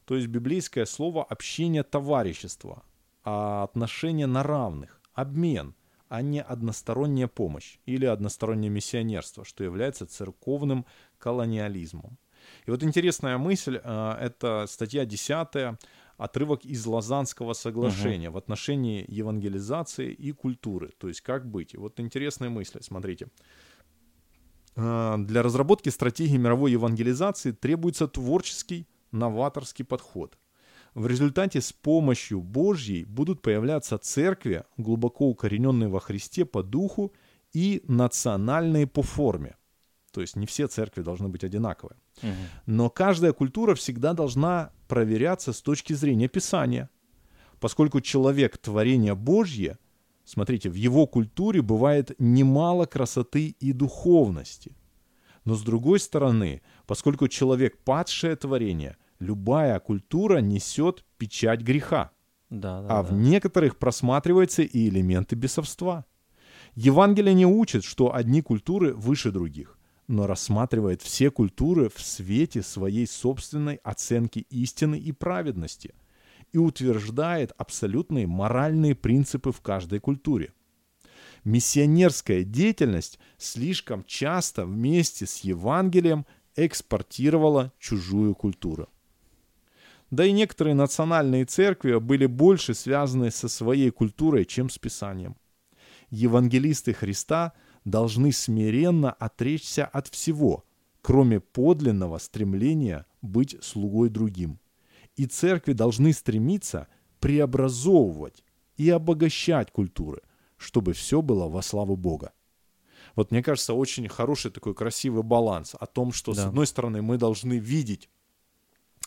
То 0.05 0.17
есть 0.17 0.29
библейское 0.29 0.85
слово 0.85 1.25
общение 1.25 1.83
товарищество, 1.83 2.83
а 3.25 3.63
отношения 3.63 4.27
на 4.27 4.43
равных, 4.43 5.01
обмен, 5.15 5.75
а 6.13 6.21
не 6.21 6.43
односторонняя 6.43 7.27
помощь 7.27 7.79
или 7.87 8.05
одностороннее 8.05 8.69
миссионерство, 8.69 9.47
что 9.47 9.65
является 9.65 10.05
церковным 10.05 10.85
колониализмом. 11.17 12.19
И 12.67 12.71
вот 12.71 12.83
интересная 12.83 13.39
мысль, 13.39 13.81
э, 13.83 14.17
это 14.21 14.67
статья 14.69 15.07
10 15.07 15.79
отрывок 16.19 16.67
из 16.67 16.85
Лозаннского 16.85 17.55
соглашения 17.55 18.29
угу. 18.29 18.35
в 18.35 18.39
отношении 18.39 19.07
евангелизации 19.09 20.13
и 20.13 20.33
культуры. 20.33 20.91
То 20.99 21.09
есть 21.09 21.23
как 21.23 21.51
быть. 21.51 21.73
И 21.73 21.79
вот 21.79 21.99
интересные 21.99 22.51
мысли, 22.51 22.81
смотрите. 22.83 23.29
А, 24.77 25.17
для 25.17 25.43
разработки 25.43 25.89
стратегии 25.89 26.37
мировой 26.37 26.73
евангелизации 26.73 27.53
требуется 27.53 28.07
творческий, 28.07 28.87
новаторский 29.13 29.87
подход. 29.87 30.37
В 30.95 31.07
результате 31.07 31.61
с 31.61 31.73
помощью 31.73 32.41
Божьей 32.41 33.05
будут 33.05 33.41
появляться 33.41 33.99
церкви, 33.99 34.65
глубоко 34.77 35.29
укорененные 35.29 35.89
во 35.89 36.01
Христе 36.01 36.45
по 36.45 36.63
духу 36.63 37.13
и 37.55 37.83
национальные 37.89 38.87
по 38.87 39.03
форме. 39.03 39.57
То 40.13 40.21
есть 40.21 40.37
не 40.37 40.47
все 40.47 40.67
церкви 40.67 41.03
должны 41.03 41.29
быть 41.29 41.45
одинаковые. 41.45 41.97
Угу. 42.23 42.33
Но 42.67 42.91
каждая 42.91 43.33
культура 43.33 43.75
всегда 43.75 44.13
должна 44.13 44.71
проверяться 44.87 45.55
с 45.55 45.63
точки 45.63 45.95
зрения 45.95 46.29
Писания. 46.29 46.91
Поскольку 47.59 48.03
человек 48.03 48.59
творение 48.59 49.15
Божье, 49.15 49.79
смотрите, 50.25 50.69
в 50.69 50.75
его 50.75 51.07
культуре 51.07 51.63
бывает 51.63 52.15
немало 52.19 52.85
красоты 52.85 53.57
и 53.59 53.73
духовности. 53.73 54.77
Но 55.45 55.55
с 55.55 55.63
другой 55.63 56.01
стороны, 56.01 56.61
поскольку 56.87 57.29
человек 57.29 57.79
падшее 57.79 58.37
творение, 58.37 58.97
любая 59.23 59.79
культура 59.81 60.39
несет 60.39 61.05
печать 61.17 61.63
греха. 61.63 62.11
Да, 62.51 62.83
да, 62.83 62.89
а 62.99 63.03
да. 63.03 63.09
в 63.09 63.13
некоторых 63.15 63.79
просматриваются 63.79 64.63
и 64.63 64.89
элементы 64.89 65.37
бесовства. 65.37 66.05
Евангелие 66.75 67.35
не 67.35 67.47
учит, 67.47 67.85
что 67.85 68.15
одни 68.15 68.43
культуры 68.43 68.93
выше 68.95 69.31
других 69.31 69.79
но 70.13 70.27
рассматривает 70.27 71.01
все 71.01 71.31
культуры 71.31 71.89
в 71.89 72.01
свете 72.03 72.63
своей 72.63 73.07
собственной 73.07 73.77
оценки 73.77 74.41
истины 74.51 74.99
и 74.99 75.11
праведности 75.11 75.95
и 76.53 76.59
утверждает 76.59 77.53
абсолютные 77.57 78.27
моральные 78.27 78.95
принципы 78.95 79.53
в 79.53 79.63
каждой 79.63 80.01
культуре. 80.01 80.53
Миссионерская 81.45 82.45
деятельность 82.45 83.19
слишком 83.39 84.05
часто 84.05 84.67
вместе 84.67 85.27
с 85.27 85.39
Евангелием 85.39 86.27
экспортировала 86.57 87.73
чужую 87.79 88.35
культуру. 88.35 88.91
Да 90.13 90.25
и 90.25 90.31
некоторые 90.31 90.75
национальные 90.75 91.45
церкви 91.45 91.99
были 91.99 92.27
больше 92.27 92.75
связаны 92.75 93.33
со 93.33 93.49
своей 93.49 93.91
культурой, 93.91 94.45
чем 94.45 94.71
с 94.71 94.79
Писанием. 94.79 95.37
Евангелисты 96.11 96.93
Христа– 96.93 97.55
должны 97.85 98.33
смиренно 98.33 99.13
отречься 99.13 99.85
от 99.87 100.09
всего, 100.09 100.65
кроме 101.01 101.41
подлинного 101.41 102.19
стремления 102.19 103.07
быть 103.21 103.57
слугой 103.63 104.09
другим. 104.09 104.61
И 105.17 105.27
церкви 105.27 105.73
должны 105.73 106.13
стремиться 106.13 106.89
преобразовывать 107.21 108.43
и 108.77 108.89
обогащать 108.89 109.71
культуры, 109.71 110.23
чтобы 110.57 110.93
все 110.93 111.23
было 111.23 111.49
во 111.49 111.63
славу 111.63 111.97
Бога. 111.97 112.33
Вот 113.15 113.31
мне 113.31 113.43
кажется, 113.43 113.75
очень 113.75 114.09
хороший 114.09 114.51
такой 114.51 114.75
красивый 114.75 115.23
баланс 115.23 115.75
о 115.79 115.87
том, 115.87 116.13
что 116.13 116.33
да. 116.33 116.43
с 116.43 116.47
одной 116.47 116.67
стороны 116.67 117.03
мы 117.03 117.19
должны 117.19 117.59
видеть, 117.59 118.09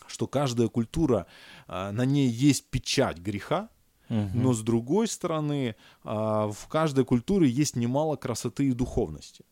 что 0.08 0.26
каждая 0.26 0.68
культура, 0.68 1.26
а, 1.66 1.92
на 1.92 2.04
ней 2.04 2.28
есть 2.28 2.70
печать 2.70 3.18
греха, 3.18 3.68
Угу. 4.08 4.30
Но 4.34 4.52
с 4.52 4.62
другой 4.62 5.08
стороны, 5.08 5.74
а, 6.04 6.48
в 6.48 6.68
каждой 6.68 7.04
культуре 7.04 7.48
есть 7.48 7.74
немало 7.76 8.16
красоты 8.16 8.68
и 8.68 8.72
духовности. 8.72 9.44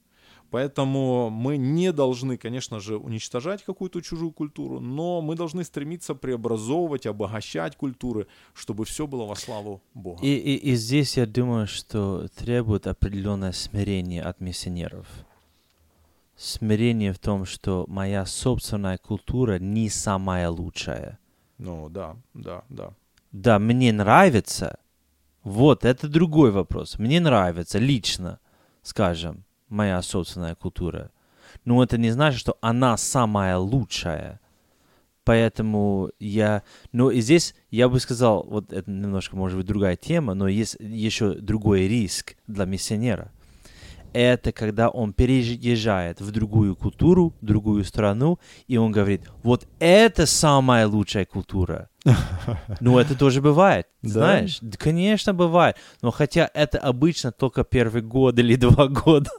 Поэтому 0.51 1.31
мы 1.31 1.57
не 1.57 1.93
должны, 1.93 2.37
конечно 2.37 2.79
же, 2.79 2.97
уничтожать 2.97 3.65
какую-то 3.65 4.01
чужую 4.01 4.31
культуру, 4.31 4.79
но 4.79 5.21
мы 5.21 5.35
должны 5.35 5.65
стремиться 5.65 6.15
преобразовывать, 6.15 7.07
обогащать 7.07 7.77
культуры, 7.77 8.29
чтобы 8.53 8.85
все 8.85 9.09
было 9.09 9.25
во 9.25 9.35
славу 9.35 9.83
Бога. 9.95 10.23
И, 10.23 10.29
и, 10.29 10.55
и 10.55 10.77
здесь 10.77 11.17
я 11.17 11.27
думаю, 11.27 11.67
что 11.67 12.29
требует 12.37 12.87
определенное 12.87 13.51
смирение 13.51 14.23
от 14.23 14.41
миссионеров. 14.41 15.09
Смирение 16.37 17.13
в 17.13 17.19
том, 17.19 17.45
что 17.45 17.85
моя 17.89 18.27
собственная 18.27 18.99
культура 18.99 19.59
не 19.61 19.89
самая 19.89 20.51
лучшая. 20.51 21.19
Ну 21.59 21.89
да, 21.89 22.17
да, 22.35 22.65
да. 22.69 22.93
Да, 23.31 23.59
мне 23.61 23.93
нравится. 23.93 24.79
Вот, 25.45 25.85
это 25.85 26.09
другой 26.09 26.51
вопрос. 26.51 26.99
Мне 26.99 27.21
нравится 27.21 27.79
лично, 27.79 28.41
скажем, 28.83 29.45
моя 29.69 30.03
собственная 30.03 30.57
культура. 30.57 31.13
Но 31.65 31.83
это 31.83 31.99
не 31.99 32.11
значит, 32.11 32.41
что 32.41 32.57
она 32.61 32.97
самая 32.97 33.57
лучшая. 33.57 34.41
Поэтому 35.23 36.11
я... 36.19 36.65
Ну, 36.91 37.11
и 37.11 37.21
здесь 37.21 37.55
я 37.71 37.89
бы 37.89 38.01
сказал, 38.01 38.45
вот 38.45 38.73
это 38.73 38.91
немножко, 38.91 39.37
может 39.37 39.57
быть, 39.57 39.67
другая 39.67 39.97
тема, 39.97 40.35
но 40.35 40.49
есть 40.49 40.77
еще 40.81 41.35
другой 41.35 41.87
риск 41.87 42.37
для 42.49 42.65
миссионера– 42.65 43.31
это 44.15 44.53
когда 44.53 44.89
он 44.89 45.13
переезжает 45.13 46.21
в 46.21 46.31
другую 46.31 46.77
культуру, 46.77 47.35
другую 47.41 47.85
страну, 47.85 48.39
и 48.69 48.77
он 48.77 48.93
говорит, 48.93 49.23
вот 49.43 49.67
это 49.81 50.25
самая 50.25 50.87
лучшая 50.87 51.27
культура. 51.27 51.91
Ну, 52.81 52.99
это 52.99 53.17
тоже 53.19 53.41
бывает, 53.41 53.87
знаешь. 54.03 54.59
Да? 54.61 54.77
Конечно, 54.79 55.35
бывает. 55.35 55.77
Но 56.03 56.11
хотя 56.11 56.51
это 56.55 56.79
обычно 56.79 57.33
только 57.33 57.65
первый 57.65 58.03
год 58.03 58.39
или 58.39 58.57
два 58.67 58.89
года. 58.89 59.31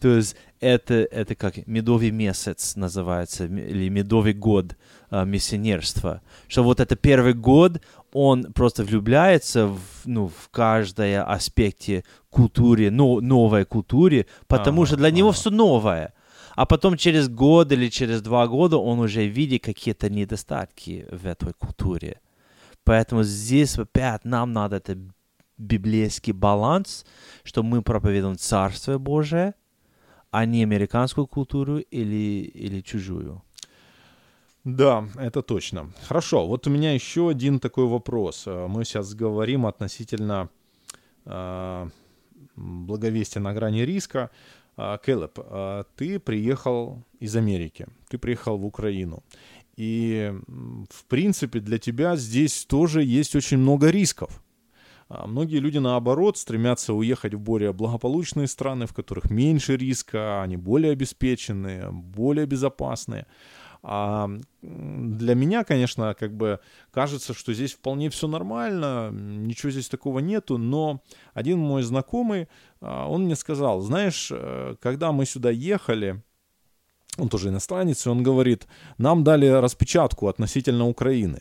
То 0.00 0.08
есть 0.08 0.36
это, 0.60 0.94
это 0.94 1.34
как 1.34 1.66
медовый 1.66 2.10
месяц 2.10 2.76
называется, 2.76 3.44
или 3.44 3.88
медовый 3.88 4.32
год 4.32 4.76
а, 5.10 5.24
миссионерства. 5.24 6.22
Что 6.48 6.64
вот 6.64 6.80
это 6.80 6.96
первый 6.96 7.34
год, 7.34 7.80
он 8.14 8.52
просто 8.52 8.84
влюбляется 8.84 9.66
в, 9.66 9.78
ну, 10.04 10.28
в 10.28 10.48
каждое 10.50 11.24
аспекте 11.24 12.04
культуры, 12.30 12.90
ну, 12.90 13.20
новой 13.20 13.64
культуре, 13.64 14.26
потому 14.46 14.82
ага, 14.82 14.86
что 14.86 14.96
для 14.96 15.08
ага. 15.08 15.16
него 15.16 15.32
все 15.32 15.50
новое. 15.50 16.14
А 16.54 16.64
потом 16.64 16.96
через 16.96 17.28
год 17.28 17.72
или 17.72 17.88
через 17.88 18.22
два 18.22 18.46
года 18.46 18.76
он 18.76 19.00
уже 19.00 19.26
видит 19.26 19.64
какие-то 19.64 20.08
недостатки 20.08 21.06
в 21.10 21.26
этой 21.26 21.52
культуре. 21.54 22.20
Поэтому 22.84 23.24
здесь 23.24 23.76
опять 23.78 24.24
нам 24.24 24.52
надо 24.52 24.76
это 24.76 24.96
библейский 25.58 26.32
баланс, 26.32 27.04
что 27.42 27.64
мы 27.64 27.82
проповедуем 27.82 28.38
Царство 28.38 28.98
Божие, 28.98 29.54
а 30.30 30.46
не 30.46 30.62
американскую 30.62 31.26
культуру 31.26 31.78
или, 31.78 32.48
или 32.54 32.80
чужую. 32.80 33.42
Да, 34.64 35.08
это 35.16 35.42
точно. 35.42 35.92
Хорошо, 36.08 36.46
вот 36.46 36.66
у 36.66 36.70
меня 36.70 36.94
еще 36.94 37.28
один 37.28 37.60
такой 37.60 37.86
вопрос. 37.86 38.44
Э, 38.46 38.66
мы 38.66 38.84
сейчас 38.84 39.14
говорим 39.14 39.66
относительно 39.66 40.48
э, 41.26 41.88
благовестия 42.56 43.42
на 43.42 43.52
грани 43.52 43.84
риска. 43.84 44.30
Э, 44.78 44.96
Кэллоп, 45.04 45.38
э, 45.38 45.84
ты 45.96 46.18
приехал 46.18 47.04
из 47.20 47.36
Америки, 47.36 47.86
ты 48.08 48.16
приехал 48.16 48.56
в 48.56 48.64
Украину. 48.64 49.22
И, 49.76 50.32
в 50.88 51.04
принципе, 51.08 51.60
для 51.60 51.78
тебя 51.78 52.16
здесь 52.16 52.64
тоже 52.64 53.02
есть 53.02 53.36
очень 53.36 53.58
много 53.58 53.90
рисков. 53.90 54.42
А 55.08 55.26
многие 55.26 55.58
люди, 55.58 55.78
наоборот, 55.78 56.38
стремятся 56.38 56.94
уехать 56.94 57.34
в 57.34 57.40
более 57.40 57.72
благополучные 57.72 58.46
страны, 58.46 58.86
в 58.86 58.94
которых 58.94 59.30
меньше 59.30 59.76
риска, 59.76 60.42
они 60.42 60.56
более 60.56 60.92
обеспеченные, 60.92 61.90
более 61.90 62.46
безопасные. 62.46 63.26
А 63.86 64.30
для 64.62 65.34
меня, 65.34 65.62
конечно, 65.62 66.14
как 66.18 66.34
бы 66.34 66.58
кажется, 66.90 67.34
что 67.34 67.52
здесь 67.52 67.74
вполне 67.74 68.08
все 68.08 68.26
нормально, 68.26 69.10
ничего 69.12 69.70
здесь 69.70 69.90
такого 69.90 70.20
нету, 70.20 70.56
но 70.56 71.02
один 71.34 71.58
мой 71.58 71.82
знакомый, 71.82 72.48
а, 72.80 73.06
он 73.06 73.24
мне 73.24 73.36
сказал, 73.36 73.82
знаешь, 73.82 74.30
э, 74.32 74.76
когда 74.80 75.12
мы 75.12 75.26
сюда 75.26 75.50
ехали, 75.50 76.22
он 77.18 77.28
тоже 77.28 77.50
иностранец, 77.50 78.06
и 78.06 78.08
он 78.08 78.22
говорит, 78.22 78.66
нам 78.96 79.22
дали 79.22 79.48
распечатку 79.48 80.28
относительно 80.28 80.88
Украины. 80.88 81.40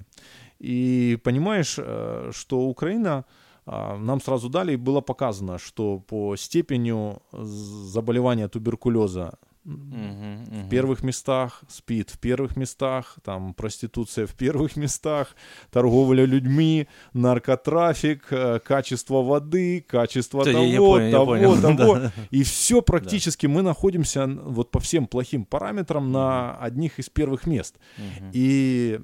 И 0.60 1.18
понимаешь, 1.24 1.76
э, 1.78 2.32
что 2.34 2.68
Украина 2.68 3.24
а, 3.66 3.98
нам 3.98 4.20
сразу 4.20 4.50
дали, 4.50 4.74
и 4.74 4.76
было 4.76 5.00
показано, 5.00 5.58
что 5.60 6.00
по 6.00 6.36
степени 6.36 7.16
заболевания 7.32 8.50
туберкулеза 8.50 9.40
в 9.66 10.70
первых 10.70 11.04
местах, 11.04 11.64
СПИД 11.70 12.10
в 12.10 12.20
первых 12.20 12.58
местах, 12.58 13.18
там 13.24 13.54
проституция 13.54 14.28
в 14.28 14.34
первых 14.34 14.76
местах, 14.76 15.36
торговля 15.72 16.26
людьми, 16.26 16.88
наркотрафик, 17.14 18.28
э, 18.32 18.60
качество 18.60 19.22
воды, 19.22 19.86
качество 19.88 20.44
да, 20.44 20.52
того, 20.52 20.66
понял, 20.66 21.12
того, 21.12 21.26
понял, 21.26 21.62
того. 21.62 22.00
Да. 22.00 22.12
И 22.32 22.44
все 22.44 22.82
практически 22.82 23.46
да. 23.46 23.54
мы 23.54 23.62
находимся 23.62 24.28
вот 24.28 24.72
по 24.72 24.80
всем 24.80 25.08
плохим 25.08 25.46
параметрам 25.46 26.12
на 26.12 26.58
одних 26.58 27.00
из 27.00 27.10
первых 27.10 27.48
мест. 27.48 27.78
Угу. 27.98 28.30
И, 28.34 29.00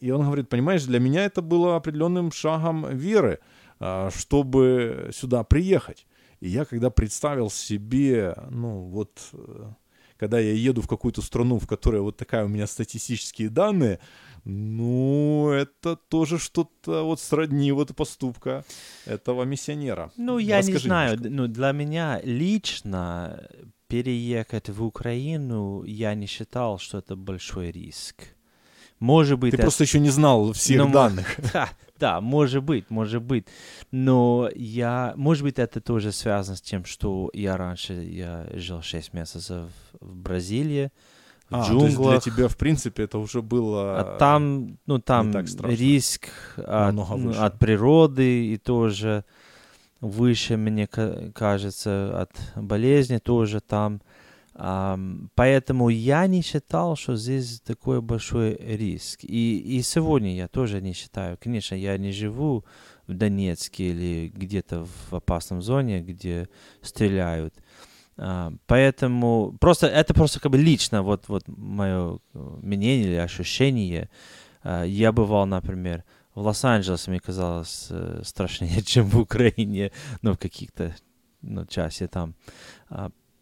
и 0.00 0.10
он 0.10 0.22
говорит, 0.22 0.48
понимаешь, 0.48 0.84
для 0.84 1.00
меня 1.00 1.24
это 1.24 1.42
было 1.42 1.76
определенным 1.76 2.32
шагом 2.32 2.88
веры, 2.96 3.40
а, 3.78 4.10
чтобы 4.10 5.10
сюда 5.12 5.44
приехать. 5.44 6.06
И 6.40 6.48
я 6.48 6.64
когда 6.64 6.88
представил 6.90 7.50
себе, 7.50 8.34
ну 8.48 8.84
вот 8.84 9.20
э, 9.32 9.70
когда 10.18 10.38
я 10.40 10.52
еду 10.52 10.82
в 10.82 10.88
какую-то 10.88 11.22
страну, 11.22 11.58
в 11.58 11.66
которой 11.66 12.00
вот 12.00 12.16
такая 12.16 12.44
у 12.44 12.48
меня 12.48 12.66
статистические 12.66 13.48
данные, 13.48 14.00
ну, 14.44 15.50
это 15.50 15.96
тоже 15.96 16.38
что-то 16.38 17.04
вот 17.04 17.20
сродни 17.20 17.72
вот 17.72 17.94
поступка 17.94 18.64
этого 19.06 19.44
миссионера. 19.44 20.10
Ну, 20.16 20.38
я 20.38 20.58
Расскажи 20.58 20.78
не 20.78 20.84
знаю, 20.84 21.10
немножко. 21.12 21.34
ну, 21.34 21.46
для 21.48 21.72
меня 21.72 22.20
лично 22.24 23.48
переехать 23.88 24.68
в 24.68 24.84
Украину 24.84 25.82
я 25.84 26.14
не 26.14 26.26
считал, 26.26 26.78
что 26.78 26.98
это 26.98 27.16
большой 27.16 27.70
риск. 27.70 28.16
Может 28.98 29.38
быть... 29.38 29.52
Ты 29.52 29.56
это... 29.56 29.62
просто 29.62 29.84
еще 29.84 30.00
не 30.00 30.10
знал 30.10 30.52
всех 30.52 30.78
ну, 30.78 30.92
данных. 30.92 31.36
Да, 31.52 31.70
да, 31.98 32.20
может 32.20 32.62
быть, 32.62 32.90
может 32.90 33.22
быть. 33.22 33.46
Но 33.90 34.48
я... 34.54 35.12
Может 35.16 35.42
быть, 35.44 35.58
это 35.58 35.80
тоже 35.80 36.12
связано 36.12 36.56
с 36.56 36.60
тем, 36.60 36.84
что 36.84 37.30
я 37.32 37.56
раньше 37.56 37.94
я 37.94 38.46
жил 38.54 38.82
6 38.82 39.14
месяцев 39.14 39.70
в 40.00 40.16
Бразилии, 40.16 40.90
в 41.50 41.54
а, 41.54 41.74
есть 41.74 41.96
для 41.96 42.20
тебя, 42.20 42.48
в 42.48 42.56
принципе, 42.58 43.04
это 43.04 43.18
уже 43.18 43.40
было... 43.40 43.98
А 44.00 44.18
там, 44.18 44.78
ну, 44.84 44.98
там 44.98 45.32
риск 45.62 46.28
от, 46.56 46.94
ну, 46.94 47.32
от 47.38 47.58
природы 47.58 48.52
и 48.52 48.58
тоже 48.58 49.24
выше, 50.00 50.56
мне 50.56 50.86
кажется, 50.86 52.20
от 52.20 52.30
болезни 52.54 53.18
тоже 53.18 53.60
там. 53.60 54.02
Поэтому 54.58 55.88
я 55.88 56.26
не 56.26 56.42
считал, 56.42 56.96
что 56.96 57.14
здесь 57.14 57.60
такой 57.60 58.00
большой 58.00 58.56
риск. 58.56 59.20
И, 59.22 59.78
и 59.78 59.82
сегодня 59.82 60.34
я 60.34 60.48
тоже 60.48 60.80
не 60.82 60.94
считаю. 60.94 61.38
Конечно, 61.40 61.76
я 61.76 61.96
не 61.96 62.10
живу 62.10 62.64
в 63.06 63.14
Донецке 63.14 63.90
или 63.90 64.32
где-то 64.34 64.84
в 64.84 65.14
опасном 65.14 65.62
зоне, 65.62 66.00
где 66.00 66.48
стреляют. 66.82 67.54
Uh, 68.16 68.58
поэтому 68.66 69.56
просто 69.60 69.86
это 69.86 70.12
просто 70.12 70.40
как 70.40 70.50
бы 70.50 70.58
лично 70.58 71.04
вот 71.04 71.28
вот 71.28 71.44
мое 71.46 72.18
мнение 72.32 73.06
или 73.06 73.14
ощущение. 73.14 74.10
Uh, 74.64 74.88
я 74.88 75.12
бывал, 75.12 75.46
например, 75.46 76.02
в 76.34 76.40
Лос-Анджелесе, 76.40 77.12
мне 77.12 77.20
казалось 77.20 77.86
uh, 77.90 78.24
страшнее, 78.24 78.82
чем 78.84 79.06
в 79.06 79.20
Украине, 79.20 79.92
ну 80.22 80.32
в 80.32 80.36
каких-то 80.36 80.96
ну, 81.42 81.64
часе 81.66 82.08
там. 82.08 82.34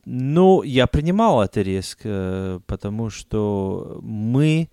Ну, 0.08 0.62
я 0.62 0.86
принимал 0.86 1.42
этот 1.42 1.64
риск, 1.64 2.02
э, 2.04 2.60
потому 2.68 3.10
что 3.10 3.98
мы, 4.02 4.68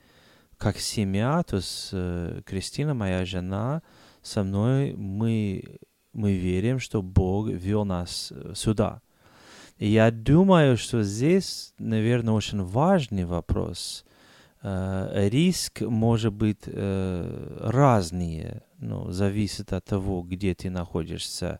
как 0.58 0.78
семья, 0.78 1.42
то 1.42 1.56
есть 1.56 1.90
э, 1.92 2.42
Кристина, 2.46 2.94
моя 2.94 3.26
жена, 3.26 3.82
со 4.22 4.44
мной, 4.44 4.94
мы, 4.94 5.80
мы 6.14 6.34
верим, 6.34 6.78
что 6.78 7.02
Бог 7.02 7.50
вел 7.50 7.84
нас 7.84 8.32
э, 8.32 8.54
сюда. 8.54 9.02
И 9.80 9.88
я 9.88 10.12
думаю, 10.12 10.78
что 10.78 11.02
здесь, 11.02 11.74
наверное, 11.80 12.36
очень 12.36 12.62
важный 12.62 13.26
вопрос. 13.26 14.06
Риск 14.62 15.82
может 15.82 16.32
быть 16.32 16.62
разный, 16.66 18.62
ну, 18.78 19.12
зависит 19.12 19.74
от 19.74 19.84
того, 19.84 20.22
где 20.22 20.54
ты 20.54 20.70
находишься. 20.70 21.60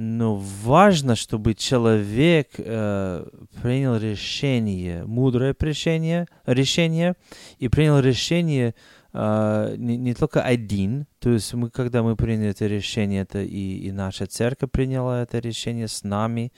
Но 0.00 0.36
важно, 0.36 1.16
чтобы 1.16 1.54
человек 1.54 2.50
э, 2.56 3.26
принял 3.60 3.96
решение, 3.96 5.04
мудрое 5.04 5.56
решение, 5.58 6.28
решение 6.46 7.14
и 7.58 7.66
принял 7.66 7.98
решение 7.98 8.76
э, 9.12 9.74
не, 9.76 9.96
не 9.96 10.14
только 10.14 10.40
один. 10.40 11.08
То 11.18 11.30
есть 11.30 11.52
мы, 11.52 11.68
когда 11.68 12.04
мы 12.04 12.14
приняли 12.14 12.50
это 12.50 12.68
решение, 12.68 13.22
это 13.22 13.42
и, 13.42 13.88
и 13.88 13.90
наша 13.90 14.26
церковь 14.28 14.70
приняла 14.70 15.22
это 15.22 15.40
решение 15.40 15.88
с 15.88 16.04
нами, 16.04 16.52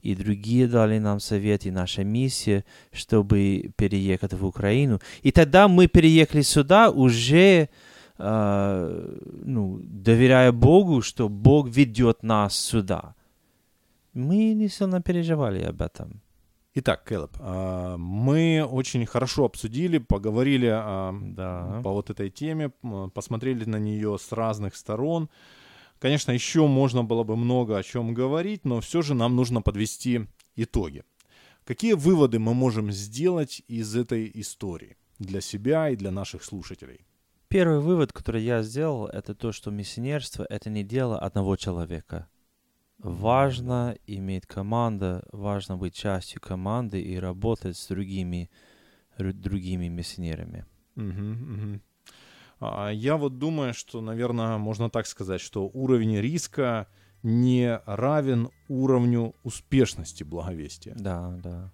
и 0.00 0.14
другие 0.14 0.68
дали 0.68 1.00
нам 1.00 1.18
совет, 1.18 1.66
и 1.66 1.72
наша 1.72 2.04
миссия, 2.04 2.64
чтобы 2.92 3.72
переехать 3.76 4.34
в 4.34 4.46
Украину. 4.46 5.00
И 5.22 5.32
тогда 5.32 5.66
мы 5.66 5.88
переехали 5.88 6.42
сюда 6.42 6.92
уже 6.92 7.70
э, 8.18 9.18
ну, 9.44 9.80
доверяя 9.82 10.52
Богу, 10.52 11.02
что 11.02 11.28
Бог 11.28 11.68
ведет 11.68 12.22
нас 12.22 12.56
сюда. 12.56 13.14
Мы 14.12 14.54
не 14.54 14.68
сильно 14.68 15.00
переживали 15.02 15.62
об 15.62 15.82
этом. 15.82 16.20
Итак, 16.76 17.04
Кэллоп, 17.04 17.36
мы 17.98 18.66
очень 18.68 19.06
хорошо 19.06 19.44
обсудили, 19.44 19.98
поговорили 19.98 20.70
да. 20.70 21.80
по 21.84 21.92
вот 21.92 22.10
этой 22.10 22.30
теме, 22.30 22.70
посмотрели 23.14 23.64
на 23.64 23.78
нее 23.78 24.18
с 24.18 24.32
разных 24.32 24.74
сторон. 24.74 25.28
Конечно, 26.00 26.32
еще 26.32 26.66
можно 26.66 27.04
было 27.04 27.22
бы 27.22 27.36
много 27.36 27.78
о 27.78 27.82
чем 27.84 28.12
говорить, 28.12 28.64
но 28.64 28.80
все 28.80 29.02
же 29.02 29.14
нам 29.14 29.36
нужно 29.36 29.62
подвести 29.62 30.26
итоги. 30.56 31.04
Какие 31.64 31.92
выводы 31.92 32.40
мы 32.40 32.54
можем 32.54 32.90
сделать 32.90 33.62
из 33.68 33.94
этой 33.94 34.30
истории 34.34 34.96
для 35.20 35.40
себя 35.40 35.90
и 35.90 35.96
для 35.96 36.10
наших 36.10 36.42
слушателей? 36.42 37.06
Первый 37.54 37.78
вывод, 37.78 38.12
который 38.12 38.42
я 38.42 38.64
сделал, 38.64 39.06
это 39.06 39.32
то, 39.32 39.52
что 39.52 39.70
миссионерство— 39.70 40.44
это 40.50 40.70
не 40.70 40.82
дело 40.82 41.20
одного 41.20 41.54
человека. 41.54 42.26
Важно 42.98 43.96
иметь 44.08 44.44
команда, 44.44 45.24
важно 45.30 45.76
быть 45.76 45.94
частью 45.94 46.40
команды 46.40 47.00
и 47.00 47.16
работать 47.16 47.76
с 47.76 47.86
другими, 47.86 48.50
другими 49.16 49.86
миссионерами. 49.86 50.66
Угу. 50.96 51.80
А, 52.58 52.90
я 52.90 53.16
вот 53.16 53.38
думаю, 53.38 53.72
что, 53.72 54.00
наверное, 54.00 54.58
можно 54.58 54.90
так 54.90 55.06
сказать, 55.06 55.40
что 55.40 55.70
уровень 55.72 56.18
риска 56.18 56.88
не 57.22 57.80
равен 57.86 58.48
уровню 58.66 59.32
успешности 59.44 60.24
благовестия. 60.24 60.96
Да, 60.98 61.30
да. 61.40 61.70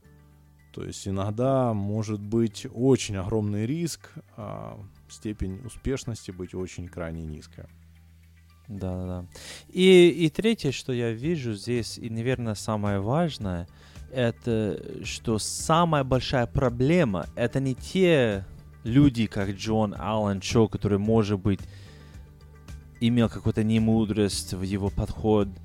То 0.74 0.84
есть 0.84 1.08
иногда 1.08 1.72
может 1.72 2.20
быть 2.20 2.66
очень 2.70 3.16
огромный 3.16 3.64
риск, 3.64 4.12
а 4.36 4.78
степень 5.10 5.60
успешности 5.64 6.30
быть 6.30 6.54
очень 6.54 6.88
крайне 6.88 7.22
низкая. 7.22 7.68
Да, 8.68 8.96
да, 8.96 9.06
да. 9.06 9.26
И, 9.68 10.08
и 10.08 10.30
третье, 10.30 10.70
что 10.70 10.92
я 10.92 11.10
вижу 11.10 11.54
здесь, 11.54 11.98
и, 11.98 12.08
наверное, 12.08 12.54
самое 12.54 13.00
важное, 13.00 13.66
это 14.12 15.04
что 15.04 15.38
самая 15.38 16.04
большая 16.04 16.46
проблема— 16.46 17.26
это 17.36 17.58
не 17.60 17.74
те 17.74 18.44
люди, 18.84 19.26
как 19.26 19.50
Джон 19.50 19.94
Аллен 19.98 20.40
Чо, 20.40 20.68
который, 20.68 20.98
может 20.98 21.40
быть, 21.40 21.60
имел 23.00 23.28
какую-то 23.28 23.64
немудрость 23.64 24.54
в 24.54 24.62
его 24.62 24.90
подход— 24.90 25.48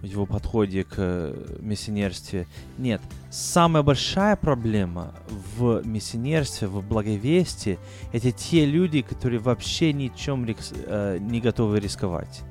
в 0.00 0.04
его 0.04 0.26
подходе 0.26 0.84
к 0.84 0.94
э, 0.96 1.56
миссионерстве. 1.60 2.46
Нет, 2.76 3.00
самая 3.30 3.82
большая 3.82 4.36
проблема 4.36 5.14
в 5.56 5.82
миссионерстве, 5.84 6.68
в 6.68 6.86
благовестии, 6.86 7.78
это 8.12 8.30
те 8.30 8.64
люди, 8.64 9.02
которые 9.02 9.40
вообще 9.40 9.92
ничем 9.92 10.46
э, 10.46 11.18
не 11.20 11.40
готовы 11.40 11.80
рисковать. 11.80 12.42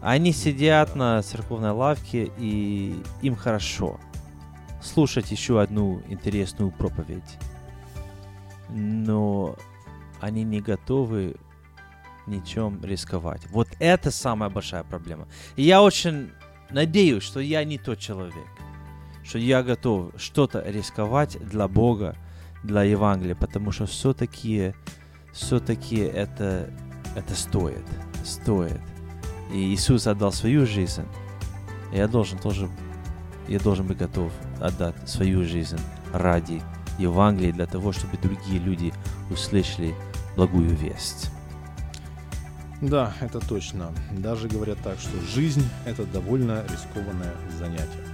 Они 0.00 0.32
сидят 0.32 0.96
на 0.96 1.22
церковной 1.22 1.70
лавке, 1.70 2.30
и 2.38 2.94
им 3.22 3.36
хорошо 3.36 3.98
слушать 4.82 5.30
еще 5.30 5.60
одну 5.60 6.02
интересную 6.08 6.70
проповедь. 6.70 7.38
Но 8.68 9.56
они 10.20 10.44
не 10.44 10.60
готовы 10.60 11.36
ничем 12.26 12.82
рисковать. 12.82 13.42
Вот 13.50 13.68
это 13.78 14.10
самая 14.10 14.50
большая 14.50 14.84
проблема. 14.84 15.28
И 15.56 15.62
я 15.62 15.82
очень 15.82 16.30
надеюсь, 16.70 17.22
что 17.22 17.40
я 17.40 17.64
не 17.64 17.78
тот 17.78 17.98
человек, 17.98 18.48
что 19.24 19.38
я 19.38 19.62
готов 19.62 20.12
что-то 20.16 20.62
рисковать 20.66 21.38
для 21.48 21.68
Бога, 21.68 22.16
для 22.62 22.82
Евангелия, 22.82 23.34
потому 23.34 23.72
что 23.72 23.86
все-таки, 23.86 24.74
все-таки 25.32 25.96
это, 25.96 26.70
это 27.14 27.34
стоит, 27.34 27.84
стоит. 28.24 28.80
И 29.52 29.74
Иисус 29.74 30.06
отдал 30.06 30.32
свою 30.32 30.66
жизнь, 30.66 31.04
я 31.92 32.08
должен 32.08 32.38
тоже, 32.38 32.68
я 33.46 33.60
должен 33.60 33.86
быть 33.86 33.98
готов 33.98 34.32
отдать 34.60 35.08
свою 35.08 35.44
жизнь 35.44 35.78
ради 36.12 36.62
Евангелия, 36.98 37.52
для 37.52 37.66
того, 37.66 37.92
чтобы 37.92 38.16
другие 38.16 38.58
люди 38.58 38.92
услышали 39.30 39.94
благую 40.36 40.70
весть. 40.70 41.30
Да, 42.88 43.14
это 43.20 43.40
точно. 43.40 43.92
Даже 44.12 44.46
говорят 44.46 44.78
так, 44.84 44.98
что 44.98 45.18
жизнь– 45.34 45.66
это 45.86 46.04
довольно 46.04 46.64
рискованное 46.70 47.32
занятие. 47.58 48.04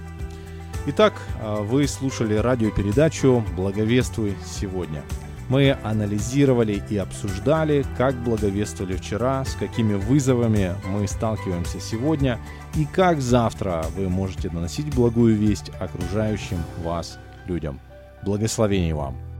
Итак, 0.87 1.13
а, 1.41 1.61
вы 1.61 1.87
слушали 1.87 2.35
радиопередачу 2.35 3.43
«Благовествуй 3.57 4.35
сегодня». 4.45 5.03
Мы 5.49 5.77
анализировали 5.83 6.81
и 6.89 6.95
обсуждали, 6.95 7.85
как 7.97 8.15
благовествовали 8.23 8.95
вчера, 8.95 9.43
с 9.43 9.55
какими 9.55 9.95
вызовами 9.95 10.73
мы 10.87 11.05
сталкиваемся 11.05 11.81
сегодня 11.81 12.39
и 12.75 12.85
как 12.85 13.19
завтра 13.19 13.85
вы 13.97 14.07
можете 14.07 14.47
доносить 14.47 14.95
благую 14.95 15.35
весть 15.35 15.69
окружающим 15.81 16.63
вас 16.81 17.19
людям. 17.45 17.81
Благословений 18.23 18.93
вам! 18.93 19.30